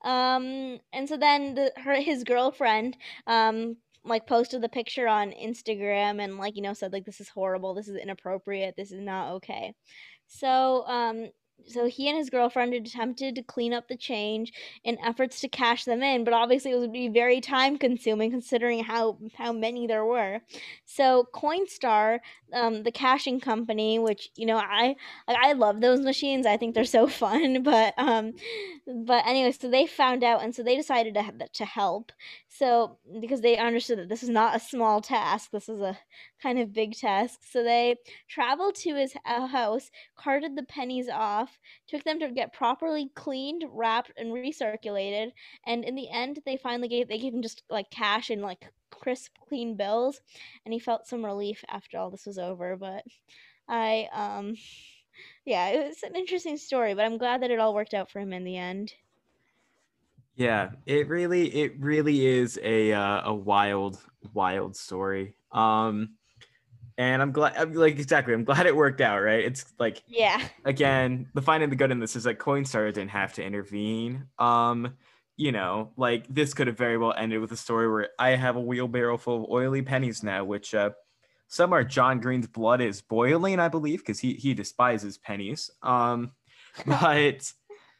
Um, 0.04 0.80
and 0.93 1.08
so 1.08 1.17
then 1.17 1.56
the, 1.56 1.71
her 1.77 1.95
his 1.95 2.23
girlfriend 2.23 2.97
um 3.27 3.77
like 4.04 4.25
posted 4.25 4.62
the 4.62 4.69
picture 4.69 5.08
on 5.08 5.32
Instagram 5.32 6.19
and 6.23 6.38
like 6.38 6.56
you 6.56 6.62
know 6.62 6.73
said 6.73 6.91
like 6.91 7.06
this 7.06 7.21
is 7.21 7.30
horrible, 7.30 7.73
this 7.73 7.88
is 7.88 7.95
inappropriate, 7.95 8.75
this 8.75 8.91
is 8.91 9.01
not 9.01 9.32
okay. 9.34 9.73
So 10.27 10.86
um 10.88 11.30
so 11.67 11.88
he 11.88 12.10
and 12.10 12.17
his 12.17 12.30
girlfriend 12.30 12.74
attempted 12.74 13.36
to 13.36 13.43
clean 13.43 13.74
up 13.74 13.88
the 13.88 13.97
change 13.97 14.54
in 14.84 14.97
efforts 15.04 15.39
to 15.41 15.47
cash 15.47 15.86
them 15.86 16.02
in, 16.02 16.24
but 16.24 16.34
obviously 16.34 16.71
it 16.71 16.80
would 16.80 16.93
be 16.93 17.08
very 17.08 17.41
time 17.41 17.78
consuming 17.78 18.32
considering 18.32 18.84
how 18.84 19.17
how 19.36 19.52
many 19.52 19.88
there 19.88 20.06
were. 20.06 20.41
So 20.86 21.28
Coinstar, 21.34 22.19
um, 22.54 22.84
the 22.84 22.91
cashing 22.91 23.39
company, 23.39 24.00
which 24.00 24.30
you 24.36 24.45
know 24.45 24.58
I 24.58 24.95
I 25.28 25.54
love 25.54 25.82
those 25.82 26.02
machines. 26.02 26.45
I 26.45 26.58
think 26.58 26.76
they're 26.76 26.86
so 26.86 27.08
fun. 27.24 27.63
But 27.63 27.93
um, 27.97 28.34
but 29.06 29.26
anyway, 29.26 29.52
so 29.52 29.69
they 29.69 29.88
found 29.88 30.24
out, 30.24 30.43
and 30.43 30.56
so 30.56 30.63
they 30.63 30.76
decided 30.76 31.13
to 31.15 31.47
to 31.54 31.65
help. 31.65 32.12
So 32.47 32.97
because 33.19 33.41
they 33.41 33.58
understood 33.58 34.00
that 34.00 34.10
this 34.10 34.24
is 34.24 34.30
not 34.30 34.56
a 34.56 34.60
small 34.60 35.02
task, 35.02 35.52
this 35.52 35.69
is 35.69 35.80
a 35.80 35.97
kind 36.41 36.60
of 36.60 36.74
big 36.74 36.95
task. 36.95 37.39
So 37.50 37.63
they 37.63 37.95
traveled 38.30 38.76
to 38.76 38.95
his 38.95 39.13
house, 39.26 39.89
carted 40.17 40.56
the 40.56 40.63
pennies 40.63 41.10
off, 41.10 41.51
took 41.88 42.04
them 42.04 42.20
to 42.20 42.32
get 42.32 42.54
properly 42.54 43.10
cleaned, 43.16 43.66
wrapped, 43.70 44.12
and 44.18 44.32
recirculated. 44.32 45.32
And 45.66 45.84
in 45.84 45.96
the 45.96 46.10
end, 46.10 46.40
they 46.46 46.58
finally 46.58 46.88
gave 46.88 47.08
they 47.08 47.20
gave 47.20 47.34
him 47.34 47.42
just 47.42 47.64
like 47.70 47.90
cash 47.90 48.30
and 48.30 48.42
like 48.42 48.72
crisp, 48.90 49.32
clean 49.48 49.76
bills, 49.78 50.22
and 50.66 50.74
he 50.74 50.80
felt 50.80 51.08
some 51.08 51.26
relief 51.26 51.64
after 51.68 51.98
all 51.98 52.12
this 52.12 52.26
was 52.26 52.38
over. 52.38 52.78
But 52.78 53.04
I 53.68 54.10
um. 54.14 54.56
Yeah, 55.46 55.68
it 55.70 55.88
was 55.88 56.04
an 56.04 56.16
interesting 56.16 56.58
story, 56.58 56.94
but 56.94 57.06
I'm 57.06 57.18
glad 57.18 57.42
that 57.44 57.52
it 57.52 57.60
all 57.60 57.76
worked 57.76 57.94
out 57.94 58.10
for 58.10 58.20
him 58.20 58.34
in 58.34 58.44
the 58.44 58.58
end. 58.58 58.94
Yeah, 60.36 60.72
it 60.86 61.08
really, 61.08 61.54
it 61.54 61.80
really 61.80 62.26
is 62.26 62.60
a 62.64 62.94
uh, 62.94 63.30
a 63.30 63.34
wild, 63.34 64.02
wild 64.34 64.76
story. 64.76 65.36
Um, 65.52 66.16
and 67.02 67.20
I'm 67.20 67.32
glad, 67.32 67.58
I'm, 67.58 67.74
like 67.74 67.98
exactly, 67.98 68.32
I'm 68.32 68.44
glad 68.44 68.68
it 68.68 68.76
worked 68.76 69.02
out. 69.02 69.22
Right? 69.22 69.44
It's 69.44 69.66
like, 69.80 70.04
yeah. 70.08 70.40
Again, 70.66 71.28
the 71.34 71.42
finding 71.42 71.72
the 71.72 71.76
good 71.76 71.90
in 71.90 72.00
this 72.00 72.16
is 72.16 72.26
that 72.26 72.38
Coinstar 72.38 72.94
didn't 72.94 73.10
have 73.10 73.34
to 73.34 73.44
intervene. 73.44 74.28
Um, 74.38 74.94
you 75.36 75.52
know, 75.52 75.94
like 75.98 76.28
this 76.30 76.54
could 76.54 76.68
have 76.68 76.78
very 76.78 77.00
well 77.00 77.16
ended 77.18 77.42
with 77.42 77.52
a 77.52 77.58
story 77.58 77.92
where 77.92 78.10
I 78.20 78.36
have 78.36 78.56
a 78.56 78.62
wheelbarrow 78.62 79.18
full 79.18 79.44
of 79.44 79.50
oily 79.50 79.82
pennies 79.82 80.22
now, 80.22 80.44
which 80.44 80.76
uh, 80.76 80.92
some 81.48 81.74
are 81.74 81.84
John 81.84 82.20
Green's 82.20 82.46
blood 82.46 82.82
is 82.82 83.02
boiling, 83.02 83.60
I 83.60 83.68
believe, 83.68 84.02
because 84.02 84.20
he 84.20 84.36
he 84.36 84.54
despises 84.54 85.18
pennies. 85.18 85.72
Um, 85.82 86.34
but 86.86 87.52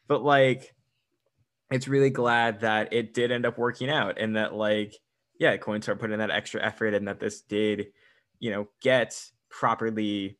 but 0.08 0.24
like 0.24 0.76
it's 1.72 1.88
really 1.88 2.12
glad 2.12 2.60
that 2.60 2.94
it 2.94 3.16
did 3.16 3.32
end 3.32 3.48
up 3.48 3.58
working 3.58 3.90
out 3.90 4.20
and 4.20 4.36
that 4.36 4.54
like 4.54 4.94
yeah 5.40 5.58
coinstar 5.58 5.98
put 5.98 6.12
in 6.12 6.20
that 6.20 6.30
extra 6.30 6.62
effort 6.62 6.94
and 6.94 7.08
that 7.08 7.20
this 7.20 7.42
did 7.42 7.88
you 8.42 8.52
know 8.52 8.68
get 8.82 9.32
properly 9.50 10.38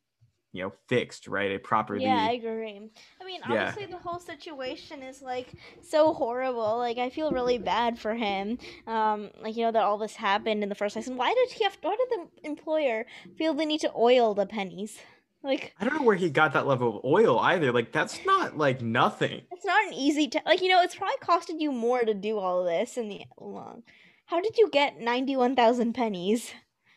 you 0.52 0.62
know 0.62 0.72
fixed 0.88 1.26
right 1.26 1.50
it 1.50 1.64
properly 1.64 2.04
yeah 2.04 2.26
i 2.28 2.32
agree 2.32 2.90
i 3.20 3.24
mean 3.24 3.40
obviously 3.44 3.84
yeah. 3.84 3.90
the 3.90 3.96
whole 3.96 4.18
situation 4.18 5.02
is 5.02 5.22
like 5.22 5.48
so 5.80 6.12
horrible 6.12 6.76
like 6.76 6.98
i 6.98 7.08
feel 7.08 7.30
really 7.30 7.56
bad 7.56 7.98
for 7.98 8.14
him 8.14 8.58
um 8.86 9.30
like 9.40 9.56
you 9.56 9.64
know 9.64 9.72
that 9.72 9.82
all 9.82 9.96
this 9.96 10.14
happened 10.16 10.62
in 10.62 10.68
the 10.68 10.74
first 10.74 10.94
place 10.94 11.06
and 11.06 11.16
why 11.16 11.32
did 11.32 11.50
he 11.50 11.64
have 11.64 11.78
why 11.80 11.96
did 11.96 12.08
the 12.10 12.46
employer 12.46 13.06
feel 13.38 13.54
the 13.54 13.64
need 13.64 13.80
to 13.80 13.90
oil 13.96 14.34
the 14.34 14.44
pennies 14.44 14.98
like 15.44 15.74
I 15.80 15.84
don't 15.84 15.96
know 15.96 16.02
where 16.02 16.16
he 16.16 16.30
got 16.30 16.52
that 16.52 16.68
level 16.68 16.98
of 16.98 17.04
oil 17.04 17.38
either. 17.40 17.72
Like 17.72 17.90
that's 17.90 18.24
not 18.24 18.56
like 18.56 18.80
nothing. 18.80 19.42
It's 19.50 19.64
not 19.64 19.84
an 19.88 19.92
easy 19.92 20.28
t- 20.28 20.38
like 20.46 20.62
you 20.62 20.68
know 20.68 20.80
it's 20.82 20.94
probably 20.94 21.16
costed 21.20 21.60
you 21.60 21.72
more 21.72 22.02
to 22.02 22.14
do 22.14 22.38
all 22.38 22.60
of 22.60 22.66
this 22.66 22.96
in 22.96 23.08
the 23.08 23.22
long. 23.40 23.82
How 24.26 24.40
did 24.40 24.56
you 24.56 24.70
get 24.70 25.00
ninety 25.00 25.34
one 25.34 25.56
thousand 25.56 25.94
pennies? 25.94 26.52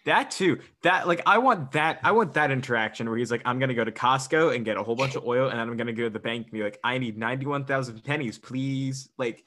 That 0.05 0.29
too. 0.29 0.59
That 0.83 1.07
like 1.07 1.21
I 1.25 1.39
want 1.39 1.71
that. 1.71 1.99
I 2.03 2.11
want 2.11 2.33
that 2.35 2.51
interaction 2.51 3.09
where 3.09 3.17
he's 3.17 3.31
like, 3.31 3.41
I'm 3.43 3.59
gonna 3.59 3.73
go 3.73 3.83
to 3.83 3.91
Costco 3.91 4.55
and 4.55 4.63
get 4.63 4.77
a 4.77 4.83
whole 4.83 4.95
bunch 4.95 5.15
of 5.15 5.25
oil, 5.25 5.49
and 5.49 5.59
then 5.59 5.67
I'm 5.67 5.77
gonna 5.77 5.93
go 5.93 6.03
to 6.03 6.09
the 6.09 6.19
bank 6.19 6.45
and 6.45 6.53
be 6.53 6.63
like, 6.63 6.79
I 6.83 6.97
need 6.99 7.17
ninety 7.17 7.47
one 7.47 7.65
thousand 7.65 8.03
pennies, 8.03 8.37
please. 8.37 9.09
Like, 9.17 9.43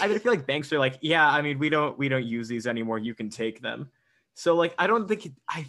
I 0.00 0.08
feel 0.08 0.32
like 0.32 0.46
banks 0.46 0.72
are 0.72 0.78
like, 0.78 0.98
yeah, 1.02 1.28
I 1.28 1.42
mean, 1.42 1.58
we 1.58 1.68
don't 1.68 1.98
we 1.98 2.08
don't 2.08 2.24
use 2.24 2.48
these 2.48 2.66
anymore. 2.66 2.98
You 2.98 3.14
can 3.14 3.28
take 3.28 3.60
them. 3.60 3.90
So 4.34 4.54
like, 4.54 4.74
I 4.78 4.86
don't 4.86 5.06
think 5.06 5.30
I 5.48 5.66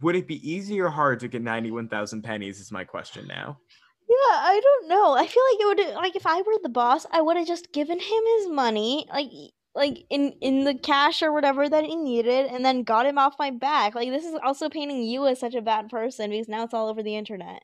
would 0.00 0.16
it 0.16 0.26
be 0.26 0.50
easy 0.50 0.80
or 0.80 0.88
hard 0.88 1.20
to 1.20 1.28
get 1.28 1.42
91,000 1.42 2.22
pennies 2.22 2.60
is 2.60 2.72
my 2.72 2.84
question 2.84 3.26
now. 3.28 3.58
Yeah, 4.08 4.34
I 4.34 4.60
don't 4.62 4.88
know. 4.88 5.12
I 5.12 5.26
feel 5.26 5.42
like 5.52 5.60
it 5.60 5.66
would 5.66 5.94
like 5.96 6.16
if 6.16 6.26
I 6.26 6.40
were 6.40 6.58
the 6.62 6.70
boss, 6.70 7.06
I 7.12 7.20
would 7.20 7.36
have 7.36 7.46
just 7.46 7.72
given 7.72 8.00
him 8.00 8.22
his 8.38 8.48
money, 8.48 9.06
like 9.12 9.30
like 9.74 10.04
in 10.10 10.32
in 10.40 10.64
the 10.64 10.74
cash 10.74 11.22
or 11.22 11.32
whatever 11.32 11.68
that 11.68 11.84
he 11.84 11.96
needed 11.96 12.46
and 12.46 12.64
then 12.64 12.82
got 12.82 13.06
him 13.06 13.18
off 13.18 13.38
my 13.38 13.50
back. 13.50 13.94
Like 13.94 14.10
this 14.10 14.24
is 14.24 14.34
also 14.42 14.68
painting 14.68 15.02
you 15.02 15.26
as 15.26 15.38
such 15.38 15.54
a 15.54 15.62
bad 15.62 15.88
person 15.88 16.30
because 16.30 16.48
now 16.48 16.64
it's 16.64 16.74
all 16.74 16.88
over 16.88 17.02
the 17.02 17.16
internet. 17.16 17.62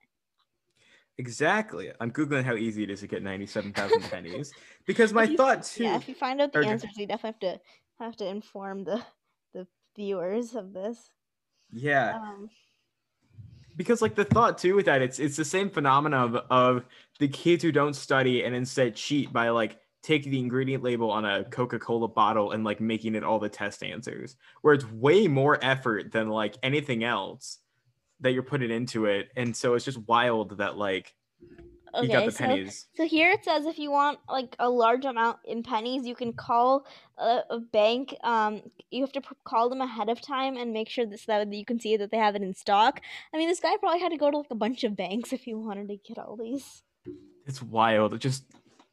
Exactly. 1.17 1.93
I'm 2.01 2.11
googling 2.11 2.45
how 2.45 2.55
easy 2.55 2.83
it 2.83 2.91
is 2.91 3.01
to 3.01 3.07
get 3.07 3.23
97,000 3.23 4.03
pennies 4.11 4.53
because 4.85 5.13
my 5.13 5.25
you, 5.25 5.37
thought 5.37 5.63
too 5.63 5.85
Yeah, 5.85 5.97
if 5.97 6.09
you 6.09 6.15
find 6.15 6.41
out 6.41 6.53
the 6.53 6.61
or, 6.61 6.65
answers, 6.65 6.97
you 6.97 7.07
definitely 7.07 7.49
have 7.49 7.59
to 7.59 7.61
have 8.01 8.17
to 8.17 8.27
inform 8.27 8.85
the 8.85 9.03
the 9.53 9.67
viewers 9.97 10.55
of 10.55 10.73
this. 10.73 11.11
Yeah. 11.73 12.17
Um, 12.17 12.51
because 13.77 14.03
like 14.03 14.15
the 14.15 14.25
thought 14.25 14.59
too 14.59 14.75
with 14.75 14.87
that, 14.87 15.03
it's 15.03 15.19
it's 15.19 15.37
the 15.37 15.45
same 15.45 15.71
phenomenon 15.71 16.35
of, 16.35 16.45
of 16.51 16.85
the 17.19 17.29
kids 17.29 17.63
who 17.63 17.73
don't 17.73 17.95
study 17.95 18.45
and 18.45 18.55
instead 18.55 18.95
cheat 18.97 19.33
by 19.33 19.51
like 19.51 19.79
taking 20.05 20.31
the 20.31 20.39
ingredient 20.39 20.83
label 20.83 21.11
on 21.11 21.25
a 21.25 21.45
Coca-Cola 21.45 22.09
bottle 22.09 22.53
and 22.53 22.63
like 22.63 22.81
making 22.81 23.15
it 23.15 23.25
all 23.25 23.39
the 23.39 23.49
test 23.49 23.83
answers, 23.83 24.37
where 24.61 24.75
it's 24.75 24.85
way 24.93 25.27
more 25.27 25.59
effort 25.63 26.13
than 26.13 26.29
like 26.29 26.57
anything 26.63 27.03
else 27.03 27.59
that 28.21 28.33
you're 28.33 28.43
putting 28.43 28.71
into 28.71 29.07
it. 29.07 29.31
And 29.35 29.57
so 29.57 29.75
it's 29.75 29.85
just 29.85 29.99
wild 30.07 30.59
that 30.59 30.77
like 30.77 31.15
Okay, 31.95 32.07
you 32.07 32.13
got 32.13 32.25
the 32.27 32.33
so, 32.33 32.45
pennies. 32.45 32.87
So 32.97 33.07
here 33.07 33.31
it 33.31 33.45
says 33.45 33.67
if 33.67 33.79
you 33.79 33.91
want 33.91 34.19
like 34.29 34.57
a 34.59 34.69
large 34.69 35.05
amount 35.05 35.39
in 35.45 35.63
pennies, 35.63 36.07
you 36.07 36.15
can 36.15 36.33
call 36.33 36.87
a, 37.19 37.41
a 37.51 37.59
bank. 37.61 38.17
Um, 38.25 38.63
you 38.91 39.03
have 39.03 39.13
to 39.13 39.21
pr- 39.21 39.35
call 39.45 39.69
them 39.69 39.81
ahead 39.81 40.09
of 40.09 40.21
time 40.21 40.57
and 40.57 40.73
make 40.73 40.89
sure 40.89 41.07
this, 41.07 41.25
that 41.27 41.53
you 41.53 41.65
can 41.65 41.79
see 41.79 41.97
that 41.97 42.11
they 42.11 42.17
have 42.17 42.35
it 42.35 42.43
in 42.43 42.55
stock. 42.55 43.01
I 43.33 43.39
mean, 43.39 43.49
this 43.49 43.61
guy 43.61 43.77
probably 43.79 44.01
had 44.01 44.11
to 44.11 44.19
go 44.19 44.31
to 44.31 44.39
like 44.39 44.51
a 44.51 44.57
bunch 44.57 44.85
of 44.85 44.97
banks 44.97 45.33
if 45.33 45.45
he 45.45 45.55
wanted 45.55 45.89
to 45.89 45.97
get 45.97 46.19
all 46.19 46.37
these. 46.37 46.83
It's 47.47 47.63
wild. 47.63 48.15
It 48.15 48.19
just 48.19 48.45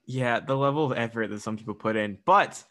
yeah, 0.06 0.40
the 0.40 0.56
level 0.56 0.86
of 0.86 0.98
effort 0.98 1.30
that 1.30 1.42
some 1.42 1.58
people 1.58 1.74
put 1.74 1.96
in. 1.96 2.18
But 2.26 2.64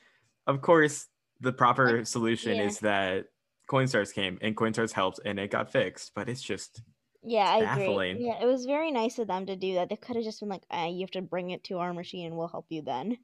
of 0.47 0.61
course, 0.61 1.07
the 1.41 1.53
proper 1.53 2.05
solution 2.05 2.57
yeah. 2.57 2.65
is 2.65 2.81
that 2.81 3.27
Coinstars 3.69 4.13
came 4.13 4.39
and 4.43 4.57
Coinstars 4.57 4.93
helped 4.93 5.21
and 5.25 5.39
it 5.39 5.51
got 5.51 5.71
fixed. 5.71 6.13
But 6.15 6.29
it's 6.29 6.43
just 6.43 6.83
yeah, 7.23 7.49
I 7.49 7.61
baffling. 7.61 8.13
agree. 8.13 8.27
Yeah, 8.27 8.43
it 8.43 8.47
was 8.47 8.65
very 8.65 8.91
nice 8.91 9.19
of 9.19 9.29
them 9.29 9.47
to 9.47 9.57
do 9.57 9.75
that. 9.75 9.89
They 9.89 9.97
could 9.97 10.17
have 10.17 10.25
just 10.25 10.41
been 10.41 10.49
like, 10.49 10.65
ah, 10.71 10.87
"You 10.87 11.01
have 11.01 11.11
to 11.13 11.23
bring 11.23 11.51
it 11.51 11.65
to 11.65 11.79
our 11.79 11.93
machine, 11.93 12.27
and 12.27 12.37
we'll 12.37 12.49
help 12.49 12.67
you 12.69 12.83
then." 12.83 13.19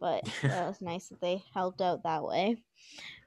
But 0.00 0.24
it 0.42 0.50
was 0.50 0.80
nice 0.80 1.08
that 1.08 1.20
they 1.20 1.42
helped 1.54 1.80
out 1.80 2.02
that 2.04 2.24
way. 2.24 2.56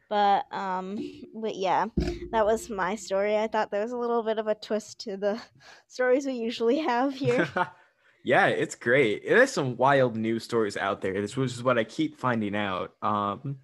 But 0.10 0.51
um, 0.51 0.97
but 1.36 1.55
yeah, 1.55 1.86
that 2.32 2.45
was 2.45 2.69
my 2.69 2.95
story. 2.95 3.38
I 3.38 3.47
thought 3.47 3.69
there 3.69 3.84
was 3.84 3.91
a 3.91 3.97
little 3.97 4.23
bit 4.23 4.39
of 4.39 4.47
a 4.47 4.55
twist 4.55 4.99
to 5.01 5.17
the 5.17 5.39
stories 5.88 6.25
we 6.25 6.34
usually 6.34 6.79
have 6.79 7.13
here. 7.13 7.47
yeah, 8.23 8.47
it's 8.47 8.75
great. 8.75 9.23
There's 9.27 9.51
some 9.51 9.77
wild 9.77 10.15
news 10.15 10.43
stories 10.43 10.77
out 10.77 11.01
there. 11.01 11.21
This 11.21 11.38
was 11.38 11.63
what 11.63 11.77
I 11.77 11.84
keep 11.84 12.19
finding 12.19 12.55
out. 12.55 12.93
Um, 13.01 13.58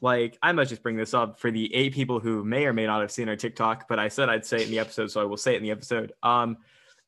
like 0.00 0.38
I 0.42 0.52
might 0.52 0.68
just 0.68 0.82
bring 0.82 0.96
this 0.96 1.14
up 1.14 1.40
for 1.40 1.50
the 1.50 1.74
eight 1.74 1.94
people 1.94 2.20
who 2.20 2.44
may 2.44 2.66
or 2.66 2.72
may 2.72 2.86
not 2.86 3.00
have 3.00 3.10
seen 3.10 3.28
our 3.28 3.36
TikTok, 3.36 3.88
but 3.88 3.98
I 3.98 4.08
said 4.08 4.28
I'd 4.28 4.46
say 4.46 4.58
it 4.58 4.64
in 4.64 4.70
the 4.70 4.78
episode, 4.78 5.10
so 5.10 5.20
I 5.20 5.24
will 5.24 5.36
say 5.36 5.54
it 5.54 5.58
in 5.58 5.62
the 5.62 5.70
episode. 5.70 6.12
Um, 6.22 6.58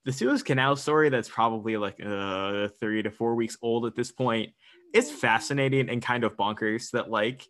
the 0.04 0.12
Suez 0.12 0.42
Canal 0.42 0.76
story 0.76 1.09
that's 1.09 1.28
probably 1.28 1.76
like 1.76 2.01
uh, 2.05 2.68
three 2.80 3.03
to 3.03 3.11
four 3.11 3.34
weeks 3.34 3.57
old 3.62 3.86
at 3.86 3.94
this 3.94 4.11
point. 4.11 4.51
It's 4.92 5.11
fascinating 5.11 5.88
and 5.88 6.03
kind 6.03 6.24
of 6.24 6.36
bonkers 6.36 6.90
that 6.92 7.11
like 7.11 7.47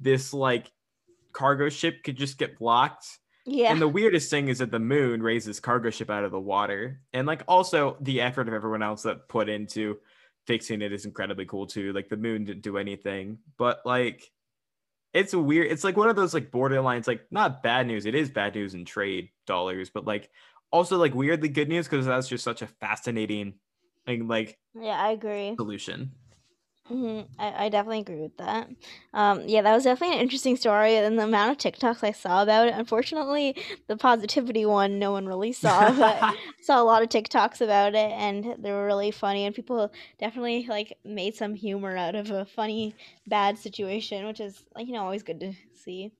this 0.00 0.32
like 0.32 0.70
cargo 1.32 1.68
ship 1.68 2.04
could 2.04 2.16
just 2.16 2.38
get 2.38 2.58
blocked. 2.58 3.06
Yeah. 3.44 3.72
And 3.72 3.80
the 3.80 3.88
weirdest 3.88 4.30
thing 4.30 4.48
is 4.48 4.58
that 4.58 4.70
the 4.70 4.78
moon 4.78 5.22
raises 5.22 5.60
cargo 5.60 5.90
ship 5.90 6.10
out 6.10 6.24
of 6.24 6.30
the 6.32 6.40
water, 6.40 7.00
and 7.12 7.26
like 7.26 7.42
also 7.46 7.96
the 8.00 8.20
effort 8.20 8.48
of 8.48 8.54
everyone 8.54 8.82
else 8.82 9.02
that 9.02 9.28
put 9.28 9.48
into 9.48 9.98
fixing 10.46 10.82
it 10.82 10.92
is 10.92 11.04
incredibly 11.04 11.44
cool 11.46 11.66
too. 11.66 11.92
Like 11.92 12.08
the 12.08 12.16
moon 12.16 12.44
didn't 12.44 12.62
do 12.62 12.78
anything, 12.78 13.38
but 13.58 13.80
like 13.84 14.30
it's 15.12 15.32
a 15.32 15.38
weird 15.38 15.70
it's 15.70 15.84
like 15.84 15.96
one 15.96 16.08
of 16.08 16.16
those 16.16 16.34
like 16.34 16.50
borderlines 16.50 17.06
like 17.06 17.24
not 17.30 17.62
bad 17.62 17.86
news 17.86 18.04
it 18.04 18.16
is 18.16 18.28
bad 18.30 18.54
news 18.54 18.74
in 18.74 18.84
trade 18.84 19.28
dollars 19.46 19.88
but 19.88 20.04
like 20.04 20.28
also 20.72 20.98
like 20.98 21.14
weirdly 21.14 21.48
good 21.48 21.68
news 21.68 21.86
because 21.86 22.04
that's 22.04 22.26
just 22.26 22.42
such 22.42 22.62
a 22.62 22.66
fascinating 22.66 23.54
and 24.08 24.28
like 24.28 24.58
Yeah, 24.74 25.00
I 25.00 25.12
agree. 25.12 25.54
solution. 25.56 26.10
Hmm 26.86 27.20
I, 27.38 27.64
I 27.64 27.68
definitely 27.70 28.00
agree 28.00 28.20
with 28.20 28.36
that. 28.36 28.68
Um, 29.14 29.44
yeah, 29.48 29.62
that 29.62 29.74
was 29.74 29.84
definitely 29.84 30.16
an 30.16 30.22
interesting 30.22 30.56
story, 30.56 30.96
and 30.96 31.18
the 31.18 31.24
amount 31.24 31.52
of 31.52 31.56
TikToks 31.72 32.04
I 32.04 32.12
saw 32.12 32.42
about 32.42 32.68
it. 32.68 32.74
Unfortunately, 32.74 33.56
the 33.86 33.96
positivity 33.96 34.66
one 34.66 34.98
no 34.98 35.10
one 35.10 35.26
really 35.26 35.52
saw, 35.52 35.90
but 35.98 36.36
saw 36.60 36.82
a 36.82 36.84
lot 36.84 37.02
of 37.02 37.08
TikToks 37.08 37.62
about 37.62 37.94
it, 37.94 38.12
and 38.12 38.56
they 38.58 38.70
were 38.70 38.84
really 38.84 39.10
funny, 39.10 39.46
and 39.46 39.54
people 39.54 39.90
definitely 40.18 40.66
like 40.68 40.98
made 41.04 41.34
some 41.34 41.54
humor 41.54 41.96
out 41.96 42.14
of 42.14 42.30
a 42.30 42.44
funny 42.44 42.94
bad 43.26 43.56
situation, 43.58 44.26
which 44.26 44.40
is 44.40 44.62
like 44.74 44.86
you 44.86 44.92
know 44.92 45.02
always 45.04 45.22
good 45.22 45.40
to 45.40 45.54
see. 45.74 46.12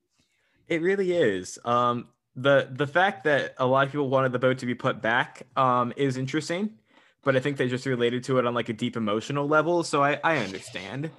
It 0.69 0.81
really 0.81 1.13
is. 1.13 1.59
Um, 1.65 2.09
the 2.37 2.69
the 2.73 2.87
fact 2.87 3.25
that 3.25 3.55
a 3.59 3.67
lot 3.67 3.87
of 3.87 3.93
people 3.93 4.09
wanted 4.09 4.33
the 4.33 4.39
boat 4.39 4.59
to 4.59 4.67
be 4.67 4.75
put 4.75 5.03
back 5.03 5.47
um, 5.57 5.93
is 5.97 6.17
interesting, 6.17 6.79
but 7.25 7.37
I 7.37 7.41
think 7.41 7.57
they 7.57 7.69
just 7.69 7.87
related 7.87 8.25
to 8.25 8.39
it 8.39 8.47
on 8.47 8.55
like 8.55 8.69
a 8.69 8.73
deep 8.73 8.97
emotional 8.97 9.47
level. 9.49 9.83
So 9.83 10.03
I 10.03 10.21
I 10.25 10.39
understand. 10.39 11.11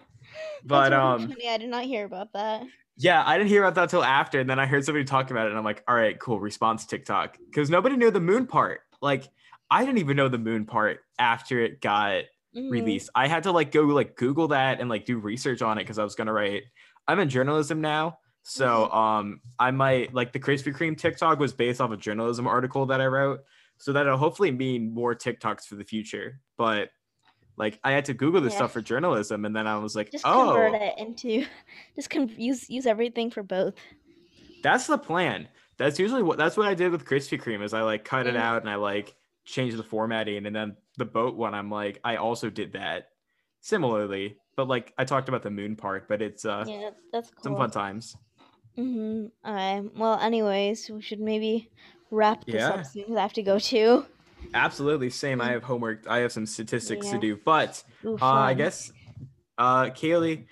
But 0.64 0.94
um, 0.94 1.30
funny. 1.30 1.48
I 1.50 1.58
did 1.58 1.70
not 1.70 1.86
hear 1.86 2.06
about 2.06 2.34
that. 2.34 2.64
yeah, 2.98 3.24
I 3.26 3.38
didn't 3.38 3.50
hear 3.50 3.64
about 3.64 3.76
that 3.76 3.90
till 3.90 4.04
after, 4.04 4.40
and 4.40 4.50
then 4.50 4.60
I 4.60 4.66
heard 4.66 4.84
somebody 4.86 5.06
talk 5.06 5.32
about 5.32 5.46
it, 5.46 5.50
and 5.50 5.58
I'm 5.58 5.64
like, 5.64 5.84
all 5.88 5.96
right, 5.96 6.20
cool. 6.20 6.40
Response 6.40 6.86
TikTok 6.86 7.38
because 7.46 7.70
nobody 7.70 7.96
knew 7.98 8.12
the 8.12 8.20
moon 8.20 8.48
part. 8.48 8.82
Like 9.02 9.28
I 9.70 9.86
didn't 9.86 10.00
even 10.00 10.18
know 10.18 10.28
the 10.30 10.38
moon 10.38 10.66
part 10.66 11.00
after 11.20 11.60
it 11.60 11.82
got 11.82 12.24
Mhm. 12.56 12.72
released. 12.72 13.10
I 13.14 13.28
had 13.28 13.44
to 13.44 13.52
like 13.52 13.72
go 13.72 13.82
like 13.82 14.16
Google 14.16 14.48
that 14.50 14.80
and 14.80 14.90
like 14.90 15.06
do 15.06 15.18
research 15.20 15.62
on 15.62 15.78
it 15.78 15.84
because 15.84 16.00
I 16.00 16.04
was 16.04 16.16
gonna 16.16 16.32
write. 16.34 16.64
I'm 17.08 17.20
in 17.20 17.30
journalism 17.30 17.82
now, 17.82 18.20
so 18.44 18.90
um 18.92 19.42
I 19.60 19.72
might 19.72 20.14
like 20.14 20.32
the 20.34 20.40
Krispy 20.40 20.74
Kreme 20.76 20.98
TikTok 20.98 21.38
was 21.40 21.52
based 21.54 21.82
off 21.82 21.92
a 21.92 21.98
journalism 21.98 22.48
article 22.48 22.86
that 22.88 23.02
I 23.02 23.08
wrote, 23.08 23.42
so 23.78 23.94
that'll 23.94 24.18
hopefully 24.18 24.52
mean 24.52 24.94
more 24.94 25.14
TikToks 25.16 25.66
for 25.68 25.76
the 25.76 25.84
future. 25.84 26.40
But 26.58 26.90
like 27.58 27.80
I 27.84 27.92
had 27.92 28.06
to 28.06 28.14
Google 28.14 28.42
this 28.42 28.54
Yeah. 28.54 28.58
stuff 28.60 28.74
for 28.74 28.82
journalism, 28.82 29.46
and 29.46 29.56
then 29.56 29.68
I 29.68 29.78
was 29.78 29.96
like, 29.96 30.12
Just 30.12 30.26
oh, 30.26 30.54
convert 30.54 30.82
it 30.82 30.94
into, 30.98 31.46
just 31.96 32.10
con- 32.10 32.32
use 32.38 32.70
use 32.70 32.86
everything 32.86 33.32
for 33.32 33.44
both. 33.44 33.76
that's 34.64 34.88
the 34.88 34.98
plan. 34.98 35.48
That's 35.78 36.00
usually 36.00 36.24
what 36.24 36.38
that's 36.38 36.56
what 36.58 36.68
I 36.68 36.74
did 36.74 36.92
with 36.92 37.06
Krispy 37.06 37.42
Kreme 37.42 37.64
is 37.64 37.74
I 37.74 37.82
like 37.82 38.06
cut 38.06 38.28
it 38.28 38.36
out 38.38 38.62
and 38.62 38.70
I 38.70 38.76
like 38.76 39.14
changed 39.46 39.78
the 39.78 39.84
formatting, 39.84 40.46
and 40.46 40.56
then 40.56 40.76
the 40.98 41.06
boat 41.06 41.36
one 41.36 41.54
I'm 41.54 41.70
like 41.70 42.00
I 42.04 42.16
also 42.16 42.50
did 42.50 42.74
that 42.74 43.10
similarly, 43.62 44.38
but 44.56 44.68
like 44.68 44.94
I 44.98 45.04
talked 45.06 45.28
about 45.30 45.44
the 45.44 45.50
moon 45.52 45.76
part, 45.76 46.08
but 46.08 46.22
it's 46.22 46.46
uh 46.46 46.64
Yeah, 46.68 46.92
that's 47.12 47.30
cool. 47.32 47.44
some 47.44 47.56
fun 47.58 47.72
times. 47.72 48.16
Mm-hmm. 48.78 49.50
Okay. 49.50 49.90
Well, 49.98 50.20
anyways, 50.20 50.90
we 50.90 51.02
should 51.02 51.20
maybe 51.22 51.70
wrap 52.16 52.46
this 52.46 52.56
Yeah. 52.56 52.70
up 52.70 52.86
soon 52.86 53.04
because 53.04 53.18
I 53.18 53.22
have 53.22 53.34
to 53.34 53.44
go 53.44 53.60
too. 53.60 54.06
Absolutely, 54.54 55.10
same. 55.10 55.42
I 55.42 55.52
have 55.52 55.64
homework. 55.64 56.08
I 56.08 56.20
have 56.20 56.32
some 56.32 56.46
statistics 56.46 57.08
Yeah. 57.08 57.14
to 57.14 57.20
do, 57.20 57.40
but 57.44 57.84
Ooh, 58.06 58.18
uh, 58.22 58.26
I 58.26 58.54
guess 58.54 58.92
uh, 59.58 59.86
Kaylee. 59.86 60.46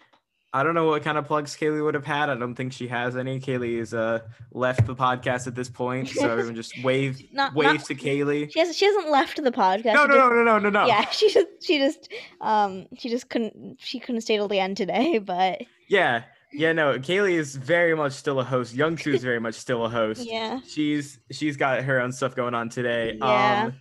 I 0.55 0.61
don't 0.61 0.75
know 0.75 0.85
what 0.85 1.01
kind 1.01 1.17
of 1.17 1.25
plugs 1.25 1.57
Kaylee 1.57 1.83
would 1.83 1.95
have 1.95 2.05
had. 2.05 2.29
I 2.29 2.35
don't 2.35 2.53
think 2.53 2.73
she 2.73 2.87
has 2.87 3.17
any. 3.17 3.39
Kaylee 3.39 3.79
is 3.79 3.91
uh 3.95 4.19
left 4.51 4.85
the 4.85 4.95
podcast 4.95 5.47
at 5.47 5.55
this 5.55 5.67
point, 5.67 6.09
so 6.09 6.29
everyone 6.31 6.53
just 6.55 6.73
wave 6.83 7.19
Not- 7.31 7.55
wave 7.55 7.73
not- 7.73 7.85
to 7.85 7.95
Kaylee. 7.95 8.51
She 8.53 8.59
has 8.59 8.77
she 8.77 8.85
hasn't 8.85 9.09
left 9.09 9.43
the 9.43 9.51
podcast. 9.51 9.95
No, 9.95 10.05
no, 10.05 10.13
just- 10.15 10.17
no, 10.17 10.29
no, 10.29 10.43
no, 10.43 10.59
no, 10.59 10.69
no. 10.69 10.85
Yeah, 10.85 11.09
she 11.11 11.31
just 11.33 11.47
she 11.61 11.79
just 11.79 12.07
um 12.39 12.85
she 12.97 13.09
just 13.09 13.29
couldn't 13.29 13.77
she 13.79 13.99
couldn't 13.99 14.21
stay 14.21 14.35
till 14.37 14.47
the 14.47 14.59
end 14.59 14.77
today, 14.77 15.17
but 15.33 15.61
Yeah, 15.87 16.21
yeah, 16.53 16.71
no. 16.73 16.97
Kaylee 16.99 17.33
is 17.33 17.55
very 17.55 17.95
much 17.95 18.13
still 18.13 18.39
a 18.39 18.43
host. 18.43 18.73
Young 18.73 18.97
Sue 18.97 19.13
is 19.13 19.23
very 19.23 19.39
much 19.39 19.55
still 19.55 19.85
a 19.85 19.89
host. 19.99 20.25
yeah. 20.25 20.59
She's 20.67 21.19
she's 21.31 21.57
got 21.57 21.83
her 21.83 21.99
own 21.99 22.11
stuff 22.11 22.35
going 22.35 22.53
on 22.53 22.69
today. 22.69 23.17
Yeah. 23.19 23.63
Um, 23.65 23.73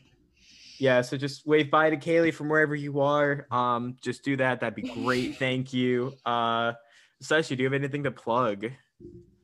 yeah, 0.79 1.01
so 1.03 1.16
just 1.16 1.47
wave 1.47 1.70
bye 1.70 1.91
to 1.91 1.97
Kaylee 1.97 2.35
from 2.35 2.49
wherever 2.49 2.75
you 2.75 3.01
are. 3.03 3.47
Um, 3.53 3.97
just 4.03 4.25
do 4.25 4.37
that. 4.39 4.61
That'd 4.61 4.75
be 4.75 4.83
great. 4.83 5.37
Thank 5.39 5.73
you. 5.73 6.14
Uh, 6.27 6.73
Sashi, 7.23 7.57
do 7.57 7.62
you 7.62 7.66
have 7.66 7.73
anything 7.73 8.03
to 8.03 8.11
plug? 8.11 8.66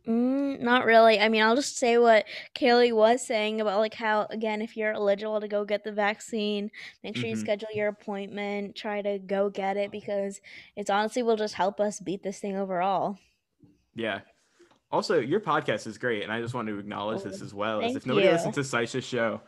Mm, 0.08 0.60
not 0.60 0.86
really. 0.86 1.20
I 1.20 1.28
mean, 1.28 1.42
I'll 1.42 1.54
just 1.56 1.76
say 1.76 1.98
what 1.98 2.24
Kaylee 2.54 2.94
was 2.94 3.26
saying 3.26 3.60
about 3.60 3.78
like 3.78 3.92
how 3.92 4.26
again, 4.30 4.62
if 4.62 4.74
you're 4.76 4.92
eligible 4.94 5.40
to 5.40 5.48
go 5.48 5.64
get 5.66 5.84
the 5.84 5.92
vaccine, 5.92 6.70
make 7.04 7.14
sure 7.14 7.28
you 7.28 7.36
Mhm. 7.36 7.40
schedule 7.40 7.68
your 7.74 7.88
appointment. 7.88 8.74
Try 8.74 9.02
to 9.02 9.18
go 9.18 9.50
get 9.50 9.76
it 9.76 9.90
because 9.90 10.40
it's 10.76 10.88
honestly 10.88 11.22
will 11.22 11.36
just 11.36 11.54
help 11.54 11.78
us 11.78 12.00
beat 12.00 12.22
this 12.22 12.40
thing 12.40 12.56
overall. 12.56 13.18
Yeah. 13.94 14.20
Also, 14.90 15.20
your 15.20 15.40
podcast 15.40 15.86
is 15.86 15.98
great, 15.98 16.22
and 16.22 16.32
I 16.32 16.40
just 16.40 16.54
want 16.54 16.68
to 16.68 16.78
acknowledge 16.78 17.20
Oh, 17.20 17.28
this 17.28 17.42
as 17.42 17.52
well. 17.52 17.80
As 17.80 17.88
thank 17.92 17.96
if 17.98 18.06
nobody 18.06 18.26
you. 18.28 18.32
listens 18.32 18.54
to 18.54 18.62
Saisha's 18.62 19.04
show, 19.04 19.42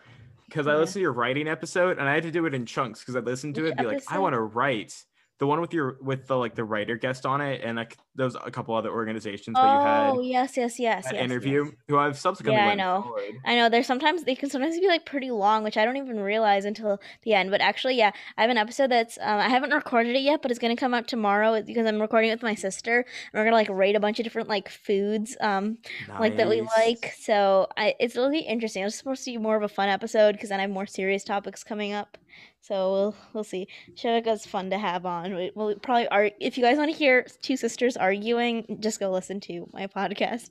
because 0.47 0.67
I 0.67 0.73
Yeah. 0.73 0.79
listened 0.81 0.95
to 0.95 1.01
your 1.01 1.13
writing 1.15 1.49
episode, 1.49 1.99
and 1.99 2.07
I 2.07 2.13
had 2.13 2.25
to 2.25 2.31
do 2.31 2.45
it 2.45 2.53
in 2.53 2.67
chunks 2.67 3.01
because 3.01 3.17
I 3.17 3.21
listened 3.21 3.55
to 3.55 3.63
Which 3.63 3.69
it, 3.69 3.79
and 3.79 3.79
be 3.79 3.87
like, 3.87 3.95
I 4.09 4.17
episode? 4.17 4.21
want 4.21 4.35
to 4.35 4.41
write 4.43 5.07
the 5.41 5.47
one 5.47 5.61
with 5.63 5.73
your 5.73 5.97
with 6.03 6.27
the 6.27 6.37
like 6.37 6.55
the 6.55 6.65
writer 6.65 6.97
guest 6.97 7.25
on 7.25 7.41
it, 7.41 7.63
and 7.65 7.79
like 7.79 7.97
those 8.15 8.37
a 8.37 8.51
couple 8.51 8.75
other 8.75 8.91
organizations 8.91 9.55
that 9.55 9.63
you 9.63 9.87
had. 9.87 10.11
Oh 10.11 10.21
yes, 10.21 10.55
yes, 10.59 10.79
yes, 10.79 11.07
yes. 11.11 11.15
interview, 11.15 11.65
yes. 11.65 11.75
who 11.89 11.97
I've 11.97 12.19
subsequently 12.19 12.61
Yeah, 12.61 12.69
I 12.69 12.75
know. 12.75 13.03
forward. 13.03 13.41
I 13.47 13.57
know 13.57 13.71
there's 13.71 13.87
sometimes 13.87 14.25
they 14.25 14.35
can 14.35 14.51
sometimes 14.51 14.79
be 14.79 14.87
like 14.87 15.07
pretty 15.07 15.31
long, 15.31 15.65
which 15.65 15.79
I 15.79 15.87
don't 15.87 15.97
even 15.97 16.21
realize 16.21 16.67
until 16.67 17.01
the 17.23 17.33
end. 17.33 17.51
But 17.51 17.63
actually, 17.63 17.97
yeah, 17.97 18.11
I 18.37 18.43
have 18.43 18.51
an 18.51 18.59
episode 18.59 18.91
that's 18.91 19.17
um, 19.19 19.41
I 19.41 19.49
haven't 19.49 19.71
recorded 19.71 20.15
it 20.15 20.21
yet, 20.21 20.43
but 20.43 20.51
it's 20.51 20.61
gonna 20.61 20.77
come 20.77 20.93
out 20.93 21.09
tomorrow 21.09 21.63
because 21.63 21.87
I'm 21.87 22.03
recording 22.03 22.29
it 22.29 22.35
with 22.35 22.43
my 22.43 22.55
sister. 22.55 22.99
And 22.99 23.41
we're 23.41 23.45
gonna 23.45 23.57
like 23.57 23.71
rate 23.71 23.97
a 23.97 24.01
bunch 24.01 24.21
of 24.21 24.25
different 24.25 24.51
like 24.51 24.69
foods, 24.69 25.39
um, 25.41 25.79
like 26.19 26.37
that 26.37 26.51
we 26.51 26.61
like. 26.61 27.15
So 27.19 27.67
I, 27.79 27.95
it's 27.99 28.15
really 28.15 28.41
interesting. 28.41 28.85
It's 28.85 28.97
supposed 28.97 29.25
to 29.25 29.31
be 29.31 29.39
more 29.39 29.57
of 29.57 29.63
a 29.63 29.69
fun 29.69 29.89
episode 29.89 30.33
because 30.33 30.51
then 30.51 30.59
I 30.59 30.63
have 30.63 30.71
more 30.71 30.87
serious 30.87 31.25
topics 31.25 31.65
coming 31.65 31.95
up. 31.95 32.19
So 32.63 32.93
we'll 32.93 33.15
we'll 33.33 33.45
see. 33.45 33.69
Shavika's 33.95 34.45
fun 34.47 34.71
to 34.71 34.79
have 34.79 35.07
on. 35.07 35.35
We- 35.35 35.51
We'll 35.55 35.77
probably 35.77 36.09
are 36.09 36.31
if 36.41 36.57
you 36.59 36.63
guys 36.65 36.77
want 36.77 36.91
to 36.93 36.97
hear 36.97 37.27
two 37.43 37.57
sisters 37.57 37.97
arguing, 37.97 38.79
just 38.81 39.01
go 39.01 39.11
listen 39.11 39.41
to 39.41 39.69
my 39.73 39.87
podcast. 39.87 40.51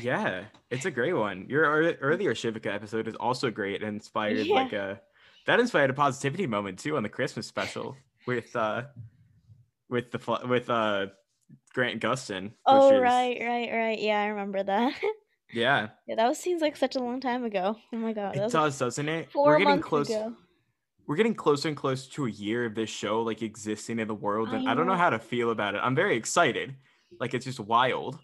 Yeah, 0.00 0.44
it's 0.70 0.84
a 0.84 0.90
great 0.90 1.14
one. 1.14 1.46
Your 1.48 1.64
earlier 2.00 2.34
Shivika 2.34 2.72
episode 2.72 3.08
is 3.08 3.16
also 3.16 3.50
great 3.50 3.82
and 3.82 3.96
inspired 3.96 4.46
Yeah. 4.46 4.54
like 4.54 4.72
a 4.72 5.00
that 5.46 5.58
inspired 5.58 5.90
a 5.90 5.94
positivity 5.94 6.46
moment 6.46 6.78
too 6.78 6.96
on 6.96 7.02
the 7.02 7.08
Christmas 7.08 7.46
special 7.48 7.96
with 8.26 8.54
uh 8.54 8.84
with 9.88 10.12
the 10.12 10.38
with 10.48 10.70
uh 10.70 11.06
Grant 11.74 12.00
Gustin. 12.00 12.52
Oh 12.64 12.94
is- 12.94 13.00
right, 13.00 13.36
right, 13.40 13.70
right. 13.72 13.98
Yeah, 14.00 14.20
I 14.22 14.26
remember 14.26 14.62
that. 14.62 14.94
Yeah, 15.52 15.88
yeah, 16.06 16.14
that 16.14 16.28
was 16.28 16.38
seems 16.38 16.62
like 16.62 16.76
such 16.76 16.94
a 16.94 17.00
long 17.00 17.20
time 17.20 17.42
ago. 17.44 17.76
Oh 17.92 17.96
my 17.96 18.12
god, 18.12 18.36
it 18.36 18.52
does, 18.52 18.78
doesn't 18.78 19.08
it? 19.08 19.32
4 19.32 19.44
We're 19.44 19.52
getting 19.58 19.68
months 19.68 19.88
close. 19.88 20.08
ago. 20.08 20.34
We're 21.10 21.16
getting 21.16 21.34
closer 21.34 21.66
and 21.66 21.76
closer 21.76 22.08
to 22.12 22.26
a 22.26 22.30
year 22.30 22.66
of 22.66 22.76
this 22.76 22.88
show 22.88 23.22
like 23.22 23.42
existing 23.42 23.98
in 23.98 24.06
the 24.06 24.14
world, 24.14 24.50
and 24.50 24.68
I 24.68 24.70
I 24.70 24.74
don't 24.76 24.86
know 24.86 24.94
how 24.94 25.10
to 25.10 25.18
feel 25.18 25.50
about 25.50 25.74
it. 25.74 25.80
I'm 25.82 25.96
very 25.96 26.14
excited. 26.14 26.76
Like 27.18 27.34
it's 27.34 27.46
just 27.46 27.58
wild. 27.58 28.20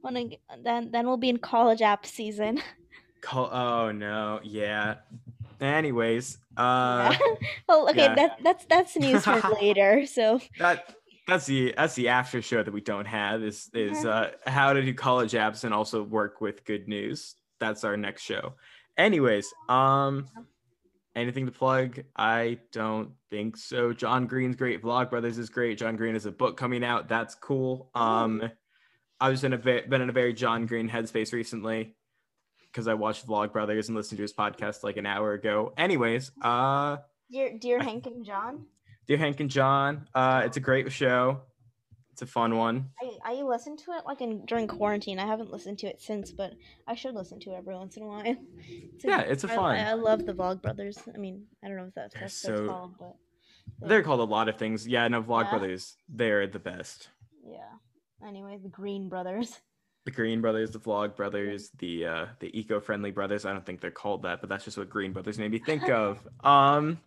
When 0.00 0.16
I, 0.16 0.38
then 0.62 0.92
then 0.92 1.04
we'll 1.04 1.16
be 1.16 1.30
in 1.30 1.38
college 1.38 1.82
app 1.82 2.06
season. 2.06 2.62
Col- 3.22 3.50
oh 3.52 3.90
no, 3.90 4.38
yeah. 4.44 4.98
Anyways, 5.60 6.38
uh. 6.56 7.12
Well, 7.68 7.90
okay, 7.90 8.04
yeah. 8.04 8.14
that 8.14 8.38
that's 8.44 8.64
that's 8.66 8.96
news 8.96 9.24
for 9.24 9.42
later. 9.60 10.06
So 10.06 10.40
that 10.60 10.94
that's 11.26 11.46
the 11.46 11.74
that's 11.76 11.94
the 11.94 12.06
after 12.06 12.40
show 12.40 12.62
that 12.62 12.72
we 12.72 12.82
don't 12.82 13.06
have 13.06 13.42
is 13.42 13.68
is 13.74 14.04
uh 14.04 14.30
how 14.46 14.74
to 14.74 14.80
do 14.80 14.94
college 14.94 15.32
apps 15.32 15.64
and 15.64 15.74
also 15.74 16.04
work 16.04 16.40
with 16.40 16.64
good 16.64 16.86
news 16.86 17.34
that's 17.58 17.82
our 17.82 17.96
next 17.96 18.22
show 18.22 18.52
anyways 18.98 19.52
um 19.68 20.26
anything 21.14 21.46
to 21.46 21.52
plug? 21.52 22.00
I 22.16 22.58
don't 22.72 23.10
think 23.30 23.56
so. 23.56 23.92
John 23.92 24.26
green's 24.26 24.56
great 24.56 24.82
vlog 24.82 25.10
brothers 25.10 25.38
is 25.38 25.48
great. 25.50 25.78
John 25.78 25.96
green 25.96 26.14
has 26.14 26.26
a 26.26 26.32
book 26.32 26.56
coming 26.56 26.84
out. 26.84 27.08
That's 27.08 27.34
cool. 27.34 27.90
Um 27.94 28.50
i 29.20 29.28
was 29.30 29.44
in 29.44 29.52
a 29.52 29.56
ve- 29.56 29.82
been 29.88 30.02
in 30.02 30.08
a 30.08 30.12
very 30.12 30.34
john 30.34 30.66
green 30.66 30.90
headspace 30.90 31.32
recently 31.32 31.94
because 32.66 32.88
i 32.88 32.94
watched 32.94 33.24
vlog 33.28 33.52
brothers 33.52 33.88
and 33.88 33.96
listened 33.96 34.16
to 34.18 34.22
his 34.22 34.32
podcast 34.32 34.82
like 34.82 34.96
an 34.96 35.06
hour 35.06 35.32
ago. 35.34 35.72
Anyways 35.78 36.32
uh 36.42 36.96
dear 37.30 37.56
dear 37.58 37.80
Hank 37.80 38.06
and 38.06 38.24
John, 38.24 38.66
Dear 39.06 39.18
Hank 39.18 39.38
and 39.40 39.50
John, 39.50 40.08
uh, 40.14 40.42
it's 40.44 40.56
a 40.56 40.60
great 40.60 40.90
show. 40.90 41.42
It's 42.14 42.22
a 42.22 42.26
fun 42.26 42.56
one. 42.56 42.90
I 43.02 43.32
I 43.32 43.42
listened 43.42 43.80
to 43.80 43.90
it 43.90 44.04
like 44.06 44.20
in 44.20 44.46
during 44.46 44.68
quarantine. 44.68 45.18
I 45.18 45.26
haven't 45.26 45.50
listened 45.50 45.80
to 45.80 45.88
it 45.88 46.00
since, 46.00 46.30
but 46.30 46.52
I 46.86 46.94
should 46.94 47.16
listen 47.16 47.40
to 47.40 47.50
it 47.50 47.56
every 47.56 47.74
once 47.74 47.96
in 47.96 48.04
a 48.04 48.06
while. 48.06 48.22
It's 48.94 49.04
Yeah, 49.04 49.22
it's 49.22 49.42
a 49.42 49.48
fun. 49.48 49.74
I, 49.74 49.90
I 49.90 49.94
love 49.94 50.24
the 50.24 50.32
Vlog 50.32 50.62
Brothers. 50.62 50.96
I 51.12 51.18
mean, 51.18 51.46
I 51.64 51.66
don't 51.66 51.76
know 51.76 51.86
if 51.86 51.94
that's 51.94 52.14
They're 52.14 52.20
that's 52.22 52.44
what 52.44 52.50
it's 52.52 52.60
so- 52.60 52.68
called, 52.68 52.94
but 53.00 53.88
They're 53.88 54.04
called 54.04 54.20
a 54.20 54.30
lot 54.32 54.48
of 54.48 54.56
things. 54.58 54.86
Yeah, 54.86 55.08
no, 55.08 55.24
Vlog 55.24 55.44
Yeah. 55.46 55.50
Brothers, 55.50 55.96
they're 56.08 56.46
the 56.46 56.60
best. 56.60 57.08
yeah. 57.44 57.58
Anyway, 58.24 58.60
the 58.62 58.68
Green 58.68 59.08
Brothers. 59.08 59.58
The 60.06 60.10
Green 60.10 60.42
Brothers, 60.42 60.70
the 60.70 60.78
Vlog 60.78 61.16
Brothers, 61.16 61.70
the 61.78 62.04
uh, 62.06 62.26
the 62.38 62.50
eco-friendly 62.60 63.10
brothers. 63.10 63.46
I 63.46 63.54
don't 63.54 63.64
think 63.64 63.80
they're 63.80 63.90
called 63.90 64.22
that, 64.24 64.40
but 64.42 64.50
that's 64.50 64.62
just 64.66 64.76
what 64.76 64.90
Green 64.90 65.14
Brothers 65.14 65.38
made 65.38 65.50
me 65.50 65.58
think 65.58 65.88
of. 66.04 66.18
Um, 66.44 67.00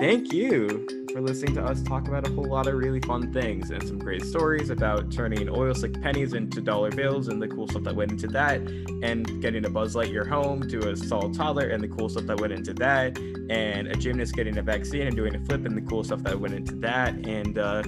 thank 0.00 0.32
you 0.32 0.86
for 1.12 1.20
listening 1.20 1.56
to 1.56 1.64
us 1.64 1.82
talk 1.82 2.06
about 2.06 2.24
a 2.24 2.30
whole 2.30 2.44
lot 2.44 2.68
of 2.68 2.74
really 2.74 3.00
fun 3.00 3.32
things 3.32 3.70
and 3.70 3.82
some 3.82 3.98
great 3.98 4.24
stories 4.24 4.70
about 4.70 5.10
turning 5.10 5.48
oil 5.48 5.74
slick 5.74 6.00
pennies 6.00 6.34
into 6.34 6.60
dollar 6.60 6.88
bills 6.92 7.26
and 7.26 7.42
the 7.42 7.48
cool 7.48 7.66
stuff 7.66 7.82
that 7.82 7.96
went 7.96 8.12
into 8.12 8.28
that, 8.28 8.60
and 9.02 9.42
getting 9.42 9.64
a 9.64 9.68
Buzz 9.68 9.96
Lightyear 9.96 10.28
home 10.28 10.68
to 10.68 10.90
a 10.90 10.96
stalled 10.96 11.34
toddler 11.34 11.70
and 11.70 11.82
the 11.82 11.88
cool 11.88 12.08
stuff 12.08 12.26
that 12.26 12.40
went 12.40 12.52
into 12.52 12.72
that, 12.74 13.18
and 13.50 13.88
a 13.88 13.94
gymnast 13.96 14.36
getting 14.36 14.58
a 14.58 14.62
vaccine 14.62 15.08
and 15.08 15.16
doing 15.16 15.34
a 15.34 15.44
flip 15.46 15.66
and 15.66 15.76
the 15.76 15.82
cool 15.82 16.04
stuff 16.04 16.22
that 16.22 16.38
went 16.38 16.54
into 16.54 16.76
that. 16.76 17.14
And 17.26 17.58
uh, 17.58 17.82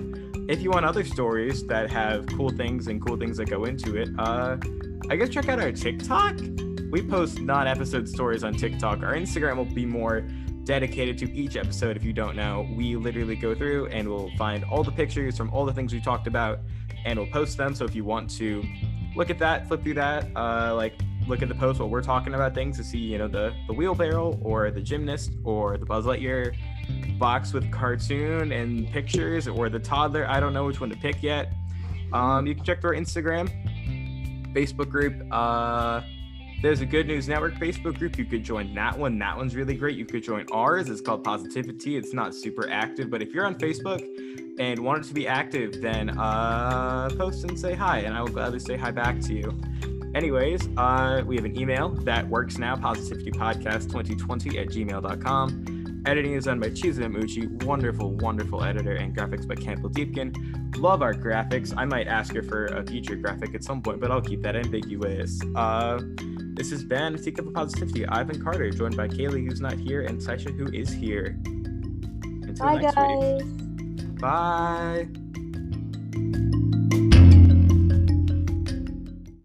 if 0.48 0.62
you 0.62 0.70
want 0.70 0.86
other 0.86 1.04
stories 1.04 1.64
that 1.68 1.90
have 1.90 2.26
cool 2.26 2.50
things 2.50 2.88
and 2.88 3.00
cool 3.06 3.18
things 3.18 3.36
that 3.36 3.48
go 3.48 3.66
into 3.66 3.96
it, 3.96 4.08
uh, 4.18 4.56
I 5.08 5.14
guess 5.14 5.28
check 5.28 5.48
out 5.48 5.60
our 5.60 5.70
TikTok. 5.70 6.40
We 6.90 7.02
post 7.02 7.40
non 7.40 7.68
episode 7.68 8.08
stories 8.08 8.42
on 8.42 8.54
TikTok. 8.54 9.04
Our 9.04 9.14
Instagram 9.14 9.58
will 9.58 9.64
be 9.64 9.86
more 9.86 10.26
dedicated 10.64 11.18
to 11.18 11.32
each 11.32 11.56
episode. 11.56 11.96
If 11.96 12.04
you 12.04 12.12
don't 12.12 12.36
know, 12.36 12.68
we 12.74 12.96
literally 12.96 13.36
go 13.36 13.54
through 13.54 13.86
and 13.86 14.08
we'll 14.08 14.30
find 14.36 14.64
all 14.64 14.82
the 14.82 14.92
pictures 14.92 15.36
from 15.36 15.50
all 15.50 15.64
the 15.64 15.72
things 15.72 15.92
we 15.92 16.00
talked 16.00 16.26
about 16.26 16.60
and 17.04 17.18
we'll 17.18 17.28
post 17.28 17.56
them. 17.56 17.74
So 17.74 17.84
if 17.84 17.94
you 17.94 18.04
want 18.04 18.30
to 18.38 18.62
look 19.16 19.30
at 19.30 19.38
that, 19.38 19.66
flip 19.68 19.82
through 19.82 19.94
that, 19.94 20.28
uh, 20.36 20.74
like 20.74 20.94
look 21.26 21.42
at 21.42 21.48
the 21.48 21.54
post 21.54 21.80
while 21.80 21.88
we're 21.88 22.02
talking 22.02 22.34
about 22.34 22.54
things 22.54 22.76
to 22.76 22.84
see, 22.84 22.98
you 22.98 23.18
know, 23.18 23.28
the, 23.28 23.54
the 23.66 23.72
wheelbarrow 23.72 24.38
or 24.42 24.70
the 24.70 24.80
gymnast 24.80 25.32
or 25.44 25.76
the 25.76 25.86
Buzz 25.86 26.04
Lightyear 26.04 26.54
box 27.18 27.52
with 27.52 27.70
cartoon 27.70 28.52
and 28.52 28.90
pictures 28.90 29.46
or 29.46 29.68
the 29.68 29.78
toddler. 29.78 30.26
I 30.28 30.40
don't 30.40 30.52
know 30.52 30.64
which 30.64 30.80
one 30.80 30.90
to 30.90 30.96
pick 30.96 31.22
yet. 31.22 31.52
Um, 32.12 32.46
you 32.46 32.54
can 32.54 32.64
check 32.64 32.84
our 32.84 32.94
Instagram, 32.94 33.48
Facebook 34.54 34.88
group. 34.88 35.14
Uh, 35.30 36.02
there's 36.62 36.80
a 36.82 36.86
Good 36.86 37.06
News 37.06 37.26
Network 37.28 37.54
Facebook 37.54 37.98
group. 37.98 38.18
You 38.18 38.24
could 38.24 38.44
join 38.44 38.74
that 38.74 38.98
one. 38.98 39.18
That 39.18 39.36
one's 39.36 39.56
really 39.56 39.74
great. 39.74 39.96
You 39.96 40.04
could 40.04 40.22
join 40.22 40.46
ours. 40.52 40.90
It's 40.90 41.00
called 41.00 41.24
Positivity. 41.24 41.96
It's 41.96 42.12
not 42.12 42.34
super 42.34 42.68
active, 42.70 43.10
but 43.10 43.22
if 43.22 43.32
you're 43.32 43.46
on 43.46 43.54
Facebook 43.54 44.06
and 44.58 44.78
want 44.78 45.04
it 45.04 45.08
to 45.08 45.14
be 45.14 45.26
active, 45.26 45.80
then 45.80 46.10
uh, 46.18 47.08
post 47.16 47.44
and 47.44 47.58
say 47.58 47.74
hi, 47.74 48.00
and 48.00 48.14
I 48.14 48.20
will 48.20 48.28
gladly 48.28 48.58
say 48.58 48.76
hi 48.76 48.90
back 48.90 49.20
to 49.22 49.34
you. 49.34 49.58
Anyways, 50.14 50.68
uh, 50.76 51.22
we 51.24 51.36
have 51.36 51.44
an 51.44 51.58
email 51.58 51.90
that 51.90 52.28
works 52.28 52.58
now, 52.58 52.76
positivitypodcast2020 52.76 54.60
at 54.60 54.68
gmail.com. 54.68 55.79
Editing 56.06 56.32
is 56.32 56.44
done 56.44 56.58
by 56.58 56.68
Chizu 56.68 57.12
Muchi, 57.12 57.46
wonderful, 57.64 58.14
wonderful 58.14 58.64
editor, 58.64 58.94
and 58.94 59.14
graphics 59.14 59.46
by 59.46 59.54
Campbell 59.54 59.90
Deepkin. 59.90 60.34
Love 60.78 61.02
our 61.02 61.12
graphics. 61.12 61.74
I 61.76 61.84
might 61.84 62.06
ask 62.06 62.34
her 62.34 62.42
for 62.42 62.66
a 62.66 62.86
future 62.86 63.16
graphic 63.16 63.54
at 63.54 63.62
some 63.62 63.82
point, 63.82 64.00
but 64.00 64.10
I'll 64.10 64.22
keep 64.22 64.40
that 64.42 64.56
ambiguous. 64.56 65.38
Uh, 65.54 66.00
this 66.54 66.70
has 66.70 66.84
been 66.84 67.22
Teacup 67.22 67.48
of 67.48 67.54
Positivity. 67.54 68.06
Ivan 68.06 68.42
Carter, 68.42 68.70
joined 68.70 68.96
by 68.96 69.08
Kaylee, 69.08 69.46
who's 69.46 69.60
not 69.60 69.74
here, 69.74 70.02
and 70.02 70.18
Saisha, 70.18 70.56
who 70.56 70.72
is 70.72 70.90
here. 70.90 71.38
Until 71.44 72.66
Bye, 72.66 72.80
next 72.80 72.94
guys. 72.94 73.42
week. 73.44 74.18
Bye. 74.20 75.08